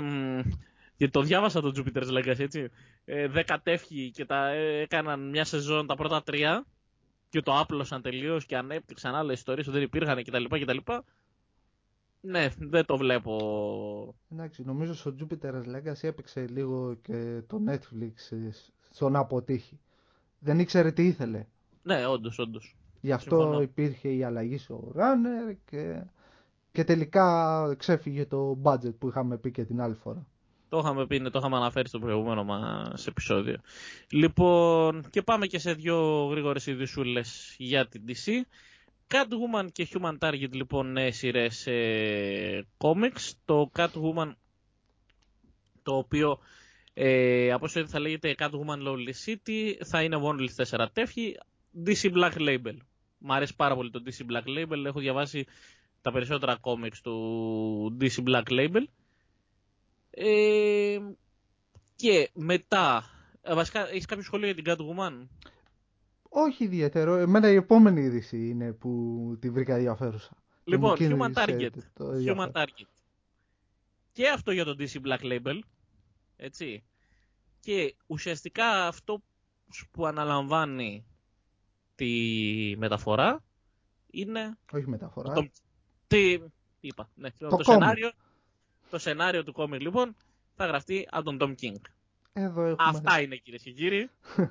γιατί 0.95 1.13
το 1.13 1.21
διάβασα 1.21 1.61
το 1.61 1.71
Jupiter's 1.75 2.17
Legacy, 2.17 2.39
έτσι, 2.39 2.69
ε, 3.05 3.27
δέκα 3.27 3.61
τεύχη 3.61 4.11
και 4.11 4.25
τα 4.25 4.49
έκαναν 4.49 5.29
μια 5.29 5.45
σεζόν 5.45 5.87
τα 5.87 5.95
πρώτα 5.95 6.23
τρία, 6.23 6.65
και 7.29 7.41
το 7.41 7.59
άπλωσαν 7.59 8.01
τελείως 8.01 8.45
και 8.45 8.57
ανέπτυξαν 8.57 9.15
άλλες 9.15 9.37
ιστορίες 9.37 9.65
που 9.65 9.71
δεν 9.71 9.81
υπήρχαν 9.81 10.23
κτλ. 10.23 10.43
κτλ. 10.43 10.77
Ναι, 12.21 12.49
δεν 12.59 12.85
το 12.85 12.97
βλέπω. 12.97 14.15
Εντάξει, 14.29 14.63
νομίζω 14.63 14.93
στο 14.93 15.15
Jupiter's 15.19 15.63
Legacy 15.75 16.03
έπαιξε 16.03 16.47
λίγο 16.47 16.97
και 17.01 17.41
το 17.47 17.61
Netflix 17.67 18.13
στο 18.89 19.09
να 19.09 19.19
αποτύχει. 19.19 19.79
Δεν 20.39 20.59
ήξερε 20.59 20.91
τι 20.91 21.05
ήθελε. 21.05 21.45
Ναι, 21.83 22.05
όντως, 22.05 22.39
όντως. 22.39 22.75
Γι' 23.01 23.11
αυτό 23.11 23.37
Συμφωνώ. 23.39 23.61
υπήρχε 23.61 24.09
η 24.09 24.23
αλλαγή 24.23 24.57
στο 24.57 24.91
Runner 24.95 25.55
και, 25.65 26.01
και 26.71 26.83
τελικά 26.83 27.75
ξέφυγε 27.77 28.25
το 28.25 28.57
budget 28.63 28.95
που 28.99 29.07
είχαμε 29.07 29.37
πει 29.37 29.51
και 29.51 29.63
την 29.63 29.81
άλλη 29.81 29.93
φορά. 29.93 30.25
Το 30.69 30.77
είχαμε 30.77 31.07
πει, 31.07 31.19
ναι, 31.19 31.29
το 31.29 31.39
είχαμε 31.39 31.55
αναφέρει 31.55 31.87
στο 31.87 31.99
προηγούμενο 31.99 32.43
μας 32.43 33.07
επεισόδιο. 33.07 33.57
Λοιπόν, 34.09 35.09
και 35.09 35.21
πάμε 35.21 35.45
και 35.45 35.59
σε 35.59 35.73
δύο 35.73 36.25
γρήγορες 36.25 36.65
ειδησούλες 36.65 37.55
για 37.57 37.87
την 37.87 38.01
DC. 38.07 38.31
Catwoman 39.07 39.67
και 39.71 39.87
Human 39.93 40.17
Target 40.19 40.51
λοιπόν 40.51 40.91
νέες 40.91 41.17
σειρές 41.17 41.67
ε, 41.67 42.67
comics. 42.77 43.31
Το 43.45 43.71
Catwoman 43.75 44.31
το 45.83 45.97
οποίο 45.97 46.39
ε, 46.93 47.51
από 47.51 47.65
όσο 47.65 47.87
θα 47.87 47.99
λέγεται 47.99 48.35
Catwoman 48.37 48.87
Lonely 48.87 49.13
City 49.25 49.73
θα 49.85 50.03
είναι 50.03 50.17
μόνο 50.17 50.43
4 50.69 50.85
τεύχη 50.93 51.37
DC 51.85 52.11
Black 52.13 52.33
Label. 52.33 52.77
Μ' 53.17 53.31
αρέσει 53.31 53.55
πάρα 53.55 53.75
πολύ 53.75 53.91
το 53.91 54.03
DC 54.05 54.31
Black 54.31 54.47
Label. 54.47 54.85
Έχω 54.85 54.99
διαβάσει 54.99 55.45
τα 56.01 56.11
περισσότερα 56.11 56.57
comics 56.61 56.97
του 57.03 57.97
DC 58.01 58.23
Black 58.23 58.43
Label. 58.49 58.83
Ε, 60.09 60.99
και 61.95 62.29
μετά, 62.33 63.03
ε, 63.41 63.53
βασικά, 63.53 63.89
έχεις 63.89 64.05
κάποιο 64.05 64.23
σχόλιο 64.23 64.51
για 64.51 64.63
την 64.63 64.73
Catwoman? 64.73 65.27
Όχι 66.29 66.63
ιδιαίτερο. 66.63 67.15
Εμένα 67.15 67.49
η 67.49 67.55
επόμενη 67.55 68.01
είδηση 68.01 68.49
είναι 68.49 68.73
που 68.73 68.91
τη 69.39 69.49
βρήκα 69.49 69.75
ενδιαφέρουσα. 69.75 70.37
Λοιπόν, 70.63 70.95
Human 70.99 71.33
Target. 71.33 71.69
Human 71.97 72.51
Target. 72.51 72.87
Και 74.11 74.29
αυτό 74.29 74.51
για 74.51 74.65
τον 74.65 74.77
DC 74.79 75.07
Black 75.07 75.21
Label. 75.21 75.59
Έτσι. 76.35 76.83
Και 77.59 77.95
ουσιαστικά 78.07 78.87
αυτό 78.87 79.21
που 79.91 80.05
αναλαμβάνει 80.05 81.05
τη 81.97 82.75
μεταφορά 82.77 83.43
είναι... 84.11 84.57
Όχι 84.71 84.89
μεταφορά. 84.89 85.33
Το, 85.33 85.47
τι, 86.07 86.37
είπα. 86.79 87.09
Ναι, 87.15 87.31
το, 87.31 87.47
το 87.47 87.63
σενάριο 87.63 88.11
το 88.89 88.97
σενάριο 88.97 89.43
του 89.43 89.53
κόμικ 89.53 89.81
λοιπόν 89.81 90.15
θα 90.55 90.65
γραφτεί 90.65 91.07
από 91.11 91.23
τον 91.23 91.37
Tom 91.41 91.63
King. 91.63 91.81
Εδώ 92.33 92.65
έχουμε... 92.65 92.75
Αυτά 92.89 93.21
είναι 93.21 93.35
κυρίες 93.35 93.61
και 93.61 93.71
κύριοι. 93.71 94.09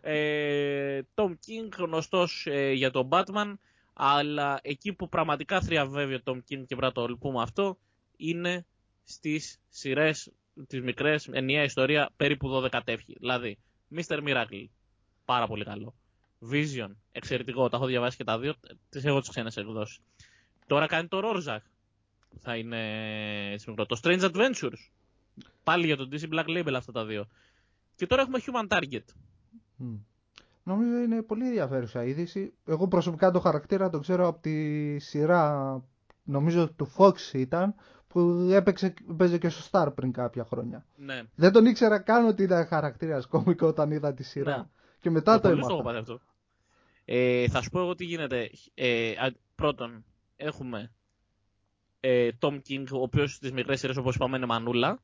ε, 0.00 1.00
Tom 1.14 1.30
King 1.30 1.68
γνωστός 1.76 2.46
ε, 2.50 2.72
για 2.72 2.90
τον 2.90 3.08
Batman 3.10 3.54
αλλά 3.92 4.58
εκεί 4.62 4.92
που 4.92 5.08
πραγματικά 5.08 5.60
θριαβεύει 5.60 6.14
ο 6.14 6.20
Tom 6.24 6.36
King 6.36 6.64
και 6.66 6.76
πρέπει 6.76 6.80
να 6.80 6.92
το 6.92 7.16
πούμε 7.20 7.42
αυτό 7.42 7.78
είναι 8.16 8.66
στις 9.04 9.60
σειρές 9.68 10.32
τις 10.66 10.82
μικρές 10.82 11.28
ενιαία 11.28 11.62
ιστορία 11.62 12.10
περίπου 12.16 12.48
12 12.72 12.80
τεύχη. 12.84 13.16
Δηλαδή 13.18 13.58
Mr. 13.94 14.22
Miracle 14.22 14.64
πάρα 15.24 15.46
πολύ 15.46 15.64
καλό. 15.64 15.94
Vision 16.50 16.90
εξαιρετικό, 17.12 17.68
τα 17.68 17.76
έχω 17.76 17.86
διαβάσει 17.86 18.16
και 18.16 18.24
τα 18.24 18.38
δύο, 18.38 18.54
τις 18.88 19.04
έχω 19.04 19.20
τις 19.20 19.28
ξένες 19.28 19.56
εκδόσεις. 19.56 20.00
Τώρα 20.66 20.86
κάνει 20.86 21.08
το 21.08 21.20
Rorschach 21.24 21.62
θα 22.40 22.56
είναι 22.56 22.80
έτσι 23.52 23.70
μικρό. 23.70 23.86
Το 23.86 24.00
Strange 24.02 24.20
Adventures. 24.20 24.90
Πάλι 25.62 25.86
για 25.86 25.96
το 25.96 26.08
DC 26.12 26.34
Black 26.34 26.46
Label 26.46 26.72
αυτά 26.76 26.92
τα 26.92 27.04
δύο. 27.04 27.26
Και 27.96 28.06
τώρα 28.06 28.22
έχουμε 28.22 28.38
Human 28.46 28.76
Target. 28.76 29.04
Mm. 29.82 29.98
Νομίζω 30.62 30.98
είναι 30.98 31.22
πολύ 31.22 31.46
ενδιαφέρουσα 31.46 32.04
είδηση. 32.04 32.52
Εγώ 32.66 32.88
προσωπικά 32.88 33.30
το 33.30 33.40
χαρακτήρα 33.40 33.90
το 33.90 33.98
ξέρω 33.98 34.26
από 34.26 34.40
τη 34.40 34.98
σειρά, 34.98 35.82
νομίζω 36.22 36.68
του 36.68 36.92
Fox 36.96 37.32
ήταν, 37.32 37.74
που 38.08 38.48
έπαιξε, 38.50 38.94
έπαιζε 39.10 39.38
και 39.38 39.48
στο 39.48 39.68
Star 39.70 39.88
πριν 39.94 40.12
κάποια 40.12 40.44
χρόνια. 40.44 40.86
Ναι. 40.96 41.22
Δεν 41.34 41.52
τον 41.52 41.66
ήξερα 41.66 41.98
καν 41.98 42.26
ότι 42.26 42.42
ήταν 42.42 42.66
χαρακτήρας 42.66 43.26
κόμικο 43.26 43.66
όταν 43.66 43.90
είδα 43.90 44.14
τη 44.14 44.22
σειρά. 44.22 44.56
Ναι. 44.56 44.64
Και 45.00 45.10
μετά 45.10 45.34
το 45.34 45.40
πολύ 45.40 45.52
έμαθα. 45.52 45.68
στο 45.68 45.74
έχω 45.74 45.84
πάθει 45.84 45.98
αυτό. 45.98 46.20
Ε, 47.10 47.48
θα 47.48 47.62
σου 47.62 47.70
πω 47.70 47.80
εγώ 47.80 47.94
τι 47.94 48.04
γίνεται. 48.04 48.50
Ε, 48.74 49.10
α- 49.10 49.34
πρώτον, 49.54 50.04
έχουμε 50.36 50.92
ε, 52.00 52.28
Tom 52.40 52.60
King, 52.68 52.84
ο 52.92 53.02
οποίος 53.02 53.32
στις 53.34 53.52
μικρές 53.52 53.78
σειρές 53.80 53.96
όπως 53.96 54.14
είπαμε 54.14 54.36
είναι 54.36 54.46
μανούλα. 54.46 55.02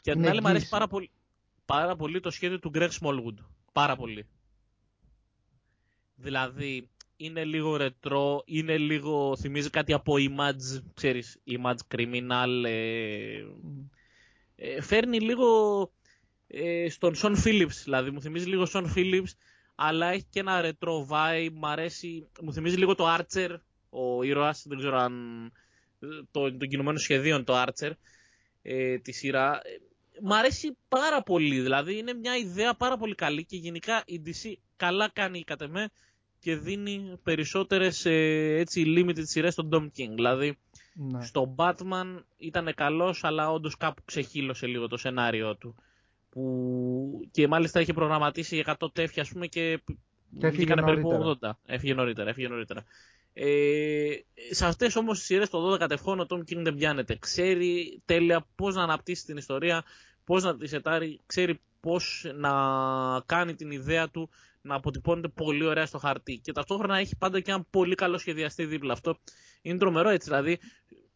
Και 0.00 0.10
απ' 0.10 0.16
την 0.16 0.22
Είναι 0.22 0.28
άλλη 0.28 0.40
μου 0.40 0.48
αρέσει 0.48 0.64
εγγύηση. 0.64 0.70
πάρα 0.70 0.86
πολύ, 0.86 1.10
πάρα 1.64 1.96
πολύ 1.96 2.20
το 2.20 2.30
σχέδιο 2.30 2.58
του 2.58 2.70
Greg 2.74 2.88
Smallwood. 3.00 3.44
Πάρα 3.72 3.96
πολύ. 3.96 4.26
Δηλαδή, 6.14 6.88
είναι 7.16 7.44
λίγο 7.44 7.76
ρετρό, 7.76 8.42
είναι 8.46 8.78
λίγο, 8.78 9.36
θυμίζει 9.36 9.70
κάτι 9.70 9.92
από 9.92 10.14
Image, 10.18 10.82
ξέρεις, 10.94 11.42
Image 11.46 11.96
Criminal, 11.96 12.62
ε, 12.64 13.44
ε, 14.56 14.80
φέρνει 14.80 15.20
λίγο 15.20 15.46
ε, 16.46 16.88
στον 16.88 17.14
Σον 17.14 17.34
Phillips, 17.44 17.80
δηλαδή 17.84 18.10
μου 18.10 18.20
θυμίζει 18.20 18.46
λίγο 18.46 18.66
Σον 18.66 18.92
Phillips, 18.96 19.30
αλλά 19.84 20.06
έχει 20.06 20.26
και 20.30 20.40
ένα 20.40 20.60
retro 20.64 21.06
vibe, 21.08 21.50
μου 21.52 21.66
αρέσει, 21.66 22.28
μου 22.42 22.52
θυμίζει 22.52 22.76
λίγο 22.76 22.94
το 22.94 23.16
Archer, 23.16 23.56
ο 23.90 24.22
ήρωας, 24.22 24.64
δεν 24.66 24.78
ξέρω 24.78 24.98
αν 24.98 25.44
ε, 26.00 26.06
το, 26.30 26.56
των 26.56 26.68
κινουμένων 26.68 26.98
σχεδίων 26.98 27.44
το 27.44 27.62
Archer, 27.62 27.90
ε, 28.62 28.98
τη 28.98 29.12
σειρά. 29.12 29.60
Ε, 29.64 29.70
Μ' 30.22 30.32
αρέσει 30.32 30.76
πάρα 30.88 31.22
πολύ, 31.22 31.60
δηλαδή 31.60 31.98
είναι 31.98 32.12
μια 32.12 32.36
ιδέα 32.36 32.74
πάρα 32.74 32.96
πολύ 32.96 33.14
καλή 33.14 33.44
και 33.44 33.56
γενικά 33.56 34.02
η 34.06 34.22
DC 34.26 34.52
καλά 34.76 35.10
κάνει 35.12 35.42
κατ' 35.44 35.62
εμέ 35.62 35.88
και 36.38 36.56
δίνει 36.56 37.18
περισσότερες 37.22 38.04
ε, 38.04 38.56
έτσι 38.58 38.84
limited 38.96 39.22
σειρές 39.22 39.52
στον 39.52 39.68
Dom 39.72 39.84
King. 39.84 40.12
Δηλαδή 40.14 40.58
Ναι. 40.94 41.24
στο 41.24 41.54
Batman 41.58 42.22
ήταν 42.36 42.72
καλός, 42.74 43.24
αλλά 43.24 43.50
όντως 43.50 43.76
κάπου 43.76 44.02
ξεχύλωσε 44.04 44.66
λίγο 44.66 44.88
το 44.88 44.96
σενάριο 44.96 45.56
του. 45.56 45.74
Που... 46.32 47.28
Και 47.30 47.48
μάλιστα 47.48 47.80
είχε 47.80 47.92
προγραμματίσει 47.92 48.64
100 48.78 48.88
τέφια, 48.92 49.22
ας 49.22 49.28
πούμε, 49.28 49.46
και, 49.46 49.80
Και 50.38 50.46
έφυγε 50.46 50.50
βγήκανε 50.50 50.82
περίπου 50.82 51.08
νωρίτερα. 51.12 51.58
80. 51.66 51.72
Έφυγε 51.74 51.94
νωρίτερα, 51.94 52.30
έφυγε 52.30 52.48
νωρίτερα. 52.48 52.84
Ε, 53.32 54.10
σε 54.50 54.66
αυτές 54.66 54.96
όμως 54.96 55.18
τις 55.18 55.26
σειρές 55.26 55.50
το 55.50 55.72
12 55.72 55.78
κατευχών 55.78 56.20
ο 56.20 56.26
Tom 56.28 56.38
King 56.38 56.56
δεν 56.62 56.74
πιάνεται. 56.74 57.16
Ξέρει 57.16 58.02
τέλεια 58.04 58.46
πώς 58.54 58.74
να 58.74 58.82
αναπτύσσει 58.82 59.24
την 59.24 59.36
ιστορία, 59.36 59.84
πώς 60.24 60.42
να 60.42 60.56
τη 60.56 60.66
σετάρει, 60.66 61.20
ξέρει 61.26 61.60
πώς 61.80 62.26
να 62.34 62.50
κάνει 63.26 63.54
την 63.54 63.70
ιδέα 63.70 64.08
του 64.10 64.30
να 64.62 64.74
αποτυπώνεται 64.74 65.28
πολύ 65.28 65.64
ωραία 65.64 65.86
στο 65.86 65.98
χαρτί. 65.98 66.38
Και 66.38 66.52
ταυτόχρονα 66.52 66.96
έχει 66.98 67.16
πάντα 67.16 67.40
και 67.40 67.50
ένα 67.50 67.66
πολύ 67.70 67.94
καλό 67.94 68.18
σχεδιαστή 68.18 68.64
δίπλα. 68.64 68.92
Αυτό 68.92 69.18
είναι 69.62 69.78
τρομερό 69.78 70.08
έτσι. 70.08 70.28
Δηλαδή, 70.28 70.58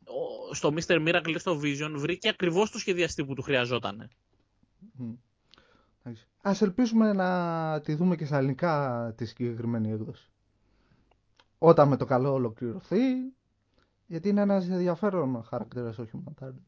ο- 0.04 0.54
στο 0.54 0.74
Mr. 0.76 1.08
Miracle 1.08 1.34
ή 1.34 1.38
στο 1.38 1.60
Vision 1.62 1.90
βρήκε 1.94 2.28
ακριβώς 2.28 2.70
το 2.70 2.78
σχεδιαστή 2.78 3.24
που 3.24 3.34
του 3.34 3.42
χρειαζόταν. 3.42 4.10
Μμ. 4.93 5.12
Εντάξει. 6.03 6.26
Ας 6.43 6.62
ελπίσουμε 6.62 7.12
να 7.12 7.80
τη 7.80 7.95
δούμε 7.95 8.16
και 8.16 8.24
στα 8.24 8.37
ελληνικά 8.37 9.12
τη 9.16 9.24
συγκεκριμένη 9.24 9.91
έκδοση. 9.91 10.30
Όταν 11.59 11.89
με 11.89 11.97
το 11.97 12.05
καλό 12.05 12.32
ολοκληρωθεί, 12.32 13.03
γιατί 14.07 14.28
είναι 14.28 14.41
ένας 14.41 14.68
ενδιαφέρον 14.68 15.43
χαρακτήρας 15.43 15.95
στο 15.95 16.07
Human 16.12 16.45
Target. 16.45 16.62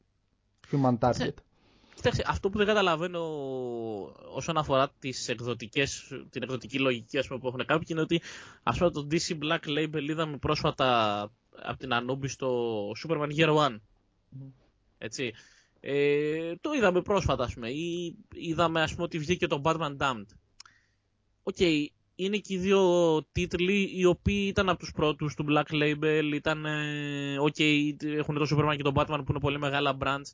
Human 0.70 0.98
Target. 0.98 1.34
Κοιτάξτε, 1.94 2.24
αυτό 2.26 2.50
που 2.50 2.58
δεν 2.58 2.66
καταλαβαίνω 2.66 3.20
όσον 4.34 4.56
αφορά 4.56 4.90
τις 4.98 5.28
εκδοτικές, 5.28 6.12
την 6.30 6.42
εκδοτική 6.42 6.78
λογική 6.78 7.18
ας 7.18 7.26
πούμε, 7.26 7.40
που 7.40 7.46
έχουν 7.46 7.64
κάποιοι 7.66 7.86
είναι 7.90 8.00
ότι 8.00 8.22
ας 8.62 8.78
πούμε 8.78 8.90
το 8.90 9.06
DC 9.10 9.38
Black 9.38 9.60
Label 9.78 10.08
είδαμε 10.08 10.36
πρόσφατα 10.36 11.20
από 11.62 11.78
την 11.78 11.90
Anubi 11.92 12.28
στο 12.28 12.90
Superman 12.90 13.30
Year 13.36 13.56
One. 13.56 13.76
Μμ. 14.28 14.46
Έτσι. 14.98 15.32
Ε, 15.80 16.54
το 16.60 16.72
είδαμε 16.72 17.02
πρόσφατα, 17.02 17.44
ας 17.44 17.54
πούμε. 17.54 17.68
Ή 17.68 18.16
είδαμε, 18.32 18.82
ας 18.82 18.90
πούμε, 18.92 19.02
ότι 19.02 19.18
βγήκε 19.18 19.46
το 19.46 19.60
Batman 19.64 19.96
Damned. 19.96 20.26
Οκ, 21.42 21.60
είναι 22.14 22.36
και 22.36 22.54
οι 22.54 22.58
δύο 22.58 23.22
τίτλοι 23.32 23.90
οι 23.94 24.04
οποίοι 24.04 24.44
ήταν 24.48 24.68
από 24.68 24.78
τους 24.78 24.92
πρώτους 24.92 25.34
του 25.34 25.46
Black 25.48 25.72
Label. 25.72 26.30
Ήταν, 26.34 26.64
ε, 26.64 27.38
οκ, 27.38 27.58
έχουν 28.02 28.34
το 28.34 28.46
Superman 28.50 28.76
και 28.76 28.82
το 28.82 28.92
Batman 28.94 29.20
που 29.24 29.30
είναι 29.30 29.40
πολύ 29.40 29.58
μεγάλα 29.58 29.96
brands. 30.00 30.32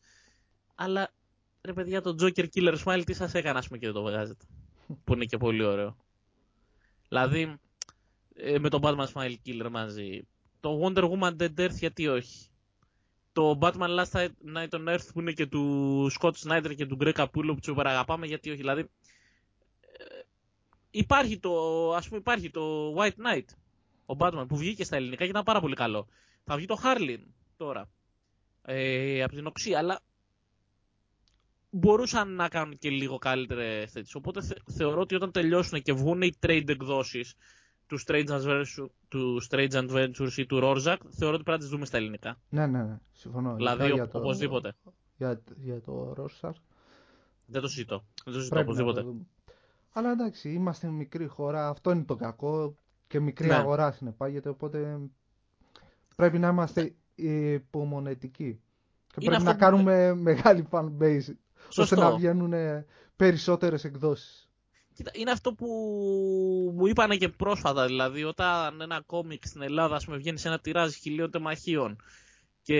Αλλά, 0.75 1.13
ρε 1.61 1.73
παιδιά, 1.73 2.01
το 2.01 2.15
Joker 2.21 2.47
Killer 2.55 2.77
Smile 2.85 3.03
τι 3.07 3.13
σας 3.13 3.35
έκανε, 3.35 3.59
ας 3.59 3.67
πούμε, 3.67 3.79
και 3.79 3.87
δεν 3.87 3.95
το 3.95 4.03
βγάζετε. 4.03 4.45
που 5.05 5.13
είναι 5.13 5.25
και 5.25 5.37
πολύ 5.37 5.65
ωραίο. 5.65 5.97
Δηλαδή, 7.09 7.59
ε, 8.35 8.59
με 8.59 8.69
το 8.69 8.79
Batman 8.83 9.07
Smile 9.13 9.35
Killer 9.47 9.69
μαζί. 9.71 10.27
Το 10.61 10.81
Wonder 10.83 11.11
Woman 11.11 11.37
Dead 11.37 11.55
Earth 11.57 11.79
γιατί 11.79 12.09
όχι; 12.09 12.49
Το 13.35 13.59
Batman 13.61 13.99
Last 14.05 14.29
Night 14.55 14.69
on 14.71 14.89
Earth 14.89 15.09
που 15.13 15.21
είναι 15.21 15.33
και 15.33 15.47
του 15.47 16.11
Scott 16.21 16.33
Snyder 16.45 16.73
και 16.77 16.87
του 16.87 16.97
Greg 17.01 17.13
Capullo 17.15 17.29
που 17.33 17.59
τους 17.63 17.75
αγαπάμε 17.77 18.27
γιατί 18.27 18.49
όχι. 18.49 18.59
Δηλαδή, 18.59 18.81
ε, 18.81 20.05
υπάρχει 20.91 21.39
το, 21.39 21.53
ας 21.95 22.07
πούμε 22.07 22.19
υπάρχει 22.19 22.51
το 22.51 22.95
White 22.99 23.17
Knight, 23.27 23.45
ο 24.07 24.15
Batman 24.19 24.45
που 24.49 24.57
βγήκε 24.57 24.85
στα 24.85 24.97
ελληνικά 24.97 25.25
και 25.25 25.31
ήταν 25.31 25.43
πάρα 25.43 25.61
πολύ 25.61 25.75
καλό. 25.75 26.09
Θα 26.45 26.57
βγει 26.57 26.67
το 26.67 26.77
Harlin 26.83 27.21
τώρα, 27.57 27.89
ε, 28.63 29.23
από 29.23 29.35
την 29.35 29.47
οξύ, 29.47 29.75
αλλά 29.75 30.01
μπορούσαν 31.71 32.35
να 32.35 32.49
κάνουν 32.49 32.79
και 32.79 32.91
λίγο 32.91 33.19
καλύτερες 33.19 33.91
θέσει. 33.93 34.17
Οπότε 34.17 34.43
θε- 34.43 34.59
θεωρώ 34.71 35.01
ότι 35.01 35.15
όταν 35.15 35.33
τελειώσουν 35.33 35.83
και 35.83 35.93
βγουν 35.93 36.23
οι 36.23 36.33
trade 36.47 36.69
εκδόσεις 36.69 37.35
του 37.87 37.99
Strange 38.07 38.27
Adventures, 38.29 38.87
του 39.09 39.43
Strange 39.51 39.71
Adventures 39.71 40.33
ή 40.37 40.47
του 40.47 40.61
Rorschach, 40.63 40.97
θεωρώ 41.11 41.35
ότι 41.35 41.43
πρέπει 41.43 41.51
να 41.51 41.59
τις 41.59 41.69
δούμε 41.69 41.85
στα 41.87 41.97
ελληνικά. 41.97 42.41
Ναι, 42.49 42.67
ναι, 42.67 42.83
ναι. 42.83 42.99
Συμφωνώ. 43.13 43.55
Δηλαδή, 43.55 43.85
Ειδικά 43.87 44.03
ο- 44.05 44.09
οπωσδήποτε. 44.19 44.73
Για, 45.17 45.43
για 45.57 45.81
το 45.81 46.15
Rorschach. 46.19 46.53
Δεν 47.47 47.61
το 47.61 47.69
συζητώ. 47.69 48.05
Δεν 48.25 48.33
το 48.35 48.39
συζητώ 48.39 48.55
Πρέπει 48.55 48.71
να 48.71 48.75
το 48.77 48.83
οπωσδήποτε. 48.83 49.01
δούμε. 49.13 49.27
Αλλά 49.93 50.11
εντάξει, 50.11 50.53
είμαστε 50.53 50.87
μικρή 50.89 51.27
χώρα. 51.27 51.69
Αυτό 51.69 51.91
είναι 51.91 52.05
το 52.05 52.17
κακό. 52.17 52.77
Και 53.07 53.21
μικρή 53.21 53.47
Ναι. 53.47 53.55
αγορά 53.55 53.93
συνεπάγεται. 53.93 54.49
Οπότε 54.49 54.99
πρέπει 56.17 56.39
να 56.39 56.49
είμαστε 56.49 56.95
υπομονετικοί. 57.15 58.61
Και 59.07 59.21
Είναι 59.21 59.31
πρέπει 59.31 59.35
αυτό 59.37 59.49
να 59.49 59.53
που- 59.53 59.59
κάνουμε 59.61 60.15
μεγάλη 60.15 60.67
fan 60.71 60.85
base. 61.01 61.19
ώστε 61.19 61.37
Σωστό. 61.69 61.97
να 61.97 62.11
βγαίνουν 62.17 62.53
περισσότερες 63.17 63.85
εκδόσεις. 63.85 64.44
Κοίτα, 64.95 65.11
είναι 65.15 65.31
αυτό 65.31 65.53
που 65.55 65.67
μου 66.77 66.87
είπανε 66.87 67.17
και 67.17 67.29
πρόσφατα, 67.29 67.87
δηλαδή 67.87 68.25
όταν 68.25 68.81
ένα 68.81 69.01
κόμικ 69.07 69.47
στην 69.47 69.63
Ελλάδα 69.63 69.97
ας 69.97 70.05
πούμε, 70.05 70.17
βγαίνει 70.17 70.39
σε 70.39 70.49
ένα 70.49 70.59
τυράζ 70.59 70.93
χιλίων 70.95 71.31
τεμαχίων 71.31 71.97
και 72.63 72.79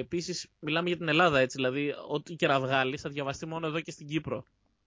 επίσης 0.00 0.48
μιλάμε 0.58 0.88
για 0.88 0.96
την 0.96 1.08
Ελλάδα 1.08 1.38
έτσι, 1.38 1.56
δηλαδή 1.56 1.94
ό,τι 2.08 2.34
και 2.34 2.46
να 2.46 2.60
βγάλεις 2.60 3.00
θα 3.00 3.10
διαβαστεί 3.10 3.46
μόνο 3.46 3.66
εδώ 3.66 3.80
και 3.80 3.90
στην 3.90 4.06
Κύπρο. 4.06 4.44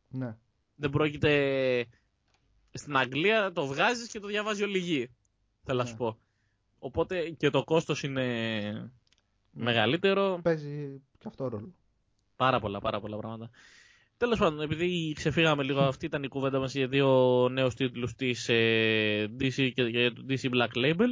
Ναι. 0.09 0.36
Δεν 0.75 0.89
πρόκειται 0.89 1.86
στην 2.73 2.97
Αγγλία, 2.97 3.51
το 3.51 3.65
βγάζεις 3.65 4.07
και 4.07 4.19
το 4.19 4.28
διαβάζει 4.28 4.63
όλη 4.63 4.78
η 4.78 4.82
γη, 4.82 5.09
θέλω 5.63 5.78
να 5.78 5.84
Ναι. 5.84 5.89
σου 5.89 5.95
πω. 5.95 6.17
Οπότε 6.80 7.30
και 7.30 7.49
το 7.49 7.63
κόστος 7.63 8.03
είναι 8.03 8.91
μεγαλύτερο, 9.51 10.39
Παίζει 10.43 11.01
και 11.17 11.28
αυτό 11.28 11.47
ρόλο. 11.47 11.73
Πάρα 12.36 12.59
πολλά, 12.59 12.80
πάρα 12.80 12.99
πολλά 12.99 13.17
πράγματα. 13.17 13.49
Τέλος 14.18 14.39
πάντων, 14.39 14.61
επειδή 14.61 15.13
ξεφύγαμε 15.15 15.63
λίγο, 15.63 15.80
αυτή 15.80 16.05
ήταν 16.05 16.24
η 16.24 16.28
κουβέντα 16.28 16.59
μας 16.59 16.74
για 16.74 16.88
δύο 16.88 17.47
νέους 17.51 17.76
τίτλους 17.76 18.15
της 18.15 18.49
DC 19.39 19.72
και 19.74 19.84
για 19.84 20.13
το 20.13 20.26
DC 20.30 20.49
Black 20.49 20.86
Label. 20.86 21.11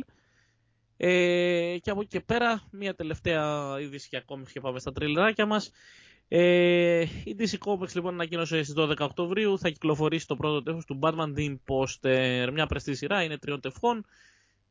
Ε, 0.97 1.78
και 1.82 1.89
από 1.89 2.01
εκεί 2.01 2.10
και 2.10 2.20
πέρα, 2.20 2.64
μια 2.72 2.95
τελευταία 2.95 3.76
είδηση 3.80 4.10
και 4.10 4.18
ακόμη 4.18 4.43
και 4.51 4.60
πάμε 4.60 4.80
στα 4.80 4.91
τριλεράκια 4.91 5.45
μας. 5.45 5.72
Ε, 6.28 7.01
η 7.24 7.36
DC 7.39 7.58
Comics 7.66 7.93
λοιπόν 7.93 8.14
ανακοίνωσε 8.14 8.64
στις 8.64 8.76
12 8.78 8.95
Οκτωβρίου 8.99 9.60
θα 9.60 9.70
κυκλοφορήσει 9.70 10.28
το 10.28 10.36
πρώτο 10.36 10.64
τεύχος 10.64 10.86
του 10.86 10.99
Batman 11.01 11.34
The 11.38 11.56
Imposter. 11.56 12.49
Μια 12.53 12.66
πρεστή 12.66 12.95
σειρά, 12.95 13.24
είναι 13.24 13.38
τριών 13.38 13.62
τευχών. 13.62 14.06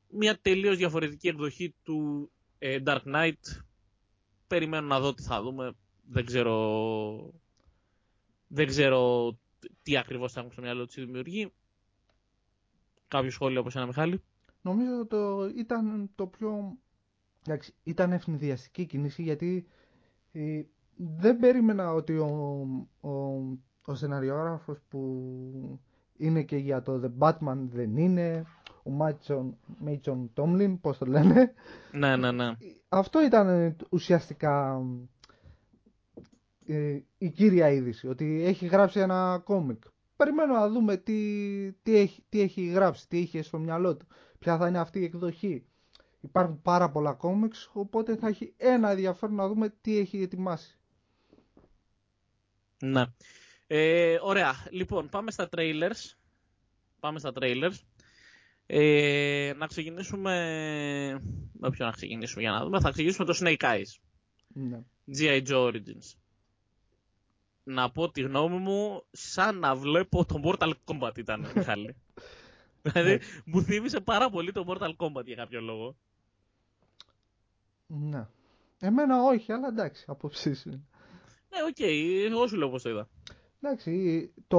Μια 0.09 0.39
τελείως 0.43 0.77
διαφορετική 0.77 1.29
εκδοχή 1.29 1.75
του 1.83 2.31
ε, 2.59 2.79
Dark 2.87 3.03
Knight. 3.15 3.63
Περιμένω 4.47 4.87
να 4.87 5.01
δω 5.01 5.15
τι 5.15 5.23
θα 5.23 5.43
δούμε. 5.43 5.73
Δεν 6.09 6.25
ξέρω, 6.25 7.35
δεν 8.55 8.67
ξέρω 8.67 9.33
τι 9.83 9.97
ακριβώς 9.97 10.33
θα 10.33 10.41
έχουν 10.41 10.53
στο 10.53 10.63
μυαλό 10.63 10.87
τους 10.87 10.97
οι 10.97 11.05
δημιουργοί. 11.05 11.53
Κάποιο 13.09 13.31
σχόλιο 13.31 13.61
από 13.61 13.71
σένα 13.71 13.87
Μιχάλη; 13.87 14.23
Νομίζω 14.63 15.07
το 15.07 15.47
ήταν 15.57 16.11
το 16.15 16.27
πιο... 16.27 16.79
Εντάξει, 17.47 17.75
ήταν 17.83 18.13
ευνηδιαστική 18.13 18.87
κίνηση 18.87 19.23
γιατί 19.23 19.67
ε, 20.33 20.63
δεν 20.97 21.37
περίμενα 21.39 21.93
ότι 21.93 22.17
ο, 22.19 22.29
ο, 23.01 23.11
ο 23.85 23.95
σεναριογράφος 23.95 24.79
που 24.89 25.81
είναι 26.17 26.43
και 26.43 26.57
για 26.57 26.83
το 26.83 27.01
The 27.05 27.11
Batman 27.29 27.57
δεν 27.71 27.97
είναι, 27.97 28.45
ο 28.83 28.91
Μάτσον, 28.91 29.57
Μέιτσον 29.79 30.31
Τόμλιν, 30.35 30.81
πώς 30.81 30.99
το 30.99 31.07
λένε. 31.07 31.53
Ναι, 31.93 32.17
ναι, 32.17 32.33
ναι. 32.33 32.51
Αυτό 32.89 33.23
ήταν 33.25 33.49
ε, 33.49 33.77
ουσιαστικά 33.91 34.83
ε, 36.67 36.99
η 37.19 37.31
κύρια 37.31 37.71
είδηση, 37.71 38.09
ότι 38.09 38.43
έχει 38.45 38.67
γράψει 38.67 39.01
ένα 39.01 39.43
κόμικ. 39.45 39.83
περιμένω 40.17 40.53
να 40.53 40.69
δούμε 40.69 40.97
τι, 40.97 41.73
τι, 41.73 41.97
έχει, 41.97 42.25
τι 42.29 42.41
έχει 42.41 42.65
γράψει, 42.65 43.09
τι 43.09 43.19
είχε 43.19 43.43
στο 43.43 43.59
μυαλό 43.59 43.97
του, 43.97 44.07
ποια 44.39 44.57
θα 44.57 44.69
είναι 44.69 44.79
αυτή 44.79 45.01
η 45.01 45.05
εκδοχή. 45.05 45.65
Υπάρχουν 46.21 46.63
πάρα 46.63 46.91
πολλά 46.91 47.13
κόμιξ, 47.13 47.71
οπότε 47.73 48.17
θα 48.17 48.29
έχει 48.29 48.55
ένα 48.57 48.91
ενδιαφέρον 48.91 49.35
να 49.35 49.49
δούμε 49.49 49.75
τι 49.81 49.99
έχει 49.99 50.23
ετοιμάσει. 50.23 50.79
Ναι. 52.83 53.05
Ε, 53.67 54.17
ωραία. 54.23 54.55
Λοιπόν, 54.71 55.09
πάμε 55.09 55.31
στα 55.31 55.49
trailers. 55.57 56.17
Πάμε 57.01 57.19
στα 57.19 57.33
trailers. 57.41 57.75
Ε, 58.67 59.53
να 59.57 59.67
ξεκινήσουμε... 59.67 60.33
Με 61.53 61.71
ποιο 61.71 61.87
να 61.87 61.93
ξεκινήσουμε 61.93 62.43
για 62.43 62.51
να 62.51 62.65
δούμε. 62.65 62.81
Θα 62.81 62.91
ξεκινήσουμε 62.91 63.27
το 63.27 63.39
Snake 63.41 63.63
Eyes. 63.63 63.99
Ναι. 64.49 64.83
G.I. 65.19 65.43
Joe 65.47 65.73
Origins. 65.73 66.24
Να 67.65 67.91
πω 67.91 68.11
τη 68.11 68.21
γνώμη 68.21 68.57
μου, 68.59 69.03
σαν 69.11 69.59
να 69.59 69.75
βλέπω 69.75 70.25
το 70.25 70.41
Mortal 70.45 70.73
Kombat 70.85 71.19
ήταν, 71.19 71.47
Μιχάλη. 71.55 71.97
δηλαδή, 72.83 73.21
μου 73.45 73.63
θύμισε 73.63 74.01
πάρα 74.01 74.31
πολύ 74.31 74.53
το 74.53 74.65
Mortal 74.69 74.97
Kombat 74.97 75.25
για 75.25 75.37
κάποιο 75.37 75.61
λόγο. 75.61 75.97
Ναι. 77.87 78.27
Εμένα 78.81 79.23
όχι, 79.23 79.53
αλλά 79.53 79.69
εντάξει, 79.69 80.05
άποψη 80.09 80.49
είναι. 80.67 80.83
Ναι, 81.51 81.63
OK, 81.69 81.77
okay, 81.79 82.25
εγώ 82.31 82.47
σου 82.47 82.57
λέω 82.57 82.69
πώς 82.71 82.83
το 82.83 82.91
είδα. 82.91 83.09
Εντάξει, 83.61 84.33
το 84.47 84.59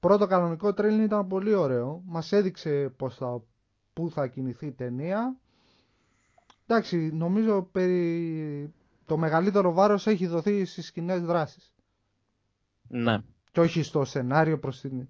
πρώτο 0.00 0.26
κανονικό 0.26 0.74
τρέιλερ 0.74 1.02
ήταν 1.02 1.26
πολύ 1.26 1.54
ωραίο. 1.54 2.02
Μας 2.06 2.32
έδειξε 2.32 2.92
πώς 2.96 3.16
θα, 3.16 3.42
πού 3.92 4.10
θα 4.10 4.26
κινηθεί 4.26 4.66
η 4.66 4.72
ταινία. 4.72 5.36
Εντάξει, 6.66 6.96
νομίζω 7.12 7.62
περί... 7.62 8.72
το 9.06 9.16
μεγαλύτερο 9.16 9.72
βάρος 9.72 10.06
έχει 10.06 10.26
δοθεί 10.26 10.64
στις 10.64 10.92
κοινές 10.92 11.20
δράσεις. 11.22 11.72
Ναι. 12.90 13.18
Και 13.52 13.60
όχι 13.60 13.82
στο 13.82 14.04
σενάριο 14.04 14.58
προς 14.58 14.80
την... 14.80 15.08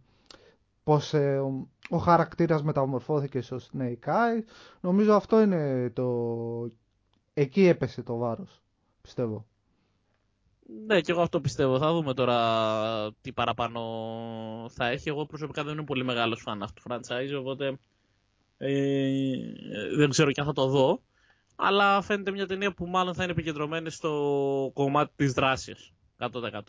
Πώς 0.85 1.14
ε, 1.14 1.39
ο, 1.39 1.68
ο 1.89 1.97
χαρακτήρας 1.97 2.62
μεταμορφώθηκε 2.62 3.41
στο 3.41 3.57
Snake 3.72 4.09
Eyes. 4.09 4.43
Νομίζω 4.81 5.14
αυτό 5.14 5.41
είναι 5.41 5.91
το... 5.91 6.70
Εκεί 7.35 7.66
έπεσε 7.66 8.03
το 8.03 8.16
βάρος, 8.16 8.62
πιστεύω. 9.01 9.47
Ναι, 10.87 11.01
και 11.01 11.12
εγώ 11.12 11.20
αυτό 11.20 11.41
πιστεύω. 11.41 11.78
Θα 11.78 11.93
δούμε 11.93 12.14
τώρα 12.14 13.12
τι 13.20 13.33
παραπάνω 13.33 13.81
θα 14.70 14.87
έχει. 14.87 15.09
Εγώ 15.09 15.26
προσωπικά 15.26 15.64
δεν 15.64 15.72
είμαι 15.72 15.85
πολύ 15.85 16.05
μεγάλος 16.05 16.41
φαν 16.41 16.62
αυτού 16.62 16.83
του 16.83 16.95
franchise, 16.95 17.39
οπότε 17.39 17.78
ε, 18.57 19.37
δεν 19.97 20.11
ξέρω 20.11 20.33
και 20.33 20.41
αν 20.41 20.47
θα 20.47 20.53
το 20.53 20.66
δω. 20.66 21.03
Αλλά 21.57 22.03
φαίνεται 22.03 22.31
μια 22.31 22.47
ταινία 22.47 22.74
που 22.74 22.87
μάλλον 22.87 23.14
θα 23.14 23.22
είναι 23.22 23.33
επικεντρωμένη 23.33 23.91
στο 23.91 24.70
κομμάτι 24.74 25.12
της 25.16 25.33
δράσης. 25.33 25.93
100%. 26.18 26.61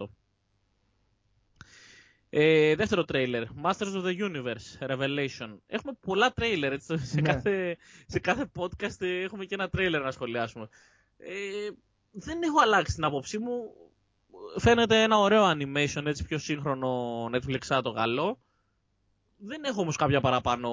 Ε, 2.34 2.76
δεύτερο 2.76 3.06
τρέιλερ, 3.06 3.44
Masters 3.64 3.94
of 3.96 4.04
the 4.06 4.20
Universe, 4.20 4.88
Revelation. 4.88 5.58
Έχουμε 5.68 5.94
πολλά 6.00 6.34
τρέιλερ, 6.34 6.74
έτσι, 6.74 6.98
σε, 6.98 7.16
ναι. 7.16 7.22
κάθε, 7.22 7.78
σε 8.08 8.20
κάθε 8.20 8.52
podcast 8.60 9.02
έχουμε 9.02 9.46
και 9.46 9.56
ένα 9.56 9.70
τρέιλερ 9.70 10.02
να 10.02 10.12
σχολιάσουμε. 10.12 10.68
Ε, 11.18 11.34
δεν 12.12 12.42
έχω 12.42 12.60
αλλάξει 12.62 12.96
την 12.96 13.04
άποψή 13.04 13.38
μου 13.38 13.74
φαίνεται 14.58 15.02
ένα 15.02 15.18
ωραίο 15.18 15.44
animation, 15.52 16.06
έτσι 16.06 16.24
πιο 16.24 16.38
σύγχρονο 16.38 17.26
Netflix 17.26 17.82
το 17.84 17.90
Γαλλό. 17.90 18.38
Δεν 19.38 19.64
έχω 19.64 19.82
όμως 19.82 19.96
κάποια 19.96 20.22
παραπάνω 20.22 20.70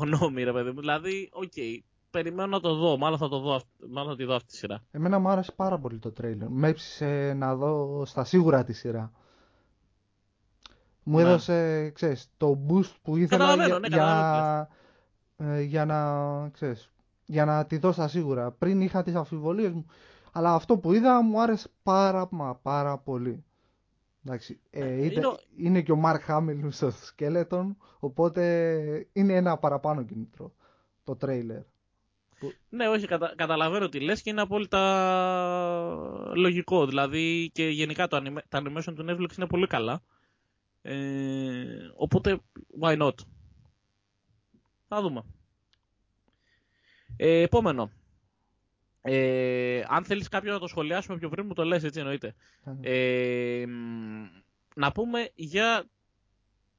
γνώμη, 0.00 0.42
ρε 0.44 0.52
παιδί 0.52 0.70
μου. 0.70 0.80
Δηλαδή, 0.80 1.28
OK, 1.32 1.52
okay, 1.56 1.78
περιμένω 2.10 2.48
να 2.48 2.60
το 2.60 2.74
δω. 2.74 2.96
Μάλλον 2.96 3.18
θα, 3.18 3.28
το 3.28 3.38
δω, 3.38 3.60
μάλλον 3.90 4.10
θα 4.10 4.16
τη 4.16 4.24
δω 4.24 4.34
αυτή 4.34 4.48
τη 4.48 4.56
σειρά. 4.56 4.84
Εμένα 4.90 5.18
μου 5.18 5.28
άρεσε 5.28 5.52
πάρα 5.52 5.78
πολύ 5.78 5.98
το 5.98 6.12
τρέιλερ. 6.12 6.48
Με 6.48 6.68
έψησε 6.68 7.32
να 7.32 7.54
δω 7.54 8.02
στα 8.06 8.24
σίγουρα 8.24 8.64
τη 8.64 8.72
σειρά. 8.72 9.12
Μου 11.10 11.16
ναι. 11.16 11.22
έδωσε, 11.22 11.90
ξέρεις, 11.90 12.30
το 12.36 12.58
boost 12.68 12.94
που 13.02 13.16
ήθελα 13.16 13.54
για, 13.54 13.78
ναι, 13.78 13.86
για, 13.88 14.68
ε, 15.36 15.60
για, 15.60 15.84
να, 15.84 16.48
ξέρεις, 16.48 16.90
για 17.26 17.44
να 17.44 17.66
τη 17.66 17.78
δω 17.78 17.92
στα 17.92 18.08
σίγουρα. 18.08 18.50
Πριν 18.50 18.80
είχα 18.80 19.02
τις 19.02 19.14
αμφιβολίες 19.14 19.72
μου. 19.72 19.86
Αλλά 20.32 20.54
αυτό 20.54 20.78
που 20.78 20.92
είδα 20.92 21.22
μου 21.22 21.42
άρεσε 21.42 21.68
πάρα 21.82 22.28
μα 22.30 22.54
πάρα 22.54 22.98
πολύ. 22.98 23.44
Εντάξει, 24.24 24.60
ε, 24.70 25.04
είτε, 25.04 25.20
είναι... 25.56 25.82
και 25.82 25.92
ο 25.92 25.96
Μαρκ 25.96 26.22
Χάμιλ 26.22 26.70
στο 26.70 26.90
σκέλετον, 26.90 27.76
οπότε 27.98 28.42
είναι 29.12 29.34
ένα 29.34 29.56
παραπάνω 29.56 30.02
κινητρό 30.02 30.52
το 31.04 31.16
τρέιλερ. 31.16 31.62
Ναι, 32.68 32.88
όχι, 32.88 33.06
κατα... 33.06 33.32
καταλαβαίνω 33.36 33.88
τι 33.88 34.00
λες 34.00 34.22
και 34.22 34.30
είναι 34.30 34.40
απόλυτα 34.40 34.82
λογικό. 36.34 36.86
Δηλαδή 36.86 37.50
και 37.52 37.68
γενικά 37.68 38.08
το 38.08 38.16
anime... 38.16 38.38
τα 38.48 38.62
animation 38.62 38.94
του 38.94 39.06
Netflix 39.08 39.36
είναι 39.36 39.46
πολύ 39.46 39.66
καλά. 39.66 40.02
Ε... 40.82 41.90
Οπότε, 41.96 42.40
why 42.80 42.98
not; 43.02 43.14
Θα 44.88 45.00
δούμε. 45.00 45.24
Ε, 47.16 47.40
επόμενο. 47.40 47.90
Ε, 49.00 49.82
αν 49.88 50.04
θέλεις 50.04 50.28
κάποιο 50.28 50.52
να 50.52 50.58
το 50.58 50.66
σχολιάσουμε 50.66 51.18
πιο 51.18 51.28
πριν 51.28 51.46
μου 51.46 51.54
το 51.54 51.64
λες 51.64 51.84
έτσι 51.84 51.98
εννοείται. 51.98 52.34
Ε, 52.80 53.64
να 54.74 54.92
πούμε 54.92 55.30
για 55.34 55.84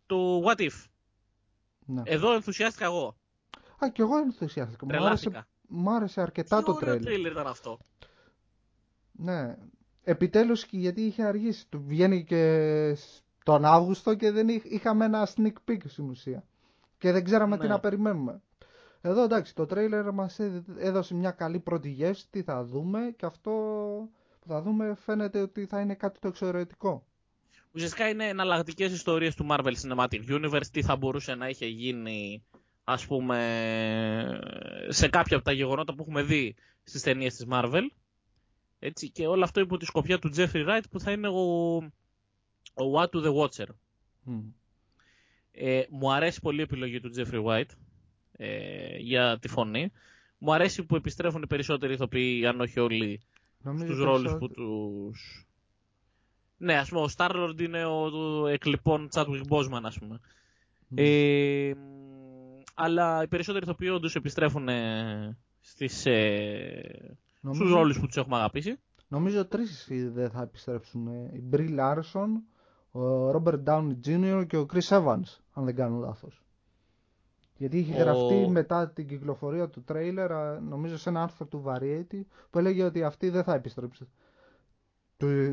το 0.06 0.44
What 0.46 0.60
If. 0.60 0.86
Ναι. 1.86 2.02
Εδώ 2.06 2.34
ενθουσιάστηκα 2.34 2.86
εγώ. 2.86 3.18
Α, 3.84 3.90
και 3.90 4.02
εγώ 4.02 4.18
ενθουσιάστηκα. 4.18 4.86
Μου 4.86 5.06
άρεσε, 5.06 5.48
μου 5.68 5.92
άρεσε 5.92 6.22
αρκετά 6.22 6.64
το 6.64 6.74
τρέλερ. 6.74 7.00
Τι 7.00 7.06
τρέλερ 7.06 7.32
ήταν 7.32 7.48
αυτό. 7.48 7.80
Ναι. 9.12 9.58
Επιτέλους 10.04 10.66
και 10.66 10.78
γιατί 10.78 11.02
είχε 11.02 11.24
αργήσει. 11.24 11.70
Του 11.70 11.84
βγαίνει 11.86 12.24
και 12.24 12.96
τον 13.50 13.66
Αύγουστο 13.66 14.14
και 14.16 14.32
δεν 14.32 14.48
είχαμε 14.64 15.06
ένα 15.06 15.28
sneak 15.36 15.54
peek 15.70 15.78
στην 15.86 16.10
ουσία. 16.10 16.44
Και 16.98 17.12
δεν 17.12 17.24
ξέραμε 17.24 17.58
τι 17.58 17.64
ναι. 17.64 17.70
να 17.70 17.80
περιμένουμε. 17.80 18.42
Εδώ 19.02 19.24
εντάξει, 19.24 19.56
το 19.56 19.66
τρέιλερ 19.66 20.12
μας 20.12 20.40
έδωσε 20.78 21.16
μια 21.16 21.32
καλή 21.32 21.60
πρώτη 21.60 21.90
γεύση, 21.90 22.28
τι 22.30 22.42
θα 22.44 22.64
δούμε 22.64 23.14
και 23.18 23.26
αυτό 23.26 23.52
που 24.40 24.48
θα 24.48 24.62
δούμε 24.62 24.96
φαίνεται 25.06 25.42
ότι 25.42 25.66
θα 25.66 25.80
είναι 25.80 25.94
κάτι 25.94 26.20
το 26.20 26.28
εξαιρετικό. 26.28 27.06
Ουσιαστικά 27.72 28.08
είναι 28.10 28.28
εναλλακτικές 28.28 28.92
ιστορίες 28.92 29.36
του 29.36 29.48
Marvel 29.50 29.74
Cinematic 29.82 30.30
Universe, 30.30 30.68
τι 30.72 30.82
θα 30.82 30.96
μπορούσε 30.96 31.36
να 31.36 31.50
είχε 31.50 31.66
γίνει 31.66 32.44
ας 32.84 33.06
πούμε 33.06 33.40
σε 34.88 35.08
κάποια 35.08 35.36
από 35.36 35.46
τα 35.46 35.52
γεγονότα 35.52 35.94
που 35.96 36.02
έχουμε 36.02 36.22
δει 36.24 36.56
στις 36.84 37.02
ταινίες 37.02 37.36
της 37.36 37.46
Marvel. 37.52 37.84
Έτσι, 38.80 39.10
και 39.10 39.28
όλο 39.28 39.44
αυτό 39.44 39.60
υπό 39.60 39.78
τη 39.78 39.86
σκοπιά 39.86 40.20
του 40.20 40.32
Jeffrey 40.36 40.68
Wright 40.68 40.84
που 40.92 41.00
θα 41.00 41.12
είναι 41.12 41.28
ο, 41.28 41.78
ο 42.80 42.94
What 42.96 43.10
to 43.10 43.24
the 43.26 43.34
Watcher. 43.36 43.68
Ε, 45.52 45.84
μου 45.90 46.14
αρέσει 46.14 46.42
πολύ 46.42 46.60
η 46.60 46.62
επιλογή 46.62 47.00
του 47.00 47.12
Jeffrey 47.18 47.46
White 47.46 47.72
ε, 48.32 48.98
για 48.98 49.40
τη 49.40 49.48
φωνή. 49.48 49.92
Μου 50.38 50.54
αρέσει 50.54 50.86
που 50.86 50.96
επιστρέφουν 50.96 51.42
οι 51.42 51.48
περισσότεροι 51.48 51.94
ηθοποιοί, 51.94 52.46
αν 52.46 52.62
όχι 52.62 52.80
όλοι, 52.80 53.22
Νομίζω 53.64 53.86
στους 53.86 54.04
ρόλους 54.04 54.36
που 54.38 54.50
τους... 54.50 55.48
Ναι, 56.58 56.78
ας 56.78 56.90
πούμε, 56.90 57.02
ο 57.02 57.08
Starlord 57.18 57.62
είναι 57.62 57.86
ο, 57.86 58.04
ο 58.42 58.48
εκλειπών 58.48 59.10
Chadwick 59.14 59.44
Boseman, 59.50 59.82
ας 59.84 60.00
πούμε. 60.00 60.20
Ε, 60.96 61.74
αλλά 62.74 63.24
οι 63.24 63.28
περισσότεροι 63.28 63.64
ηθοποιοί 63.64 63.90
όντως 63.94 64.16
επιστρέφουν 64.16 64.68
στις, 65.60 66.06
ε, 66.06 67.18
Νομίζω... 67.42 67.64
στους 67.64 67.76
ρόλους 67.76 68.00
που 68.00 68.06
τους 68.06 68.18
έχουμε 68.18 68.36
αγαπήσει. 68.36 68.80
Νομίζω 69.08 69.46
τρεις 69.46 69.88
δεν 69.90 70.30
θα 70.30 70.42
επιστρέψουν. 70.42 71.08
Η 71.34 71.44
Brie 71.52 71.80
Larson, 71.80 72.28
ο 72.92 73.30
Robert 73.32 73.64
Downey 73.66 73.96
Jr. 74.06 74.46
και 74.48 74.58
ο 74.58 74.66
Chris 74.74 74.88
Evans, 74.88 75.38
αν 75.54 75.66
δεν 75.66 75.76
κάνω 75.76 75.98
λάθος. 75.98 76.44
Γιατί 77.58 77.78
είχε 77.78 77.94
γραφτεί 77.94 78.48
μετά 78.50 78.90
την 78.90 79.08
κυκλοφορία 79.08 79.70
του 79.70 79.84
τρέιλερ, 79.84 80.32
νομίζω 80.62 80.98
σε 80.98 81.10
ένα 81.10 81.22
άρθρο 81.24 81.46
του 81.46 81.64
Variety, 81.68 82.22
που 82.50 82.60
έλεγε 82.60 82.84
ότι 82.84 83.04
αυτή 83.04 83.30
δεν 83.30 83.44
θα 83.44 83.54
επιστρέψει. 83.54 84.08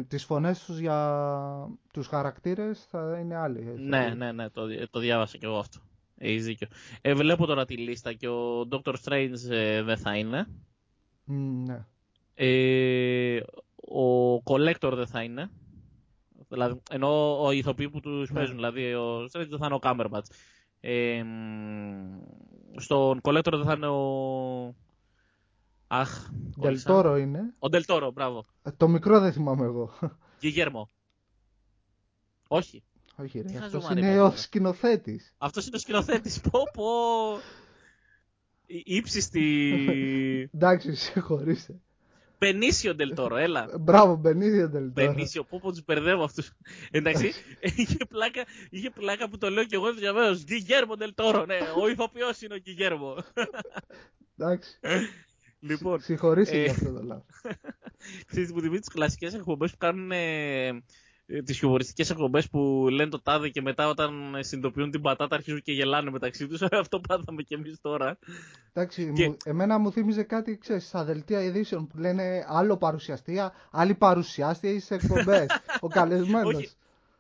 Τις 0.09 0.25
φωνές 0.25 0.65
τους 0.65 0.79
για 0.79 1.69
τους 1.93 2.07
χαρακτήρες 2.07 2.85
θα 2.91 3.19
είναι 3.19 3.37
άλλοι. 3.37 3.75
Ναι, 3.79 4.15
ναι, 4.17 4.33
ναι, 4.33 4.51
το, 4.51 4.63
το 4.91 5.01
διάβασα 5.01 5.39
και 5.39 5.47
εγώ 5.47 5.59
αυτό. 5.59 5.79
Έχεις 6.19 6.45
δίκιο. 6.45 6.67
Ε, 7.01 7.15
βλέπω 7.15 7.47
τώρα 7.47 7.65
τη 7.65 7.77
λίστα 7.77 8.13
και 8.13 8.29
ο 8.29 8.69
Dr. 8.71 8.95
Strange 9.05 9.51
ε, 9.51 9.83
δεν 9.83 9.97
θα 9.97 10.17
είναι. 10.17 10.47
ναι. 11.65 11.85
Ε, 12.35 13.41
ο 13.93 14.35
Collector 14.45 14.93
δεν 14.95 15.07
θα 15.07 15.23
είναι. 15.23 15.51
Δηλαδή, 16.49 16.81
ενώ 16.91 17.43
ο 17.45 17.51
ηθοποιοί 17.51 17.89
που 17.89 18.01
τους 18.01 18.31
ναι. 18.31 18.35
παίζουν, 18.35 18.55
δηλαδή 18.55 18.95
ο 18.95 19.23
Strange 19.23 19.47
δεν 19.49 19.59
θα 19.59 19.67
είναι 19.67 19.75
ο 19.75 19.79
Cumberbatch. 19.83 20.31
Ε, 20.81 21.25
στον 22.77 23.21
Collector 23.23 23.53
δεν 23.53 23.65
θα 23.65 23.73
είναι 23.73 23.87
ο... 23.87 24.75
Αχ, 25.87 26.31
Δελτόρο 26.57 27.17
είναι. 27.17 27.55
Ο 27.59 27.69
Δελτόρο, 27.69 28.11
μπράβο. 28.11 28.47
Ε, 28.63 28.71
το 28.71 28.89
μικρό 28.89 29.21
δεν 29.21 29.33
θυμάμαι 29.33 29.65
εγώ. 29.65 29.93
Γιγέρμο. 30.41 30.91
Όχι. 32.49 32.83
Όχι 33.17 33.41
ρε, 33.41 33.59
αυτός 33.59 33.91
είναι 33.91 34.21
ο 34.21 34.31
σκηνοθέτης. 34.31 35.35
Αυτός 35.39 35.67
είναι 35.67 35.77
ο 35.77 35.79
σκηνοθέτης, 35.79 36.41
πω 36.41 36.63
πω. 36.73 36.85
Ήψιστη... 38.67 40.51
Εντάξει, 40.55 40.95
συγχωρήστε. 40.95 41.81
Μπενίσιο 42.39 42.95
Ντελτόρο, 42.95 43.37
έλα. 43.37 43.69
Μπράβο, 43.81 44.17
Μπενίσιο 44.17 44.69
Ντελτόρο. 44.69 45.13
Μπενίσιο, 45.13 45.45
πω 45.45 45.59
πω 45.63 45.71
τους 45.71 45.85
μπερδεύω 45.85 46.23
αυτούς. 46.25 46.53
Εντάξει, 46.91 47.33
είχε 47.77 48.05
πλάκα, 48.09 48.45
είχε 48.71 48.91
πλάκα 48.91 49.29
που 49.29 49.39
το 49.39 49.51
λέω 49.51 49.65
και 49.65 49.75
εγώ 49.75 49.93
διαβεβαίω. 49.93 50.35
Γκυγέρμο 50.35 50.97
Ντελτόρο, 50.97 51.45
ναι, 51.47 51.59
ο 51.83 51.89
ηθοποιός 51.89 52.41
είναι 52.43 52.55
ο 52.55 52.59
Γκυγέρμο. 52.59 53.17
Εντάξει. 54.37 54.79
λοιπόν, 55.61 56.01
Συγχωρήσει 56.01 56.57
ε, 56.57 56.63
για 56.63 56.71
αυτό 56.71 56.93
το 56.93 57.03
λάθος. 57.03 57.41
ξέρεις, 58.31 58.53
μου 58.53 58.61
θυμίζει 58.61 58.81
τις 58.81 58.89
κλασικές 58.89 59.35
εκπομπές 59.35 59.71
που 59.71 59.77
κάνουν 59.79 60.11
ε, 60.13 60.83
τις 61.45 61.59
χιουμοριστικές 61.59 62.11
εκπομπές 62.11 62.49
που 62.49 62.87
λένε 62.91 63.11
το 63.11 63.21
τάδε 63.23 63.49
και 63.49 63.63
μετά 63.63 63.89
όταν 63.89 64.37
συνειδητοποιούν 64.41 64.91
την 64.91 65.01
πατάτα 65.01 65.35
αρχίζουν 65.35 65.63
και 65.63 65.73
γελάνε 65.73 66.11
μεταξύ 66.11 66.47
τους. 66.47 66.63
Αυτό 66.83 67.01
πάθαμε 67.01 67.43
κι 67.43 67.55
εμείς 67.55 67.81
τώρα. 67.81 68.19
Εντάξει, 68.73 69.13
Και- 69.15 69.27
μου- 69.29 69.37
εμένα 69.45 69.79
μου 69.79 69.93
θύμιζε 69.93 70.23
κάτι, 70.23 70.59
ξέρεις, 70.59 70.87
στα 70.87 71.05
δελτία 71.05 71.43
ειδήσεων 71.43 71.87
που 71.87 71.99
λένε 71.99 72.45
άλλο 72.49 72.77
παρουσιαστία, 72.77 73.53
άλλη 73.71 73.95
παρουσιάστρια 73.95 74.81
σε 74.81 74.95
εκπομπές. 74.95 75.47
ο 75.81 75.89
καλεσμένος. 75.89 76.55
Όχι. 76.55 76.71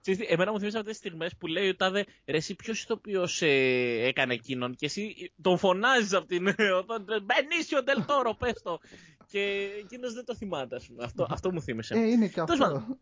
Ξέρεις 0.00 0.26
τι, 0.26 0.32
εμένα 0.32 0.52
μου 0.52 0.58
θυμίζει 0.58 0.76
αυτές 0.76 0.98
τις 0.98 1.06
στιγμές 1.06 1.34
που 1.38 1.46
λέει 1.46 1.68
ο 1.68 1.76
τάδε 1.76 2.04
ρε, 2.26 2.36
εσύ 2.36 2.54
ποιος 2.54 2.82
ηθοποιό 2.82 3.28
ε, 3.40 4.06
έκανε 4.06 4.34
εκείνον 4.34 4.74
και 4.74 4.86
εσύ 4.86 5.32
τον 5.42 5.58
φωνάζεις 5.58 6.12
από 6.12 6.26
την 6.26 6.46
οθόνη. 6.48 7.04
του, 7.04 7.24
Μπενίσιο 7.24 7.82
Ντελτόρο, 7.82 8.34
πες 8.34 8.62
το. 8.62 8.78
Και 9.26 9.68
εκείνος 9.82 10.12
δεν 10.14 10.24
το 10.24 10.34
θυμάται, 10.36 10.76
ας 10.76 10.86
πούμε. 10.86 11.04
Αυτό, 11.04 11.26
αυτό 11.30 11.52
μου 11.52 11.62
θύμισε. 11.62 11.94
Ε, 11.94 11.98
είναι 12.00 12.26
και 12.26 12.42
Τέλος 12.42 12.60
αυτό. 12.60 12.98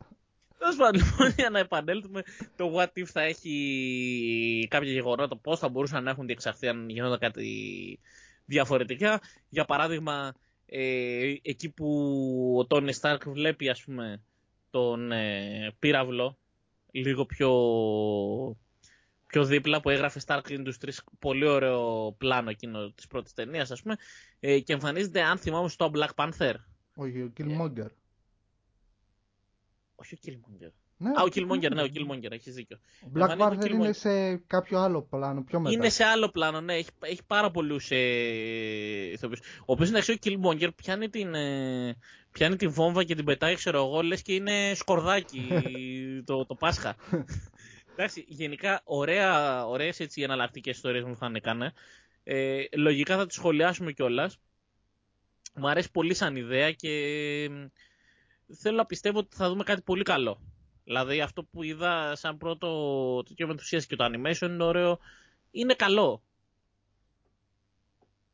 Πάντων. 0.77 0.77
Τέλος 0.77 0.77
πάντων, 0.77 1.03
λοιπόν, 1.03 1.35
για 1.39 1.51
να 1.51 1.59
επανέλθουμε, 1.59 2.23
το 2.57 2.75
What 2.77 2.99
If 2.99 3.05
θα 3.05 3.21
έχει 3.21 4.67
κάποια 4.71 4.93
γεγονότα, 4.93 5.37
πώς 5.37 5.59
θα 5.59 5.69
μπορούσαν 5.69 6.05
να 6.05 6.11
έχουν 6.11 6.27
διεξαχθεί 6.27 6.69
αν 6.69 6.89
γινόταν 6.89 7.19
κάτι 7.19 7.99
διαφορετικά. 8.45 9.21
Για 9.49 9.65
παράδειγμα, 9.65 10.35
ε, 10.67 11.35
εκεί 11.43 11.69
που 11.69 12.57
ο 12.59 12.67
Τόνι 12.67 12.93
Στάρκ 12.93 13.29
βλέπει, 13.29 13.69
ας 13.69 13.83
πούμε, 13.85 14.23
τον 14.71 15.13
ε, 15.13 15.75
πύραυλο 15.79 16.39
λίγο 16.91 17.27
πιο, 17.27 17.51
πιο 19.27 19.45
δίπλα 19.45 19.81
που 19.81 19.91
έγραφε 19.91 20.21
Stark 20.27 20.43
Industries, 20.49 20.97
πολύ 21.19 21.47
ωραίο 21.47 22.13
πλάνο 22.19 22.51
εκείνο 22.51 22.91
της 22.91 23.07
πρώτης 23.07 23.33
ταινίας, 23.33 23.71
ας 23.71 23.83
πούμε, 23.83 23.97
ε, 24.41 24.61
και 24.61 24.73
εμφανίζεται, 24.73 25.23
αν 25.23 25.39
θυμάμαι, 25.39 25.69
στο 25.69 25.91
Black 25.95 26.15
Panther. 26.15 26.55
Όχι, 26.95 27.21
ο 27.21 27.33
Killmonger. 27.39 27.89
Όχι 30.05 30.15
ο 30.15 30.19
Killmonger. 30.25 30.71
Ναι, 30.97 31.11
Α, 31.11 31.23
ο 31.23 31.27
Killmonger, 31.35 31.71
ναι, 31.75 31.83
ο 31.83 31.89
Killmonger, 31.95 32.31
έχεις 32.31 32.55
δίκιο. 32.55 32.79
Ο 33.03 33.07
Black 33.15 33.29
Εμφανίζεται 33.31 33.45
ο 33.45 33.47
Panther 33.47 33.71
είναι 33.71 33.89
Killmonger. 33.89 33.95
σε 33.95 34.37
κάποιο 34.37 34.79
άλλο 34.79 35.03
πλάνο, 35.03 35.43
πιο 35.43 35.61
μετά. 35.61 35.75
Είναι 35.75 35.89
σε 35.89 36.05
άλλο 36.05 36.29
πλάνο, 36.29 36.61
ναι. 36.61 36.75
Έχει, 36.75 36.89
έχει 37.01 37.25
πάρα 37.27 37.51
πολλούς 37.51 37.91
ε, 37.91 37.97
ηθοποιούς. 39.13 39.41
Ο 39.41 39.65
οποίος 39.73 39.89
είναι 39.89 39.99
ο 39.99 40.03
Killmonger 40.25 40.69
πιάνει 40.77 41.09
την, 41.09 41.35
ε, 41.35 41.97
πιάνει 42.33 42.57
την 42.57 42.71
βόμβα 42.71 43.05
και 43.05 43.15
την 43.15 43.25
πετάει, 43.25 43.55
ξέρω 43.55 43.79
εγώ, 43.79 44.03
λες 44.03 44.23
και 44.23 44.35
είναι 44.35 44.73
σκορδάκι 44.75 45.49
το, 46.27 46.47
το 46.47 46.55
Πάσχα. 46.55 46.97
Εντάξει, 47.93 48.25
γενικά 48.29 48.81
ωραία, 48.85 49.65
ωραίες 49.67 50.01
έτσι 50.01 50.23
εναλλακτικές 50.23 50.77
ιστορίες 50.77 51.05
μου 51.05 51.17
θα 51.17 51.31
έκανε. 51.35 51.73
Ε, 52.25 52.63
λογικά 52.77 53.17
θα 53.17 53.27
τις 53.27 53.37
σχολιάσουμε 53.37 53.93
κιόλας. 53.93 54.39
Μου 55.55 55.69
αρέσει 55.69 55.91
πολύ 55.91 56.15
σαν 56.15 56.37
ιδέα 56.37 56.73
και 56.73 56.91
ε, 57.51 57.71
θέλω 58.53 58.77
να 58.77 58.87
πιστεύω 58.87 59.19
ότι 59.19 59.37
θα 59.37 59.49
δούμε 59.49 59.65
κάτι 59.65 59.83
πολύ 59.83 60.03
καλό. 60.03 60.41
Δηλαδή 60.85 61.21
αυτό 61.21 61.45
που 61.45 61.63
είδα 61.63 62.17
σαν 62.17 62.37
πρώτο 62.37 62.69
τέτοιο 63.23 63.47
με 63.47 63.53
ενθουσίασε 63.53 63.87
και 63.87 63.97
το 63.97 64.05
animation 64.05 64.49
είναι 64.49 64.65
ωραίο. 64.65 64.99
Είναι 65.51 65.75
καλό. 65.75 66.23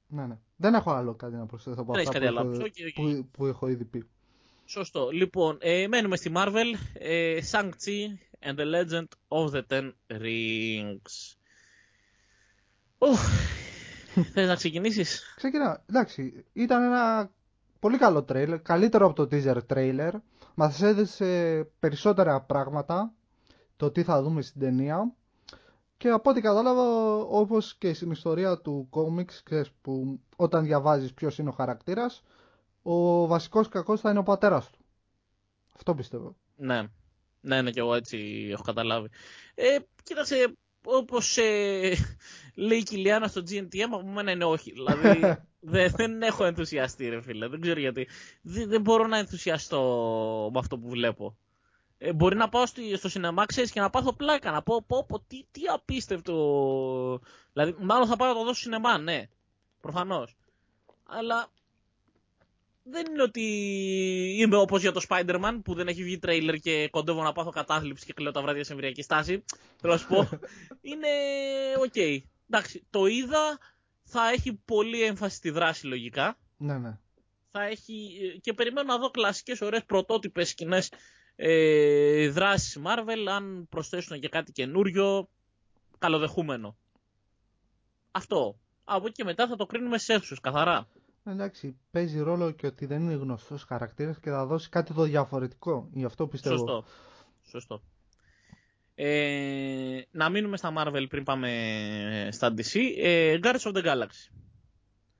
Ναι, 0.06 0.26
ναι. 0.26 0.38
Δεν 0.56 0.74
έχω 0.74 0.90
άλλο 0.90 1.14
κάτι 1.14 1.34
να 1.34 1.46
προσθέσω 1.46 1.80
από 1.80 1.92
Δεν 1.92 2.06
αυτά 2.06 2.18
έχεις 2.18 2.28
που, 2.28 2.34
κάτι 2.34 2.40
άλλο 2.40 2.50
έχω, 2.50 2.62
να 2.62 2.70
πεις. 2.70 2.84
OK, 2.84 3.06
OK. 3.08 3.22
που, 3.22 3.28
που 3.30 3.46
έχω 3.46 3.68
ήδη 3.68 3.84
πει. 3.84 4.08
Σωστό. 4.64 5.10
Λοιπόν, 5.10 5.58
ε, 5.60 5.86
μένουμε 5.86 6.16
στη 6.16 6.32
Marvel. 6.34 6.74
Ε, 6.92 7.38
Shang-Chi 7.50 8.18
and 8.40 8.54
the 8.54 8.64
Legend 8.74 9.06
of 9.28 9.50
the 9.50 9.62
Ten 9.68 9.92
Rings. 10.06 11.36
Ουφ. 12.98 13.20
Θες 14.32 14.46
να 14.46 14.54
ξεκινήσεις; 14.54 15.34
Ξεκινάω. 15.36 15.76
Εντάξει, 15.86 16.44
ήταν 16.52 16.82
ένα 16.82 17.30
πολύ 17.80 17.98
καλό 17.98 18.22
τρέιλερ, 18.22 18.62
καλύτερο 18.62 19.06
από 19.06 19.26
το 19.26 19.28
teaser 19.36 19.58
trailer. 19.74 20.10
Μας 20.54 20.82
έδωσε 20.82 21.62
περισσότερα 21.78 22.40
πράγματα, 22.40 23.12
το 23.76 23.90
τι 23.90 24.02
θα 24.02 24.22
δούμε 24.22 24.42
στην 24.42 24.60
ταινία. 24.60 25.12
Και 25.96 26.08
από 26.08 26.30
ό,τι 26.30 26.40
κατάλαβα, 26.40 26.82
όπως 27.16 27.74
και 27.76 27.94
στην 27.94 28.10
ιστορία 28.10 28.58
του 28.58 28.86
κόμιξ, 28.90 29.42
ξέρεις, 29.42 29.70
που 29.82 30.20
όταν 30.36 30.64
διαβάζεις 30.64 31.14
ποιος 31.14 31.38
είναι 31.38 31.48
ο 31.48 31.52
χαρακτήρας, 31.52 32.22
ο 32.82 33.26
βασικός 33.26 33.68
κακός 33.68 34.00
θα 34.00 34.10
είναι 34.10 34.18
ο 34.18 34.22
πατέρας 34.22 34.70
του. 34.70 34.78
Αυτό 35.74 35.94
πιστεύω. 35.94 36.36
Ναι. 36.56 36.82
Ναι, 37.40 37.62
ναι, 37.62 37.70
και 37.70 37.80
εγώ 37.80 37.94
έτσι 37.94 38.48
έχω 38.52 38.62
καταλάβει. 38.62 39.08
Ε, 39.54 39.76
κοίταξε, 40.02 40.56
όπως 40.84 41.36
ε, 41.36 41.92
λέει 42.54 42.78
η 42.78 42.82
Κιλιάνα 42.82 43.26
στο 43.26 43.42
GNTM, 43.50 43.88
από 43.92 44.02
μένα 44.02 44.30
είναι 44.30 44.44
όχι. 44.44 44.72
Δηλαδή, 44.72 45.20
δεν, 45.60 45.92
δεν 45.96 46.22
έχω 46.22 46.44
ενθουσιαστεί, 46.44 47.08
ρε 47.08 47.22
φίλε. 47.22 47.48
Δεν 47.48 47.60
ξέρω 47.60 47.80
γιατί. 47.80 48.08
Δεν, 48.42 48.68
δεν 48.68 48.80
μπορώ 48.80 49.06
να 49.06 49.18
ενθουσιαστώ 49.18 49.80
με 50.52 50.58
αυτό 50.58 50.78
που 50.78 50.88
βλέπω. 50.88 51.36
Ε, 51.98 52.12
μπορεί 52.12 52.36
να 52.36 52.48
πάω 52.48 52.66
στη, 52.66 52.96
στο 52.96 53.08
σινεμά, 53.08 53.46
ξέρεις, 53.46 53.70
και 53.70 53.80
να 53.80 53.90
πάθω 53.90 54.12
πλάκα. 54.12 54.50
Να 54.50 54.62
πω, 54.62 54.82
πω, 54.86 55.04
πω 55.04 55.20
τι, 55.20 55.44
τι 55.50 55.60
απίστευτο. 55.74 57.20
Δηλαδή, 57.52 57.74
μάλλον 57.80 58.06
θα 58.06 58.16
πάω 58.16 58.28
να 58.28 58.34
το 58.34 58.44
δω 58.44 58.52
στο 58.52 58.62
σινεμά, 58.62 58.98
ναι. 58.98 59.28
Προφανώς. 59.80 60.36
Αλλά 61.06 61.50
δεν 62.90 63.06
είναι 63.10 63.22
ότι 63.22 63.42
είμαι 64.38 64.56
όπως 64.56 64.80
για 64.80 64.92
το 64.92 65.00
Spider-Man 65.08 65.60
που 65.64 65.74
δεν 65.74 65.88
έχει 65.88 66.02
βγει 66.02 66.18
τρέιλερ 66.18 66.54
και 66.54 66.88
κοντεύω 66.90 67.22
να 67.22 67.32
πάθω 67.32 67.50
κατάθλιψη 67.50 68.06
και 68.06 68.12
κλαίω 68.12 68.32
τα 68.32 68.42
βράδια 68.42 68.64
σε 68.64 68.72
εμβρυακή 68.72 69.02
στάση. 69.02 69.44
Θέλω 69.80 69.92
να 69.92 69.98
σου 69.98 70.06
πω. 70.06 70.28
είναι 70.90 71.08
οκ. 71.78 71.96
Εντάξει, 72.48 72.86
το 72.90 73.06
είδα. 73.06 73.58
Θα 74.02 74.28
έχει 74.28 74.52
πολύ 74.64 75.02
έμφαση 75.02 75.36
στη 75.36 75.50
δράση 75.50 75.86
λογικά. 75.86 76.38
Ναι, 76.56 76.78
ναι. 76.78 76.98
Θα 77.50 77.62
έχει... 77.62 78.10
Και 78.40 78.52
περιμένω 78.52 78.92
να 78.92 78.98
δω 78.98 79.10
κλασικές 79.10 79.60
ωραίες 79.60 79.84
πρωτότυπες 79.84 80.48
σκηνές 80.48 80.92
ε, 81.36 82.28
δράσεις 82.28 82.78
Marvel. 82.84 83.26
Αν 83.28 83.66
προσθέσουν 83.68 84.20
και 84.20 84.28
κάτι 84.28 84.52
καινούριο, 84.52 85.28
καλοδεχούμενο. 85.98 86.76
Αυτό. 88.10 88.58
Από 88.84 89.06
εκεί 89.06 89.14
και 89.14 89.24
μετά 89.24 89.48
θα 89.48 89.56
το 89.56 89.66
κρίνουμε 89.66 89.98
σε 89.98 90.12
αίθουσες, 90.12 90.40
καθαρά. 90.40 90.88
Εντάξει, 91.24 91.76
παίζει 91.90 92.20
ρόλο 92.20 92.50
και 92.50 92.66
ότι 92.66 92.86
δεν 92.86 93.02
είναι 93.02 93.14
γνωστός 93.14 93.62
χαρακτήρας 93.64 94.18
και 94.20 94.30
θα 94.30 94.46
δώσει 94.46 94.68
κάτι 94.68 94.94
το 94.94 95.02
διαφορετικό. 95.02 95.88
Γι' 95.92 96.04
αυτό 96.04 96.26
πιστεύω. 96.26 96.56
Σωστό. 96.56 96.84
Σωστό. 97.42 97.82
Ε, 98.94 100.00
να 100.10 100.28
μείνουμε 100.28 100.56
στα 100.56 100.72
Marvel 100.76 101.06
πριν 101.08 101.24
πάμε 101.24 102.28
στα 102.30 102.54
DC. 102.56 102.78
Ε, 102.98 103.38
Guardians 103.42 103.72
of 103.72 103.72
the 103.76 103.84
Galaxy. 103.84 104.32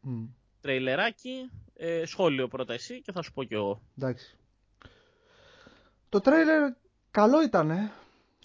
Μμ, 0.01 0.25
Τρέιλεράκι. 0.61 1.51
Ε, 1.75 2.05
σχόλιο 2.07 2.49
πρώτα 2.49 2.73
εσύ 2.73 3.01
και 3.01 3.13
θα 3.13 3.23
σου 3.23 3.33
πω 3.33 3.43
κι 3.45 3.55
εγώ. 3.55 3.83
εντάξει. 3.99 4.37
Το 6.09 6.21
τρέιλερ 6.21 6.73
καλό 7.11 7.43
ήταν. 7.43 7.91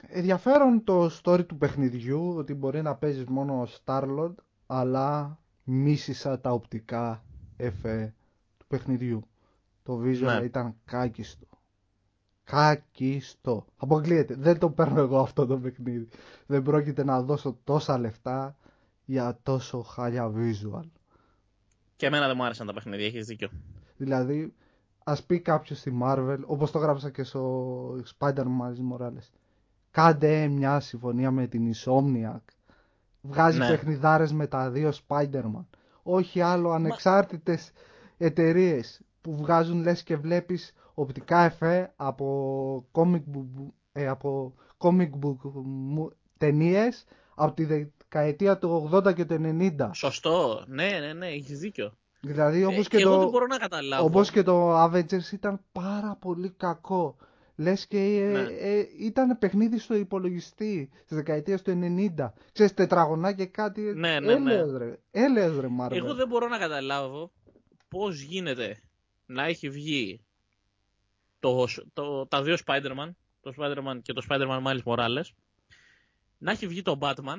Ενδιαφέρον 0.07 0.83
το 0.83 1.09
story 1.23 1.45
του 1.47 1.57
παιχνιδιού, 1.57 2.33
ότι 2.37 2.53
μπορεί 2.53 2.81
να 2.81 2.95
παίζεις 2.95 3.25
μόνο 3.25 3.61
ως 3.61 3.81
Starlord, 3.85 4.33
αλλά 4.65 5.39
μίσησα 5.63 6.39
τα 6.39 6.51
οπτικά 6.51 7.23
εφέ 7.57 8.13
του 8.57 8.65
παιχνιδιού. 8.67 9.27
Το 9.83 10.01
visual 10.03 10.37
Ναι. 10.39 10.45
ήταν 10.45 10.75
κάκιστο. 10.85 11.45
Κάκιστο. 12.43 13.65
Αποκλείεται. 13.77 14.35
Δεν 14.35 14.59
το 14.59 14.69
παίρνω 14.69 14.99
εγώ 15.01 15.19
αυτό 15.19 15.45
το 15.45 15.57
παιχνίδι. 15.57 16.07
Δεν 16.45 16.61
πρόκειται 16.61 17.03
να 17.03 17.21
δώσω 17.21 17.57
τόσα 17.63 17.97
λεφτά 17.97 18.55
για 19.05 19.39
τόσο 19.43 19.81
χάλια 19.81 20.31
visual. 20.35 20.83
Και 21.95 22.05
εμένα 22.05 22.27
δεν 22.27 22.35
μου 22.37 22.43
άρεσαν 22.45 22.67
τα 22.67 22.73
παιχνίδια, 22.73 23.05
έχεις 23.05 23.25
δίκιο. 23.25 23.49
Δηλαδή, 23.97 24.53
ας 25.03 25.23
πει 25.23 25.39
κάποιος 25.39 25.79
στη 25.79 25.97
Marvel, 26.03 26.37
όπως 26.45 26.71
το 26.71 26.79
γράψα 26.79 27.09
και 27.09 27.23
στο 27.23 28.03
Spider-Man 28.17 28.57
Miles 28.61 28.95
Morales, 28.97 29.29
κάντε 29.91 30.47
μια 30.47 30.79
συμφωνία 30.79 31.31
με 31.31 31.47
την 31.47 31.73
Insomniac. 31.73 32.39
Βγάζει 33.21 33.57
Ναι. 33.59 33.67
παιχνιδάρες 33.67 34.33
με 34.33 34.47
τα 34.47 34.69
δύο 34.71 34.91
Spider-Man. 35.07 35.65
Όχι 36.07 36.41
άλλο 36.41 36.71
ανεξάρτητες 36.71 37.71
εταιρείες 38.17 39.01
που 39.21 39.35
βγάζουν 39.35 39.81
λες 39.81 40.03
και 40.03 40.15
βλέπεις 40.17 40.73
οπτικά 40.93 41.43
εφέ 41.43 41.93
από 41.95 42.85
comic 42.91 43.23
book, 43.35 43.71
ε, 43.91 44.07
από 44.07 44.53
comic 44.77 45.09
book 45.23 45.37
μου- 45.63 46.11
ταινίες 46.37 47.05
από 47.35 47.53
τη 47.53 47.65
δεκαετία 47.65 48.57
του 48.57 48.89
80 48.93 49.13
και 49.13 49.25
του 49.25 49.33
90. 49.33 49.89
Σωστό. 49.93 50.63
Ναι, 50.67 50.89
ναι, 50.99 51.13
ναι, 51.13 51.27
έχεις 51.27 51.59
δίκιο. 51.59 51.93
Δηλαδή 52.21 52.63
όπως 52.65 52.85
Ε, 52.85 52.89
και, 52.89 52.97
εγώ 52.97 53.13
το... 53.13 53.19
δεν 53.19 53.29
μπορώ 53.29 53.45
να 53.45 53.57
καταλάβω. 53.57 54.05
Όπως 54.05 54.31
και 54.31 54.43
το 54.43 54.83
Avengers 54.83 55.31
ήταν 55.33 55.59
πάρα 55.71 56.17
πολύ 56.19 56.49
κακό. 56.57 57.15
Λες 57.55 57.87
και 57.87 57.97
ε, 57.97 58.31
Ναι. 58.31 58.39
ε, 58.41 58.87
ήταν 58.99 59.37
παιχνίδι 59.37 59.79
στο 59.79 59.95
υπολογιστή 59.95 60.89
στις 61.03 61.17
δεκαετίες 61.17 61.61
του 61.61 61.71
90. 61.71 62.33
Ξέρεις, 62.51 62.73
τετραγωνά 62.73 63.33
και 63.33 63.45
κάτι. 63.45 63.81
Ναι, 63.81 64.19
ναι, 64.19 64.35
ναι. 64.35 64.53
Έλεος 64.53 64.77
ρε, 64.77 64.99
έλεος 65.11 65.59
ρε 65.59 65.67
Marvel. 65.79 65.91
Εγώ 65.95 66.13
δεν 66.13 66.27
μπορώ 66.27 66.47
να 66.47 66.57
καταλάβω 66.57 67.31
πώς 67.87 68.21
γίνεται 68.21 68.83
να 69.25 69.43
έχει 69.43 69.69
βγει 69.69 70.25
το, 71.39 71.67
το, 71.93 72.27
τα 72.27 72.43
δύο 72.43 72.57
Spider-Man, 72.65 73.09
το 73.41 73.53
Spider-Man 73.57 73.99
και 74.01 74.13
το 74.13 74.25
Spider-Man 74.29 74.63
Miles 74.63 74.83
Morales, 74.83 75.25
να 76.37 76.51
έχει 76.51 76.67
βγει 76.67 76.81
το 76.81 76.97
Batman 77.01 77.37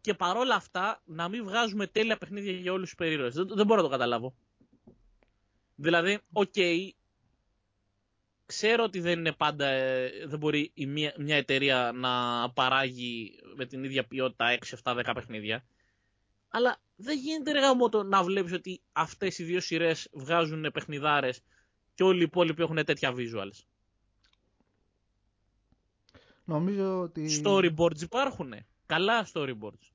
και 0.00 0.14
παρόλα 0.14 0.54
αυτά 0.54 1.02
να 1.04 1.28
μην 1.28 1.44
βγάζουμε 1.44 1.86
τέλεια 1.86 2.16
παιχνίδια 2.16 2.52
για 2.52 2.72
όλους 2.72 2.84
τους 2.88 2.94
υπερήρωες. 2.94 3.34
Δεν, 3.34 3.48
δεν 3.54 3.66
μπορώ 3.66 3.80
να 3.82 3.86
το 3.86 3.92
καταλάβω. 3.92 4.34
Δηλαδή, 5.74 6.18
ok, 6.32 6.52
okay, 6.54 6.88
ξέρω 8.46 8.84
ότι 8.84 9.00
δεν 9.00 9.18
είναι 9.18 9.32
πάντα, 9.32 9.66
ε, 9.66 10.10
δεν 10.26 10.38
μπορεί 10.38 10.70
η 10.74 10.86
μια, 10.86 11.14
μια 11.18 11.36
εταιρεία 11.36 11.92
να 11.94 12.10
παράγει 12.50 13.38
με 13.56 13.66
την 13.66 13.84
ίδια 13.84 14.06
ποιότητα 14.06 14.58
6, 14.60 14.74
7, 14.82 14.94
10 15.04 15.12
παιχνίδια. 15.14 15.64
Αλλά 16.48 16.80
δεν 16.96 17.18
γίνεται 17.18 17.52
ρε 17.52 17.60
γαμώτο 17.60 18.02
να 18.02 18.22
βλέπεις 18.22 18.52
ότι 18.52 18.80
αυτές 18.92 19.38
οι 19.38 19.44
δύο 19.44 19.60
σειρές 19.60 20.08
βγάζουν 20.12 20.70
παιχνιδάρες 20.72 21.42
και 21.94 22.02
όλοι 22.02 22.20
οι 22.20 22.22
υπόλοιποι 22.22 22.62
έχουν 22.62 22.84
τέτοια 22.84 23.14
visuals. 23.16 23.64
Νομίζω 26.44 27.00
ότι... 27.00 27.42
Storyboards 27.44 28.00
υπάρχουν. 28.00 28.54
Καλά 28.86 29.26
storyboards. 29.32 29.92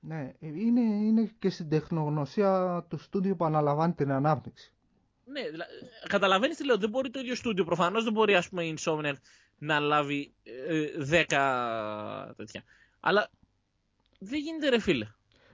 Ναι, 0.00 0.32
είναι, 0.38 0.80
είναι 0.80 1.34
και 1.38 1.50
στην 1.50 1.68
τεχνογνωσία 1.68 2.86
του 2.88 2.98
στούντιο 2.98 3.36
που 3.36 3.44
αναλαμβάνει 3.44 3.92
την 3.92 4.10
ανάπτυξη. 4.10 4.72
Ναι, 5.30 5.50
δηλα... 5.50 5.66
καταλαβαίνεις 6.08 6.56
τι 6.56 6.64
λέω, 6.64 6.78
δεν 6.78 6.90
μπορεί 6.90 7.10
το 7.10 7.20
ίδιο 7.20 7.34
στούντιο. 7.34 7.64
Προφανώς 7.64 8.04
δεν 8.04 8.12
μπορεί 8.12 8.34
ας 8.34 8.48
πούμε 8.48 8.64
η 8.64 8.78
Insomniac 8.80 9.14
να 9.58 9.80
λάβει 9.80 10.34
ε, 10.42 10.86
10 11.28 12.34
τέτοια. 12.36 12.62
Αλλά 13.00 13.30
δεν 14.18 14.38
γίνεται 14.38 14.68
ρε 14.68 14.80
φίλε. 14.80 15.06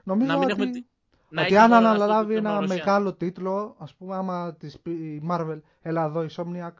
Νομίζω 0.04 0.32
να 0.32 0.38
μην 0.38 0.50
ότι, 0.50 0.52
έχουμε... 0.52 0.84
να 1.28 1.42
ότι 1.42 1.56
αν 1.56 1.72
αναλάβει 1.72 2.34
ένα 2.34 2.60
μεγάλο 2.60 3.14
τίτλο, 3.14 3.76
ας 3.78 3.94
πούμε 3.94 4.14
άμα 4.14 4.54
της 4.54 4.80
πει 4.80 4.90
η 4.90 5.26
Marvel, 5.30 5.60
έλα 5.82 6.04
εδώ 6.04 6.22
η 6.22 6.28
Insomniac, 6.30 6.72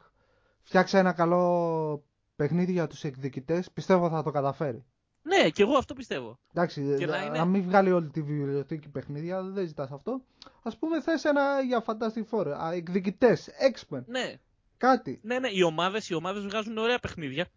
φτιάξε 0.61 0.97
ένα 0.97 1.13
καλό 1.13 2.03
παιχνίδι 2.35 2.71
για 2.71 2.87
τους 2.87 3.03
εκδικητές, 3.03 3.71
πιστεύω 3.71 4.09
θα 4.09 4.23
το 4.23 4.31
καταφέρει. 4.31 4.85
Ναι, 5.27 5.49
και 5.49 5.61
εγώ 5.61 5.77
αυτό 5.77 5.93
πιστεύω. 5.93 6.39
Εντάξει, 6.53 6.95
και 6.97 7.05
να, 7.05 7.25
είναι... 7.25 7.37
να 7.37 7.45
μην 7.45 7.63
βγάλει 7.63 7.91
όλη 7.91 8.09
τη 8.09 8.21
βιβλιοθήκη 8.21 8.89
παιχνίδια, 8.89 9.43
δεν 9.43 9.67
ζητάς 9.67 9.91
αυτό. 9.91 10.21
Α 10.61 10.77
πούμε, 10.77 11.01
θες 11.01 11.23
ένα 11.23 11.61
για 11.61 11.83
Fantastic 11.85 12.23
Four, 12.31 12.45
εκδικητές, 12.73 13.49
X-Men. 13.73 14.03
Ναι. 14.05 14.39
Κάτι. 14.77 15.19
Ναι, 15.23 15.39
ναι, 15.39 15.49
οι 15.51 15.61
ομάδες 15.61 16.09
οι 16.09 16.13
ομάδες 16.13 16.43
βγάζουν 16.43 16.77
ωραία 16.77 16.99
παιχνίδια. 16.99 17.47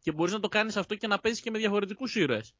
Και 0.00 0.12
μπορείς 0.12 0.32
να 0.32 0.40
το 0.40 0.48
κάνεις 0.48 0.76
αυτό 0.76 0.94
και 0.94 1.06
να 1.06 1.18
παίζεις 1.18 1.40
και 1.40 1.50
με 1.50 1.58
διαφορετικούς 1.58 2.14
ήρωες. 2.14 2.54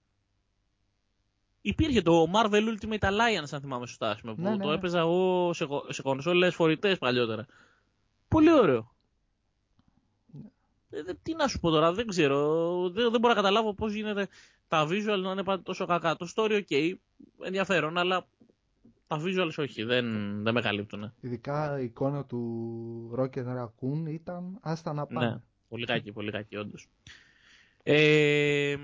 Υπήρχε 1.60 2.02
το 2.02 2.26
Marvel 2.34 2.76
Ultimate 2.76 2.98
Alliance, 2.98 3.48
αν 3.50 3.60
θυμάμαι 3.60 3.86
σωστά, 3.86 4.18
που 4.22 4.34
ναι, 4.36 4.50
ναι, 4.50 4.56
το 4.56 4.68
ναι. 4.68 4.74
έπαιζα 4.74 4.98
εγώ 4.98 5.52
σε, 5.52 5.66
σε 5.88 6.02
κονσόλες 6.02 6.54
φορητές 6.54 6.98
παλιότερα. 6.98 7.46
Πολύ 8.28 8.52
ωραίο. 8.52 8.91
Ε, 10.92 11.12
τι 11.22 11.34
να 11.34 11.48
σου 11.48 11.60
πω 11.60 11.70
τώρα, 11.70 11.92
δεν 11.92 12.06
ξέρω. 12.06 12.38
Δεν, 12.90 13.10
δεν 13.10 13.20
μπορώ 13.20 13.34
να 13.34 13.40
καταλάβω 13.40 13.74
πώς 13.74 13.92
γίνεται 13.92 14.28
τα 14.68 14.86
visual 14.86 15.20
να 15.22 15.30
είναι 15.30 15.42
πάντα 15.42 15.62
τόσο 15.62 15.86
κακά. 15.86 16.16
Το 16.16 16.28
story, 16.36 16.62
ok, 16.68 16.92
ενδιαφέρον, 17.44 17.98
αλλά 17.98 18.26
τα 19.06 19.20
visuals 19.24 19.54
όχι, 19.56 19.82
δεν, 19.82 20.06
δεν 20.42 20.54
με 20.54 20.60
καλύπτουν. 20.60 21.12
Ειδικά 21.20 21.80
η 21.80 21.84
εικόνα 21.84 22.24
του 22.24 23.14
Rocket 23.18 23.46
Raccoon 23.46 24.08
ήταν 24.08 24.58
άστα 24.60 24.92
να 24.92 25.06
πάνε. 25.06 25.26
Ναι, 25.26 25.40
πολύ 25.68 25.86
κακή, 25.86 26.12
πολύ 26.12 26.30
κακή, 26.30 26.56
όντως. 26.56 26.88
Ε, 27.82 28.76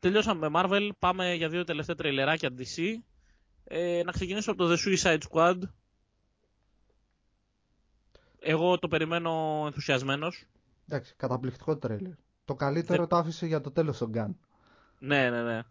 τελειώσαμε 0.00 0.48
με 0.48 0.60
Marvel, 0.62 0.90
πάμε 0.98 1.34
για 1.34 1.48
δύο 1.48 1.64
τελευταία 1.64 1.96
τρελεράκια 1.96 2.50
DC. 2.58 2.82
Ε, 3.64 4.02
να 4.04 4.12
ξεκινήσω 4.12 4.50
από 4.50 4.66
το 4.66 4.74
The 4.74 4.76
Suicide 4.76 5.20
Squad. 5.30 5.58
Εγώ 8.40 8.78
το 8.78 8.88
περιμένω 8.88 9.62
ενθουσιασμένος. 9.66 10.46
Εντάξει, 10.92 11.14
καταπληκτικό 11.16 11.76
τρέλερ. 11.76 12.12
Το 12.44 12.54
καλύτερο 12.54 13.06
το 13.06 13.16
άφησε 13.16 13.46
για 13.46 13.60
το 13.60 13.70
τέλος 13.70 13.98
τον 13.98 14.12
Gun. 14.14 14.34
Ναι, 14.98 15.30
ναι, 15.30 15.42
ναι. 15.42 15.62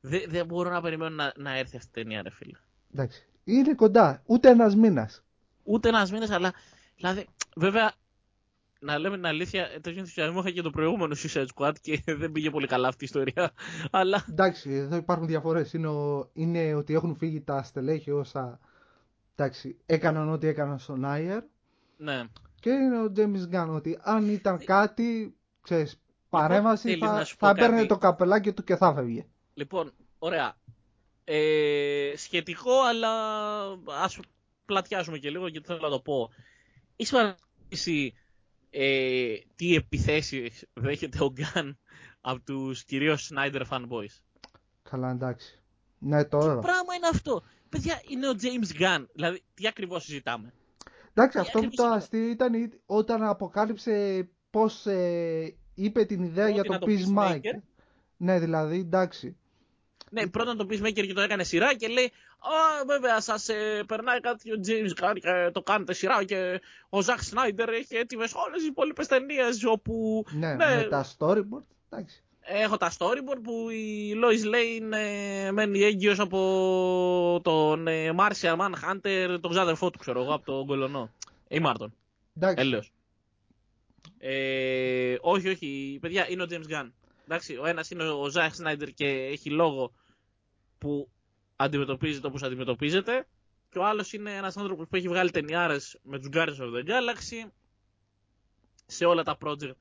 Δεν, 0.00 0.22
δεν 0.28 0.46
μπορώ 0.46 0.70
να 0.70 0.80
περιμένω 0.80 1.14
να, 1.14 1.32
να 1.36 1.58
έρθει 1.58 1.76
αυτή 1.76 1.88
η 1.88 2.02
ταινία, 2.02 2.22
ρε 2.22 2.30
φίλε. 2.30 2.58
Εντάξει. 2.92 3.26
Είναι 3.44 3.74
κοντά. 3.74 4.22
Ούτε 4.26 4.48
ένας 4.48 4.74
μήνας. 4.74 5.22
Ούτε 5.62 5.88
ένας 5.88 6.12
μήνας, 6.12 6.30
αλλά. 6.30 6.52
Δηλαδή, 6.96 7.26
βέβαια, 7.56 7.92
να 8.80 8.98
λέμε 8.98 9.16
την 9.16 9.26
αλήθεια, 9.26 9.68
τέτοιο 9.72 9.98
ενθουσιασμό 9.98 10.40
είχα 10.40 10.50
και 10.50 10.62
το 10.62 10.70
προηγούμενο 10.70 11.16
Suicide 11.18 11.46
Squad 11.54 11.72
και 11.80 12.02
δεν 12.20 12.32
πήγε 12.32 12.50
πολύ 12.50 12.66
καλά 12.66 12.88
αυτή 12.88 13.04
η 13.04 13.06
ιστορία. 13.06 13.52
Αλλά... 13.90 14.24
Εντάξει, 14.30 14.70
εδώ 14.70 14.96
υπάρχουν 14.96 15.26
διαφορές. 15.26 15.72
Είναι, 15.72 15.88
είναι 16.32 16.74
ότι 16.74 16.94
έχουν 16.94 17.16
φύγει 17.16 17.40
τα 17.40 17.62
στελέχη 17.62 18.10
όσα. 18.10 18.60
Εντάξει, 19.34 19.76
έκαναν 19.86 20.28
ό,τι 20.28 20.46
έκαναν 20.46 20.78
στον 20.78 21.04
Άιερ. 21.04 21.42
Ναι 21.96 22.22
και 22.66 22.72
είναι 22.72 23.00
ο 23.00 23.12
James 23.16 23.54
Gunn 23.54 23.68
ότι 23.68 23.98
αν 24.02 24.28
ήταν 24.28 24.64
κάτι, 24.64 25.36
ξέρεις, 25.62 26.00
παρέμβαση 26.28 26.88
λοιπόν, 26.88 27.08
θα, 27.08 27.24
θα 27.38 27.48
έπαιρνε 27.48 27.86
το 27.86 27.98
καπελάκι 27.98 28.52
του 28.52 28.64
και 28.64 28.76
θα 28.76 28.94
φεύγει. 28.94 29.26
Λοιπόν, 29.54 29.92
ωραία. 30.18 30.56
Ε, 31.24 32.12
σχετικό, 32.16 32.80
αλλά 32.80 33.10
ας 34.02 34.18
πλατιάσουμε 34.64 35.18
και 35.18 35.30
λίγο 35.30 35.46
γιατί 35.46 35.66
θέλω 35.66 35.78
να 35.82 35.88
το 35.88 36.00
πω. 36.00 36.30
Είσαι 36.96 37.12
παρατηρήσει 37.12 38.14
ε, 38.70 39.34
τι 39.56 39.74
επιθέσεις 39.74 40.64
δέχεται 40.72 41.24
ο 41.24 41.32
Γκάν 41.32 41.78
από 42.20 42.40
τους 42.40 42.84
κυρίως 42.84 43.32
Snyder 43.34 43.62
fanboys; 43.70 44.20
Καλά, 44.82 45.10
εντάξει. 45.10 45.62
Ναι, 45.98 46.24
τώρα. 46.24 46.54
Τι 46.54 46.60
πράγμα 46.60 46.94
είναι 46.94 47.08
αυτό; 47.12 47.42
Παιδιά, 47.68 48.02
είναι 48.08 48.28
ο 48.28 48.32
James 48.40 48.80
Gunn. 48.82 49.06
Δηλαδή, 49.12 49.42
τι 49.54 49.66
ακριβώς 49.66 50.04
συζητάμε; 50.04 50.52
Εντάξει, 51.18 51.38
αυτό 51.38 51.60
που 51.60 51.70
το 51.70 51.84
αστείο 51.84 52.28
ήταν 52.28 52.72
όταν 52.86 53.22
αποκάλυψε 53.22 54.28
πώς 54.50 54.86
ε, 54.86 55.54
είπε 55.74 56.04
την 56.04 56.22
ιδέα 56.22 56.48
για 56.48 56.62
το 56.62 56.78
Peacemaker. 56.80 57.60
Ναι, 58.16 58.38
δηλαδή, 58.38 58.78
εντάξει. 58.78 59.36
Ναι, 60.10 60.26
πρώτα 60.26 60.56
το 60.56 60.66
Peacemaker 60.70 61.06
και 61.06 61.12
το 61.12 61.20
έκανε 61.20 61.44
σειρά 61.44 61.74
και 61.74 61.88
λέει 61.88 62.12
Α, 62.38 62.84
βέβαια, 62.86 63.20
σας 63.20 63.48
ε, 63.48 63.84
περνάει 63.86 64.20
κάτι 64.20 64.52
ο 64.52 64.60
James 64.66 65.04
Gunn 65.04 65.16
και 65.20 65.50
το 65.52 65.62
κάνετε 65.62 65.92
σειρά 65.92 66.24
και 66.24 66.60
ο 66.88 67.02
Ζαχ 67.02 67.22
Σνάιντερ 67.22 67.68
έχει 67.68 67.96
έτοιμες 67.96 68.32
όλες 68.34 68.62
οι 68.62 68.66
υπόλοιπες 68.66 69.06
ταινίες 69.06 69.64
όπου. 69.64 70.24
Ναι, 70.32 70.54
ναι, 70.54 70.76
με 70.76 70.86
τα 70.90 71.06
storyboard. 71.18 71.64
Εντάξει. 71.90 72.22
Έχω 72.48 72.76
τα 72.76 72.92
storyboard 72.98 73.40
που 73.42 73.70
η 73.70 74.14
Lois 74.14 74.54
Lane 74.54 74.92
ε, 74.92 75.50
μένει 75.50 75.82
έγκυος 75.82 76.18
από 76.18 77.40
τον 77.42 77.86
ε, 77.86 78.14
Martian 78.18 78.56
Manhunter, 78.56 79.38
τον 79.40 79.50
ξάδερφό 79.50 79.90
του, 79.90 79.98
ξέρω 79.98 80.22
εγώ, 80.22 80.34
από 80.34 80.44
τον 80.44 80.66
Κολονό. 80.66 81.10
Ή 81.48 81.58
Μάρτον. 81.58 81.94
Εντάξει. 82.36 82.92
Ε, 84.18 85.16
όχι, 85.20 85.48
όχι, 85.48 85.98
παιδιά, 86.00 86.30
είναι 86.30 86.42
ο 86.42 86.46
James 86.50 86.72
Gunn. 86.72 86.90
Εντάξει, 87.24 87.56
ο 87.56 87.66
ένας 87.66 87.90
είναι 87.90 88.02
ο 88.02 88.28
Ζάχ 88.28 88.54
Σνάιντερ 88.54 88.88
και 88.88 89.06
έχει 89.06 89.50
λόγο 89.50 89.92
που 90.78 91.08
αντιμετωπίζεται 91.56 92.26
όπως 92.26 92.42
αντιμετωπίζεται 92.42 93.26
και 93.70 93.78
ο 93.78 93.84
άλλος 93.84 94.12
είναι 94.12 94.36
ένας 94.36 94.56
άνθρωπος 94.56 94.86
που 94.88 94.96
έχει 94.96 95.08
βγάλει 95.08 95.30
ταινιάρες 95.30 95.98
με 96.02 96.18
τους 96.18 96.28
Guardians 96.32 96.58
of 96.58 96.74
the 96.74 96.84
Galaxy 96.86 97.48
σε 98.86 99.04
όλα 99.04 99.22
τα 99.22 99.36
project 99.44 99.74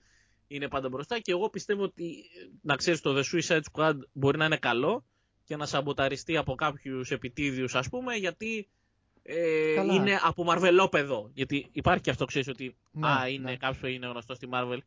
είναι 0.48 0.68
πάντα 0.68 0.90
μπροστά 0.90 1.20
και 1.20 1.32
εγώ 1.32 1.50
πιστεύω 1.50 1.84
ότι 1.84 2.16
να 2.62 2.76
ξέρεις 2.76 3.02
το 3.02 3.16
The 3.18 3.24
Suicide 3.24 3.62
Squad 3.72 3.96
μπορεί 4.14 4.38
να 4.38 4.46
είναι 4.46 4.58
καλό 4.58 5.06
και 5.44 5.56
να 5.56 5.66
σαμποταριστεί 5.66 6.38
από 6.38 6.56
κάποιους 6.56 7.12
επιτίδιους 7.12 7.76
ας 7.76 7.90
πούμε 7.90 8.16
γιατί 8.16 8.68
ε, 9.28 9.94
είναι 9.94 10.20
από 10.24 10.44
μαρβελόπεδο. 10.44 11.30
Γιατί 11.34 11.68
υπάρχει 11.72 12.02
και 12.02 12.10
αυτό 12.10 12.26
ξέρεις 12.26 12.48
ότι 12.48 12.76
ναι, 12.92 13.08
α, 13.08 13.28
είναι 13.28 13.50
ναι. 13.50 13.58
κάποιος 13.58 13.78
που 13.80 13.86
είναι 13.86 14.08
γνωστό 14.08 14.36
στη 14.36 14.50
Marvel. 14.52 14.78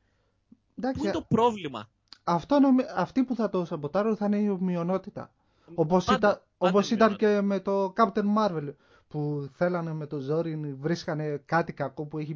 Εντάξει, 0.78 0.98
Πού 0.98 1.04
είναι 1.04 1.12
το 1.12 1.24
πρόβλημα; 1.28 1.88
Αυτό 2.24 2.60
νομι... 2.60 2.82
Αυτοί 2.94 3.24
που 3.24 3.34
θα 3.34 3.50
το 3.50 3.64
σαμποτάρουν 3.64 4.16
θα 4.16 4.26
είναι 4.26 4.38
η 4.38 4.48
ομοιονότητα. 4.48 5.32
Όπως, 5.74 6.06
ήταν, 6.06 6.42
όπως 6.58 6.90
ήταν 6.90 7.16
και 7.16 7.40
με 7.40 7.60
το 7.60 7.92
Captain 7.96 8.24
Marvel 8.38 8.74
που 9.08 9.48
θέλανε 9.52 9.92
με 9.92 10.06
το 10.06 10.18
ζόρι 10.18 10.76
βρίσκανε 10.80 11.42
κάτι 11.44 11.72
κακό 11.72 12.06
που 12.06 12.18
έχει 12.18 12.34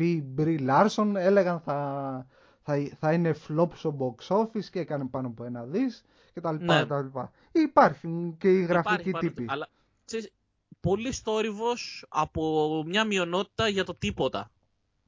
πει 0.00 0.22
Μπρι 0.26 0.58
Λάρσον 0.58 1.16
έλεγαν 1.16 1.60
θα, 1.60 2.26
θα, 2.62 2.90
θα 2.98 3.12
είναι 3.12 3.36
flop 3.48 3.68
στο 3.74 3.96
box 3.98 4.36
office 4.36 4.64
και 4.64 4.78
έκανε 4.78 5.04
πάνω 5.04 5.26
από 5.26 5.44
ένα 5.44 5.64
δις 5.64 6.04
και 6.32 6.40
τα 6.40 6.52
λοιπά, 6.52 6.78
ναι. 6.78 6.86
τα 6.86 7.02
λοιπά. 7.02 7.32
Υπάρχουν 7.52 8.36
και 8.36 8.48
οι 8.48 8.62
γραφικοί 8.62 9.12
τύποι. 9.12 9.44
Αλλά 9.48 9.68
ξέρεις, 10.04 10.32
πολύ 10.80 11.12
στόρυβος 11.12 12.06
από 12.08 12.82
μια 12.86 13.04
μειονότητα 13.04 13.68
για 13.68 13.84
το 13.84 13.94
τίποτα. 13.94 14.50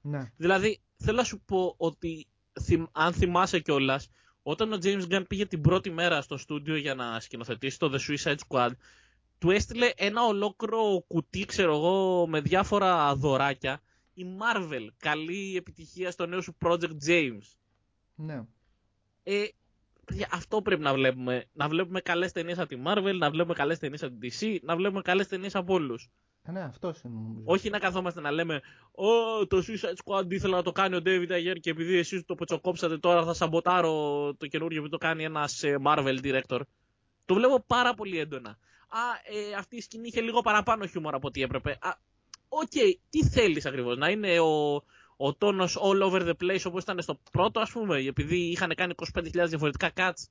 Ναι. 0.01 0.33
Δηλαδή, 0.37 0.81
θέλω 0.97 1.17
να 1.17 1.25
σου 1.25 1.41
πω 1.41 1.75
ότι 1.77 2.27
αν 2.93 3.13
θυμάσαι 3.13 3.61
κιόλας, 3.61 4.11
όταν 4.43 4.73
ο 4.73 4.79
James 4.83 5.03
Gunn 5.11 5.25
πήγε 5.29 5.47
την 5.47 5.61
πρώτη 5.61 5.91
μέρα 5.91 6.21
στο 6.21 6.37
στούντιο 6.37 6.77
για 6.77 6.95
να 6.95 7.21
σκηνοθετήσει 7.21 7.79
το 7.79 7.93
The 7.93 7.99
Suicide 7.99 8.39
Squad, 8.49 8.71
του 9.39 9.51
έστειλε 9.51 9.91
ένα 9.97 10.23
ολόκληρο 10.23 11.05
κουτί, 11.07 11.45
ξέρω 11.45 11.75
εγώ, 11.77 12.27
με 12.29 12.41
διάφορα 12.41 13.15
δωράκια 13.15 13.81
η 14.23 14.37
Marvel. 14.41 14.87
Καλή 14.97 15.57
επιτυχία 15.57 16.11
στο 16.11 16.27
νέο 16.27 16.41
σου 16.41 16.57
Project 16.65 16.97
James. 17.07 17.43
Ναι. 18.15 18.45
Ε, 19.23 19.45
αυτό 20.31 20.63
πρέπει 20.63 20.83
να 20.83 20.95
βλέπουμε. 20.95 21.45
Να 21.53 21.69
βλέπουμε 21.69 22.01
καλές 22.01 22.33
ταινίες 22.33 22.59
από 22.59 22.69
τη 22.69 22.83
Marvel, 22.87 23.15
να 23.19 23.31
βλέπουμε 23.31 23.55
καλές 23.55 23.79
ταινίες 23.79 24.03
από 24.03 24.19
τη 24.19 24.29
DC, 24.41 24.59
να 24.63 24.77
βλέπουμε 24.77 25.03
καλές 25.03 25.29
ταινίες 25.29 25.55
από 25.55 25.75
όλους. 25.75 26.11
Ε, 26.43 26.51
ναι, 26.51 26.61
αυτός 26.61 27.03
είναι 27.03 27.15
νομίζω. 27.15 27.43
Όχι 27.45 27.71
να 27.71 27.79
καθόμαστε 27.79 28.21
να 28.21 28.31
λέμε 28.31 28.61
Ω, 28.93 29.47
το 29.47 29.63
Suicide 29.67 29.95
Squad 30.05 30.33
ήθελα 30.33 30.57
να 30.57 30.63
το 30.63 30.73
κάνει 30.73 30.97
ο 30.97 31.01
David 31.05 31.31
Ayer 31.31 31.57
και 31.61 31.71
επειδή 31.71 31.97
εσείς 31.97 32.25
το 32.25 32.35
πετσοκόψατε 32.35 32.99
τώρα 32.99 33.25
θα 33.25 33.35
σαμποτάρω 33.35 34.35
το 34.39 34.47
καινούργιο 34.47 34.83
που 34.83 34.89
το 34.89 34.99
κάνει 34.99 35.25
ένας 35.25 35.63
ε, 35.63 35.79
Marvel 35.87 36.19
director. 36.23 36.61
Το 37.25 37.35
βλέπω 37.35 37.65
πάρα 37.67 37.95
πολύ 37.95 38.19
έντονα. 38.19 38.51
Α, 38.89 38.99
ε, 39.25 39.55
αυτή 39.59 39.77
η 39.77 39.81
σκηνή 39.81 40.07
είχε 40.09 40.21
λίγο 40.21 40.41
παραπάνω 40.41 40.87
χιούμορ 40.87 41.15
από 41.15 41.27
ό,τι 41.27 41.43
έπρεπε. 41.43 41.79
Α, 41.81 41.91
ok, 42.55 42.71
okay, 42.75 42.95
τι 43.11 43.25
θέλεις 43.27 43.67
ακριβώς, 43.67 43.97
να 43.97 44.09
είναι 44.09 44.39
ο, 44.41 44.75
ο 45.17 45.35
τόνος 45.35 45.79
all 45.83 46.03
over 46.11 46.21
the 46.23 46.35
place 46.43 46.63
όπως 46.65 46.83
ήταν 46.83 47.03
στο 47.03 47.19
πρώτο 47.33 47.61
ας 47.61 47.71
πούμε, 47.71 47.99
επειδή 47.99 48.37
είχαν 48.37 48.73
κάνει 48.77 48.95
25.000 49.15 49.31
διαφορετικά 49.33 49.91
cuts; 49.97 50.25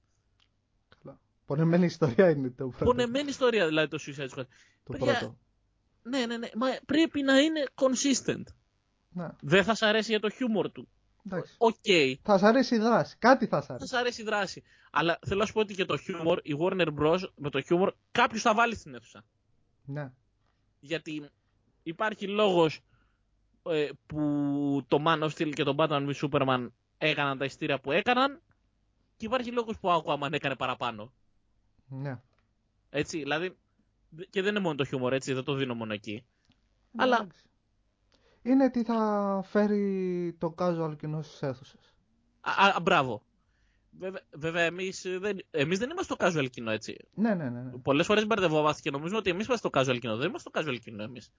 Καλά. 1.04 1.20
Πονεμένη 1.46 1.86
ιστορία 1.86 2.30
είναι 2.30 2.50
το 2.50 2.68
πρώτο. 2.68 2.86
Πονεμένη 2.86 3.30
ιστορία 3.30 3.68
δηλαδή 3.68 3.88
το 3.88 3.98
Suicide 4.08 4.30
Squad. 4.40 4.46
Το 4.84 4.92
Παιδιά, 4.92 5.18
πρώτο. 5.18 5.38
Ναι, 6.04 6.26
ναι, 6.26 6.38
ναι. 6.38 6.50
Μα 6.56 6.68
πρέπει 6.86 7.22
να 7.22 7.40
είναι 7.40 7.64
consistent. 7.76 8.44
Ναι, 9.14 9.28
Δεν 9.42 9.64
θα 9.64 9.76
σ' 9.76 9.82
αρέσει 9.82 10.10
για 10.12 10.20
το 10.20 10.30
χιούμορ 10.30 10.72
του. 10.72 10.88
εντάξει. 11.26 11.56
Οκ, 11.58 11.76
Θα 12.22 12.38
σ' 12.38 12.44
αρέσει 12.44 12.76
η 12.76 12.80
δράση. 12.80 13.16
Κάτι 13.20 13.48
θα 13.48 13.62
σ' 13.62 13.66
θα 13.66 13.74
αρέσει. 13.74 13.88
σ' 13.90 13.94
αρέσει 13.94 14.22
η 14.22 14.26
δράση. 14.26 14.64
Αλλά 14.92 15.20
θέλω 15.26 15.40
να 15.40 15.46
σου 15.46 15.54
πω 15.54 15.60
ότι 15.60 15.74
για 15.74 15.86
το 15.86 15.98
χιούμορ, 15.98 16.40
η 16.44 16.56
Warner 16.60 16.88
Bros. 17.00 17.20
με 17.36 17.50
το 17.50 17.62
χιούμορ 17.62 17.94
κάποιος 18.12 18.42
θα 18.42 18.54
βάλει 18.54 18.76
στην 18.76 18.96
αίθουσα. 18.96 19.24
Ναι. 19.86 20.12
Γιατί 20.80 21.30
υπάρχει 21.84 22.28
λόγος 22.28 22.80
ε, 23.64 23.90
που 24.06 24.22
το 24.88 25.04
Man 25.06 25.20
of 25.24 25.30
Steel 25.30 25.50
και 25.54 25.64
το 25.64 25.76
Batman 25.78 26.10
v 26.10 26.14
Superman 26.14 26.68
έκαναν 26.98 27.38
τα 27.38 27.46
ειστήρια 27.46 27.80
που 27.80 27.92
έκαναν 27.92 28.42
και 29.18 29.26
υπάρχει 29.26 29.52
λόγος 29.52 29.80
που 29.80 29.90
ο 29.90 30.04
Aquaman 30.06 30.32
έκανε 30.32 30.56
παραπάνω. 30.56 31.14
Ναι. 31.88 32.20
Έτσι, 32.90 33.18
δηλαδή, 33.18 33.58
και 34.30 34.42
δεν 34.42 34.50
είναι 34.50 34.60
μόνο 34.60 34.76
το 34.76 34.86
χιούμορ, 34.86 35.14
έτσι, 35.14 35.34
δεν 35.34 35.44
το 35.44 35.54
δίνω 35.54 35.74
μόνο 35.76 35.94
εκεί. 35.94 36.26
Αλλά- 36.96 37.16
Εντάξει. 37.18 37.46
Είναι 38.42 38.70
τι 38.70 38.84
θα 38.84 39.42
φέρει 39.46 40.36
το 40.40 40.56
casual 40.58 40.94
κοινό 41.00 41.22
στις 41.22 41.42
αίθουσες. 41.42 41.82
Α, 42.42 42.52
α, 42.76 42.80
μπράβο. 42.82 43.22
Βέβαια, 44.00 44.22
βέβαια 44.32 44.64
εμείς, 44.64 45.06
ε, 45.06 45.18
δεν, 45.20 45.38
εμείς 45.52 45.80
δεν 45.80 45.90
είμαστε 45.90 46.16
το 46.16 46.26
casual 46.26 46.50
κοινό, 46.50 46.72
έτσι. 46.72 46.98
Ναι, 47.14 47.34
ναι, 47.34 47.50
ναι. 47.50 47.62
ναι. 47.62 47.78
Πολλές 47.78 48.06
φορές 48.06 48.26
μπερδευόμαστε 48.28 48.82
και 48.82 48.92
νομίζουμε 48.92 49.18
ότι 49.18 49.30
εμείς 49.30 49.46
είμαστε 49.48 49.70
το 49.70 49.80
casual 49.80 49.98
κοινό. 50.00 50.18
Δεν 50.18 50.28
είμαστε 50.30 50.50
το 50.50 50.60
casual 50.60 50.78
κοινό 50.84 51.04
εμείς. 51.04 51.32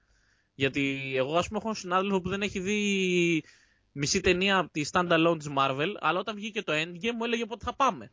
Γιατί 0.54 1.12
εγώ, 1.16 1.36
ας 1.36 1.46
πούμε, 1.46 1.58
έχω 1.58 1.68
έναν 1.68 1.80
συνάδελφο 1.80 2.20
που 2.20 2.28
δεν 2.28 2.42
έχει 2.42 2.60
δει 2.60 3.44
μισή 3.92 4.20
ταινία 4.20 4.58
από 4.58 4.70
τη 4.70 4.82
standalone 4.92 5.36
της 5.38 5.48
Marvel, 5.58 5.88
αλλά 6.00 6.18
όταν 6.18 6.34
βγήκε 6.34 6.62
το 6.62 6.72
Endgame 6.72 7.12
μου 7.16 7.24
έλεγε 7.24 7.46
πότε 7.46 7.64
θα 7.64 7.74
πάμε. 7.74 8.10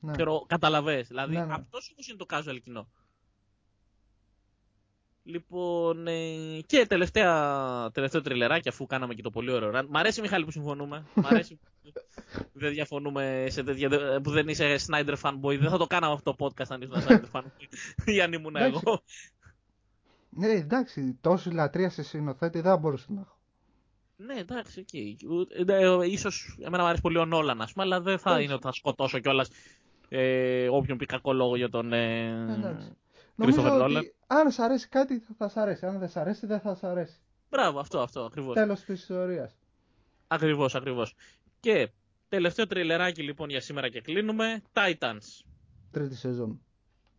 ναι. 0.00 0.12
Ξέρω, 0.12 0.44
καταλαβες. 0.48 1.08
Δηλαδή, 1.08 1.34
Ναι, 1.34 1.44
ναι. 1.44 1.52
αυτός 1.54 1.90
όμως 1.92 2.08
είναι 2.08 2.16
το 2.16 2.26
casual 2.30 2.58
κοινό. 2.62 2.88
Λοιπόν, 5.24 6.06
ε, 6.06 6.60
και 6.66 6.86
τελευταία, 6.86 7.90
τελευταίο 7.92 8.20
τριλεράκι, 8.20 8.68
αφού 8.68 8.86
κάναμε 8.86 9.14
και 9.14 9.22
το 9.22 9.30
πολύ 9.30 9.50
ωραίο 9.50 9.70
run. 9.74 9.84
Μ' 9.88 9.96
αρέσει, 9.96 10.20
Μιχάλη, 10.20 10.44
που 10.44 10.50
συμφωνούμε. 10.50 11.06
Μ' 11.14 11.26
αρέσει 11.26 11.54
που 11.54 11.62
δεν 12.52 12.72
διαφωνούμε 12.72 13.46
σε 13.50 13.62
τέτοια, 13.62 14.20
που 14.22 14.30
δεν 14.30 14.48
είσαι 14.48 14.76
Snyder 14.86 15.14
fanboy. 15.22 15.58
Δεν 15.58 15.70
θα 15.70 15.78
το 15.78 15.86
κάναμε 15.86 16.12
αυτό 16.14 16.34
το 16.34 16.44
podcast 16.46 16.66
αν 16.68 16.80
ήσουν 16.82 16.94
Snyder 17.06 17.30
fanboy. 17.32 17.66
ή 18.04 18.20
αν 18.20 18.32
ήμουν 18.32 18.56
Εντάξει. 18.56 18.80
εγώ. 18.84 19.02
Ναι, 20.36 20.46
εντάξει, 20.48 21.18
τόση 21.20 21.50
λατρεία 21.50 21.90
σε 21.90 22.02
συνοθέτη 22.02 22.60
δεν 22.60 22.70
θα 22.70 22.76
μπορούσε 22.76 23.06
να 23.08 23.20
έχω. 23.20 23.36
Ναι, 24.16 24.34
εντάξει, 24.34 24.80
εκεί. 24.80 25.16
Ε, 25.66 26.06
ίσως 26.10 26.58
εμένα 26.60 26.82
μου 26.82 26.88
αρέσει 26.88 27.02
πολύ 27.02 27.18
ο 27.18 27.24
Νόλαν, 27.24 27.60
ας 27.60 27.72
πούμε, 27.72 27.84
αλλά 27.84 28.00
δεν 28.00 28.18
θα 28.18 28.28
Εντάξει. 28.30 28.44
είναι 28.44 28.54
ότι 28.54 28.62
θα 28.62 28.72
σκοτώσω 28.72 29.18
κιόλας 29.18 29.50
ε, 30.08 30.68
όποιον 30.68 30.98
πει 30.98 31.06
κακό 31.06 31.32
λόγο 31.32 31.56
για 31.56 31.68
τον 31.68 31.92
ε, 31.92 32.28
Εντάξει. 32.58 32.88
Christopher 32.90 33.34
Νομίζω 33.34 33.62
Nolan. 33.64 33.96
ότι 33.96 34.14
αν 34.26 34.50
σ' 34.50 34.58
αρέσει 34.58 34.88
κάτι 34.88 35.18
θα, 35.18 35.34
θα 35.38 35.48
σ' 35.48 35.56
αρέσει. 35.56 35.86
Αν 35.86 35.98
δεν 35.98 36.08
σ' 36.08 36.16
αρέσει 36.16 36.46
δεν 36.46 36.60
θα 36.60 36.74
σ' 36.74 36.84
αρέσει. 36.84 37.16
Μπράβο, 37.50 37.78
αυτό, 37.78 38.00
αυτό, 38.00 38.20
ακριβώς. 38.20 38.54
Τέλος 38.54 38.80
της 38.80 39.00
ιστορίας. 39.00 39.56
Ακριβώς, 40.26 40.74
ακριβώς. 40.74 41.14
Και 41.60 41.90
τελευταίο 42.28 42.66
τριλεράκι 42.66 43.22
λοιπόν 43.22 43.48
για 43.50 43.60
σήμερα 43.60 43.88
και 43.88 44.00
κλείνουμε. 44.00 44.62
Titans. 44.72 45.44
Τρίτη 45.90 46.16
σεζόν. 46.16 46.60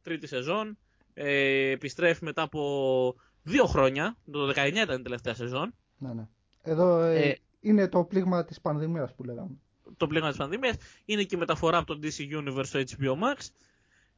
Τρίτη 0.02 0.28
σεζόν. 0.28 0.78
Ε, 1.14 1.70
επιστρέφει 1.70 2.24
μετά 2.24 2.42
από 2.42 3.16
δύο 3.44 3.66
χρόνια. 3.66 4.18
Το 4.32 4.48
19 4.56 4.68
ήταν 4.84 5.00
η 5.00 5.04
τελευταία 5.04 5.34
σεζόν. 5.34 5.74
Ναι, 5.98 6.14
ναι. 6.14 6.28
Εδώ 6.62 7.00
ε, 7.00 7.30
Ε, 7.30 7.38
είναι 7.60 7.88
το 7.88 8.04
πλήγμα 8.04 8.46
της 8.46 8.62
πανδημίας 8.62 9.14
που 9.16 9.24
λέγαμε. 9.24 9.58
το 9.98 10.08
πλήγμα 10.08 10.28
της 10.30 10.38
πανδημίας. 10.38 10.76
Είναι 11.06 11.24
και 11.24 11.36
η 11.36 11.40
μεταφορά 11.40 11.78
από 11.78 11.96
το 11.96 12.00
DC 12.04 12.38
Universe 12.40 12.66
στο 12.66 12.80
HBO 12.80 13.14
Max. 13.14 13.48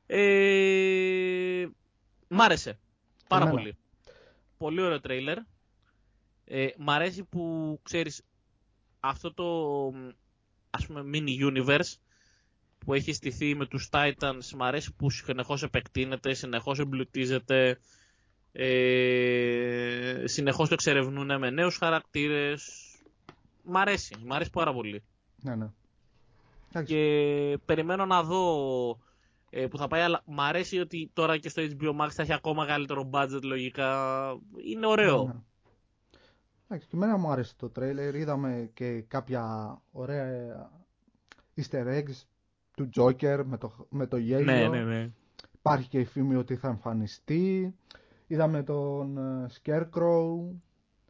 Ε, 0.08 1.68
μ' 2.28 2.41
άρεσε. 2.41 2.80
Πάρα 3.28 3.43
Εμένα. 3.46 3.60
πολύ. 3.60 3.78
Πολύ 4.58 4.82
ωραίο 4.82 5.00
τρέιλερ. 5.02 5.38
Ε, 6.46 6.68
μ' 6.78 6.89
αρέσει 6.89 7.24
που, 7.24 7.80
ξέρεις, 7.84 8.22
αυτό 9.00 9.34
το, 9.34 9.46
ας 10.70 10.86
πούμε, 10.88 11.02
mini 11.14 11.52
universe 11.52 11.93
που 12.86 12.94
έχει 12.94 13.14
στηθεί 13.14 13.56
με 13.56 13.66
τους 13.66 13.90
Titans, 13.92 14.50
μ' 14.56 14.64
αρέσει 14.64 14.94
που 14.94 15.10
συνεχώς 15.10 15.64
επεκτείνεται, 15.64 16.34
συνεχώς 16.34 16.80
εμπλουτίζεται, 16.80 17.78
ε, 18.52 20.24
συνεχώς 20.24 20.68
το 20.68 20.74
εξερευνούν 20.74 21.40
με 21.40 21.50
νέους 21.50 21.78
χαρακτήρες. 21.78 22.70
Μ' 23.64 23.78
αρέσει, 23.78 24.16
μ' 24.26 24.34
αρέσει 24.34 24.50
πάρα 24.50 24.74
πολύ. 24.74 25.04
Ναι, 25.42 25.56
ναι. 25.56 25.70
Εντάξει. 26.70 26.94
Και 26.94 27.58
περιμένω 27.66 28.06
να 28.06 28.24
δω 28.24 29.00
ε, 29.50 29.68
που 29.68 29.78
θα 29.78 29.88
πάει, 29.88 30.02
αλλά 30.02 30.22
μ' 30.26 30.42
αρέσει 30.42 30.80
ότι 30.80 31.10
τώρα 31.14 31.38
και 31.38 31.50
στο 31.50 31.62
HBO 31.62 32.02
Max 32.02 32.10
θα 32.12 32.22
έχει 32.22 32.34
ακόμα 32.34 32.64
μεγαλύτερο 32.64 33.10
budget 33.14 33.42
λογικά. 33.44 34.30
Είναι 34.66 34.88
ωραίο. 34.88 35.26
Ναι, 35.26 35.34
ναι. 35.34 35.40
Εντάξει, 36.68 36.88
και 36.88 36.96
εμένα 36.96 37.18
μου 37.18 37.30
άρεσε 37.30 37.54
το 37.58 37.70
τρέιλερ. 37.70 38.16
Είδαμε 38.16 38.70
και 38.74 39.02
κάποια 39.02 39.44
ωραία 39.92 40.70
easter 41.56 41.86
eggs 41.86 42.24
του 42.76 42.90
Joker 42.96 43.42
με 43.46 43.58
το, 43.58 43.88
με 43.90 44.08
το 44.08 44.18
γέλιο. 44.18 44.46
ναι, 44.54 44.68
ναι, 44.68 44.84
ναι. 44.84 45.12
Υπάρχει 45.58 45.88
και 45.90 46.00
η 46.00 46.06
φήμη 46.06 46.36
ότι 46.36 46.56
θα 46.56 46.68
εμφανιστεί. 46.68 47.76
Είδαμε 48.28 48.64
τον 48.64 49.18
ε, 49.18 49.46
Scarecrow. 49.62 50.56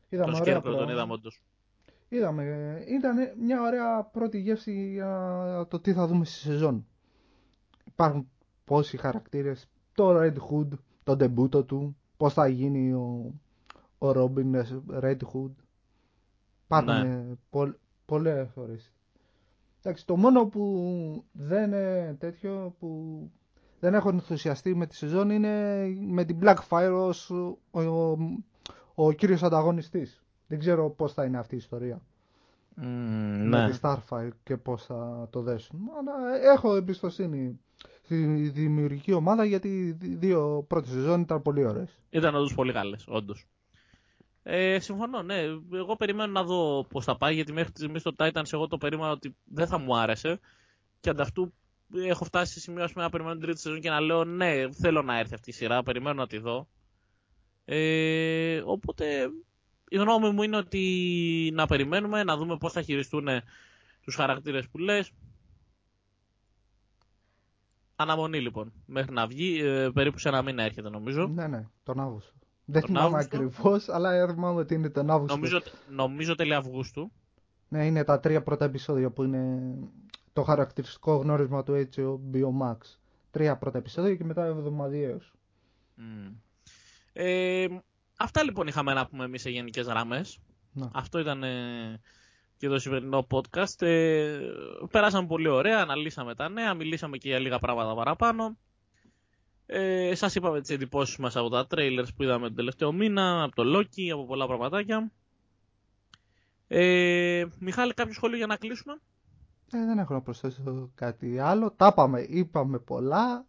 Είδαμε 0.10 0.32
Το 0.32 0.38
ωραία 0.40 0.58
Scarecrow 0.58 0.62
τον 0.64 0.72
πράγματα. 0.72 0.92
είδαμε 0.92 1.14
όντως. 1.14 1.42
Είδαμε. 2.10 2.44
Ήταν 2.88 3.16
μια 3.40 3.62
ωραία 3.62 4.04
πρώτη 4.04 4.40
γεύση 4.40 4.92
για 4.92 5.68
το 5.70 5.80
τι 5.80 5.94
θα 5.94 6.08
δούμε 6.08 6.26
στη 6.26 6.36
σεζόν. 6.40 6.86
Υπάρχουν 7.86 8.30
πόσοι 8.66 8.98
χαρακτήρες. 8.98 9.70
Το 9.94 10.22
Red 10.22 10.34
Hood, 10.36 10.68
το 11.04 11.16
ντεμπούτο 11.16 11.64
του. 11.64 11.98
Πώς 12.18 12.34
θα 12.34 12.48
γίνει 12.48 12.94
ο, 12.94 13.34
ο 13.98 14.10
Robin 14.10 14.64
Red 15.02 15.18
Hood. 15.34 15.52
Υπάρχουν 16.66 16.94
Ναι. 16.94 17.04
ναι. 17.04 17.36
πο, 17.50 17.74
πολλές 18.06 18.50
φορές. 18.54 18.92
Εντάξει, 19.88 20.06
το 20.06 20.16
μόνο 20.16 20.46
που 20.46 21.24
δεν 21.32 21.64
είναι 21.64 22.16
τέτοιο 22.20 22.76
που 22.80 23.20
δεν 23.80 23.94
έχω 23.94 24.10
ενθουσιαστεί 24.10 24.76
με 24.76 24.86
τη 24.88 24.96
σεζόν 24.96 25.30
είναι 25.30 25.86
με 26.00 26.24
την 26.24 26.40
Blackfire 26.42 26.92
ως 26.94 27.30
ο, 27.30 27.82
ο, 27.82 28.18
ο 28.96 29.12
κύριος 29.12 29.44
ανταγωνιστής. 29.44 30.24
Δεν 30.48 30.60
ξέρω 30.60 30.90
πώς 30.90 31.14
θα 31.14 31.24
είναι 31.26 31.38
αυτή 31.38 31.54
η 31.56 31.58
ιστορία 31.58 32.02
Μμμ, 32.76 33.48
με 33.50 33.64
ναι. 33.66 33.70
τη 33.70 33.78
Starfire 33.82 34.30
και 34.44 34.58
πώς 34.58 34.86
θα 34.86 35.28
το 35.32 35.42
δέσουν. 35.42 35.80
Αλλά 36.00 36.42
έχω 36.54 36.76
εμπιστοσύνη 36.76 37.60
στη 38.04 38.16
δημιουργική 38.50 39.14
ομάδα 39.14 39.46
γιατί 39.46 39.98
οι 40.02 40.16
δύο 40.16 40.66
πρώτες 40.68 40.90
σεζόν 40.92 41.22
ήταν 41.22 41.42
πολύ 41.42 41.66
ωραίες. 41.66 42.00
Ήταν 42.10 42.36
όντως 42.36 42.54
πολύ 42.54 42.74
καλές, 42.74 43.06
όντως. 43.08 43.48
Ε, 44.48 44.80
συμφωνώ, 44.80 45.22
ναι. 45.22 45.42
Εγώ 45.74 45.96
περιμένω 45.96 46.32
να 46.32 46.44
δω 46.44 46.86
πώς 46.90 47.06
θα 47.06 47.18
πάει, 47.18 47.36
γιατί 47.36 47.54
μέχρι 47.54 47.72
στιγμή 47.76 48.00
στο 48.00 48.12
Titans 48.18 48.54
εγώ 48.54 48.68
το 48.68 48.78
περίμενα 48.78 49.12
ότι 49.12 49.36
δεν 49.44 49.68
θα 49.68 49.78
μου 49.78 49.98
άρεσε. 49.98 50.40
Και 51.00 51.10
ανταυτού 51.10 51.54
έχω 51.94 52.26
φτάσει 52.26 52.54
σε 52.54 52.60
σημείο 52.60 52.84
ας 52.84 52.92
πούμε, 52.92 53.04
να 53.04 53.10
περιμένω 53.10 53.36
την 53.36 53.46
τρίτη 53.46 53.60
σεζόν 53.60 53.82
και 53.82 53.90
να 53.90 54.00
λέω 54.00 54.24
ναι, 54.24 54.72
θέλω 54.72 55.02
να 55.02 55.18
έρθει 55.18 55.34
αυτή 55.34 55.50
η 55.50 55.54
σειρά, 55.54 55.84
περιμένω 55.84 56.16
να 56.16 56.28
τη 56.28 56.38
δω. 56.38 56.68
Ε, 57.66 58.62
οπότε 58.66 59.30
η 59.90 59.98
γνώμη 59.98 60.30
μου 60.30 60.44
είναι 60.44 60.58
ότι 60.58 61.52
να 61.54 61.66
περιμένουμε, 61.66 62.24
να 62.24 62.38
δούμε 62.38 62.58
πώς 62.58 62.72
θα 62.72 62.82
χειριστούν 62.82 63.28
τους 64.02 64.16
χαρακτήρες 64.16 64.70
που 64.70 64.78
λες. 64.78 65.12
Αναμονή 67.96 68.42
λοιπόν, 68.42 68.74
μέχρι 68.86 69.14
να 69.14 69.28
βγει, 69.28 69.60
ε, 69.60 69.90
περίπου 69.94 70.18
σε 70.20 70.28
ένα 70.28 70.42
μήνα 70.42 70.64
έρχεται 70.64 70.90
νομίζω. 70.90 71.28
Ναι, 71.28 71.48
ναι, 71.48 71.68
τον 71.84 72.00
Αύγουστο. 72.00 72.34
Δεν 72.66 72.82
Τον 72.82 72.90
θυμάμαι 72.90 73.18
Αύγουστο. 73.18 73.36
ακριβώς, 73.36 73.90
αλλά 73.90 74.28
θυμάμαι 74.34 74.60
ότι 74.60 74.74
είναι 74.74 74.90
τον 74.90 75.10
Αύγουστο. 75.10 75.36
Νομίζω, 75.36 75.62
νομίζω 75.90 76.36
τέλη 76.36 76.54
Αυγούστου. 76.54 77.12
Ναι, 77.68 77.86
είναι 77.86 78.04
τα 78.04 78.20
τρία 78.20 78.44
πρώτα 78.44 78.66
επεισόδια 78.66 79.10
που 79.10 79.24
είναι 79.24 79.74
το 80.34 80.44
χαρακτηριστικό 80.44 81.16
γνώρισμα 81.16 81.64
του 81.64 81.88
HBO 81.96 82.66
Max. 82.68 82.78
Τρία 83.32 83.58
πρώτα 83.58 83.78
επεισόδια 83.78 84.16
και 84.16 84.24
μετά 84.24 84.46
εβδομαδιαίως. 84.46 85.34
Μμ. 85.96 86.34
Ε, 87.14 87.66
αυτά 88.18 88.44
λοιπόν 88.44 88.68
είχαμε 88.68 88.94
να 88.94 89.08
πούμε 89.08 89.24
εμείς 89.24 89.42
σε 89.42 89.50
γενικές 89.50 89.86
γραμμές. 89.86 90.40
Να. 90.74 90.90
Αυτό 90.94 91.20
ήταν 91.20 91.44
ε, 91.44 92.00
και 92.58 92.68
το 92.68 92.80
σημερινό 92.80 93.28
podcast. 93.32 93.82
Ε, 93.82 94.40
περάσαμε 94.92 95.28
πολύ 95.28 95.48
ωραία, 95.48 95.82
αναλύσαμε 95.82 96.36
τα 96.36 96.50
νέα, 96.50 96.74
μιλήσαμε 96.74 97.18
και 97.18 97.28
για 97.28 97.40
λίγα 97.40 97.60
πράγματα 97.60 97.96
παραπάνω. 97.96 98.58
Ε, 99.66 100.16
σας 100.16 100.36
είπαμε 100.36 100.62
τις 100.62 100.70
εντυπώσεις 100.70 101.18
μας 101.18 101.36
από 101.36 101.50
τα 101.50 101.68
trailers 101.70 102.08
που 102.16 102.24
είδαμε 102.24 102.48
τον 102.48 102.56
τελευταίο 102.56 102.92
μήνα, 102.92 103.44
από 103.44 103.56
το 103.56 103.78
Loki, 103.78 104.10
από 104.14 104.26
πολλά 104.26 104.48
πραγματάκια. 104.48 105.12
Ε, 106.68 107.46
Μιχάλη, 107.60 107.94
κάποιο 107.94 108.14
σχόλιο 108.14 108.38
για 108.38 108.48
να 108.48 108.56
κλείσουμε; 108.56 108.94
Ε, 109.72 109.86
δεν 109.86 109.98
έχω 109.98 110.14
να 110.14 110.22
προσθέσω 110.22 110.92
κάτι 110.96 111.40
άλλο. 111.40 111.72
Τα 111.72 111.88
είπαμε, 111.92 112.22
είπαμε 112.22 112.80
πολλά. 112.80 113.46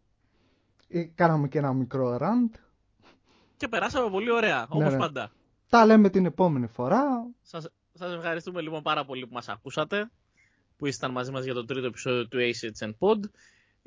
Ε, 0.89 1.03
κάναμε 1.03 1.49
και 1.49 1.59
ένα 1.59 1.73
μικρό 1.73 2.19
rant. 2.21 2.59
Και 3.57 3.69
περάσαμε 3.69 4.11
πολύ 4.11 4.31
ωραία, 4.31 4.59
ναι, 4.59 4.67
όπως 4.69 4.93
ναι. 4.93 4.99
πάντα. 4.99 5.31
Τα 5.69 5.87
λέμε 5.87 6.11
την 6.11 6.27
επόμενη 6.27 6.67
φορά. 6.67 7.05
Σας, 7.43 7.69
σας 7.93 8.15
ευχαριστούμε 8.15 8.61
λοιπόν 8.61 8.83
πάρα 8.83 9.05
πολύ 9.05 9.27
που 9.27 9.35
μας 9.35 9.49
ακούσατε, 9.49 10.11
που 10.77 10.87
ήσταν 10.87 11.11
μαζί 11.11 11.31
μας 11.31 11.45
για 11.45 11.55
το 11.55 11.65
τρίτο 11.65 11.87
επεισόδιο 11.87 12.29
του 12.29 12.39
ACHN 12.39 12.91
Pod. 12.99 13.19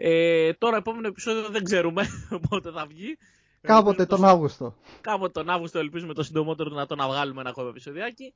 Ε, 0.02 0.54
τώρα 0.54 0.78
επόμενο 0.78 1.08
επεισόδιο 1.08 1.50
δεν 1.50 1.64
ξέρουμε 1.64 2.06
πότε 2.50 2.72
θα 2.72 2.86
βγει. 2.86 3.18
Κάποτε 3.62 4.06
τον 4.06 4.26
Αύγουστο. 4.26 4.76
Κάποτε 5.02 5.32
τον 5.32 5.50
Αύγουστο 5.50 5.80
ελπίζουμε 5.80 6.14
το 6.14 6.24
συντομότερο 6.24 6.70
δυνατό 6.70 6.96
να 6.96 7.08
βγάλουμε 7.08 7.42
ένα 7.42 7.50
ακόμα 7.50 7.70
επεισοδιάκι. 7.70 8.34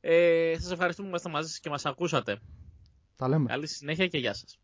Ε, 0.00 0.54
σας 0.58 0.70
ευχαριστούμε 0.70 1.06
που 1.08 1.10
ήμασταν 1.10 1.32
μαζί 1.32 1.48
σας 1.48 1.60
και 1.60 1.70
μας 1.70 1.86
ακούσατε. 1.86 2.40
Τα 3.16 3.28
λέμε. 3.28 3.46
Καλή 3.48 3.66
συνέχεια 3.66 4.06
και 4.06 4.18
γεια 4.18 4.34
σας. 4.34 4.58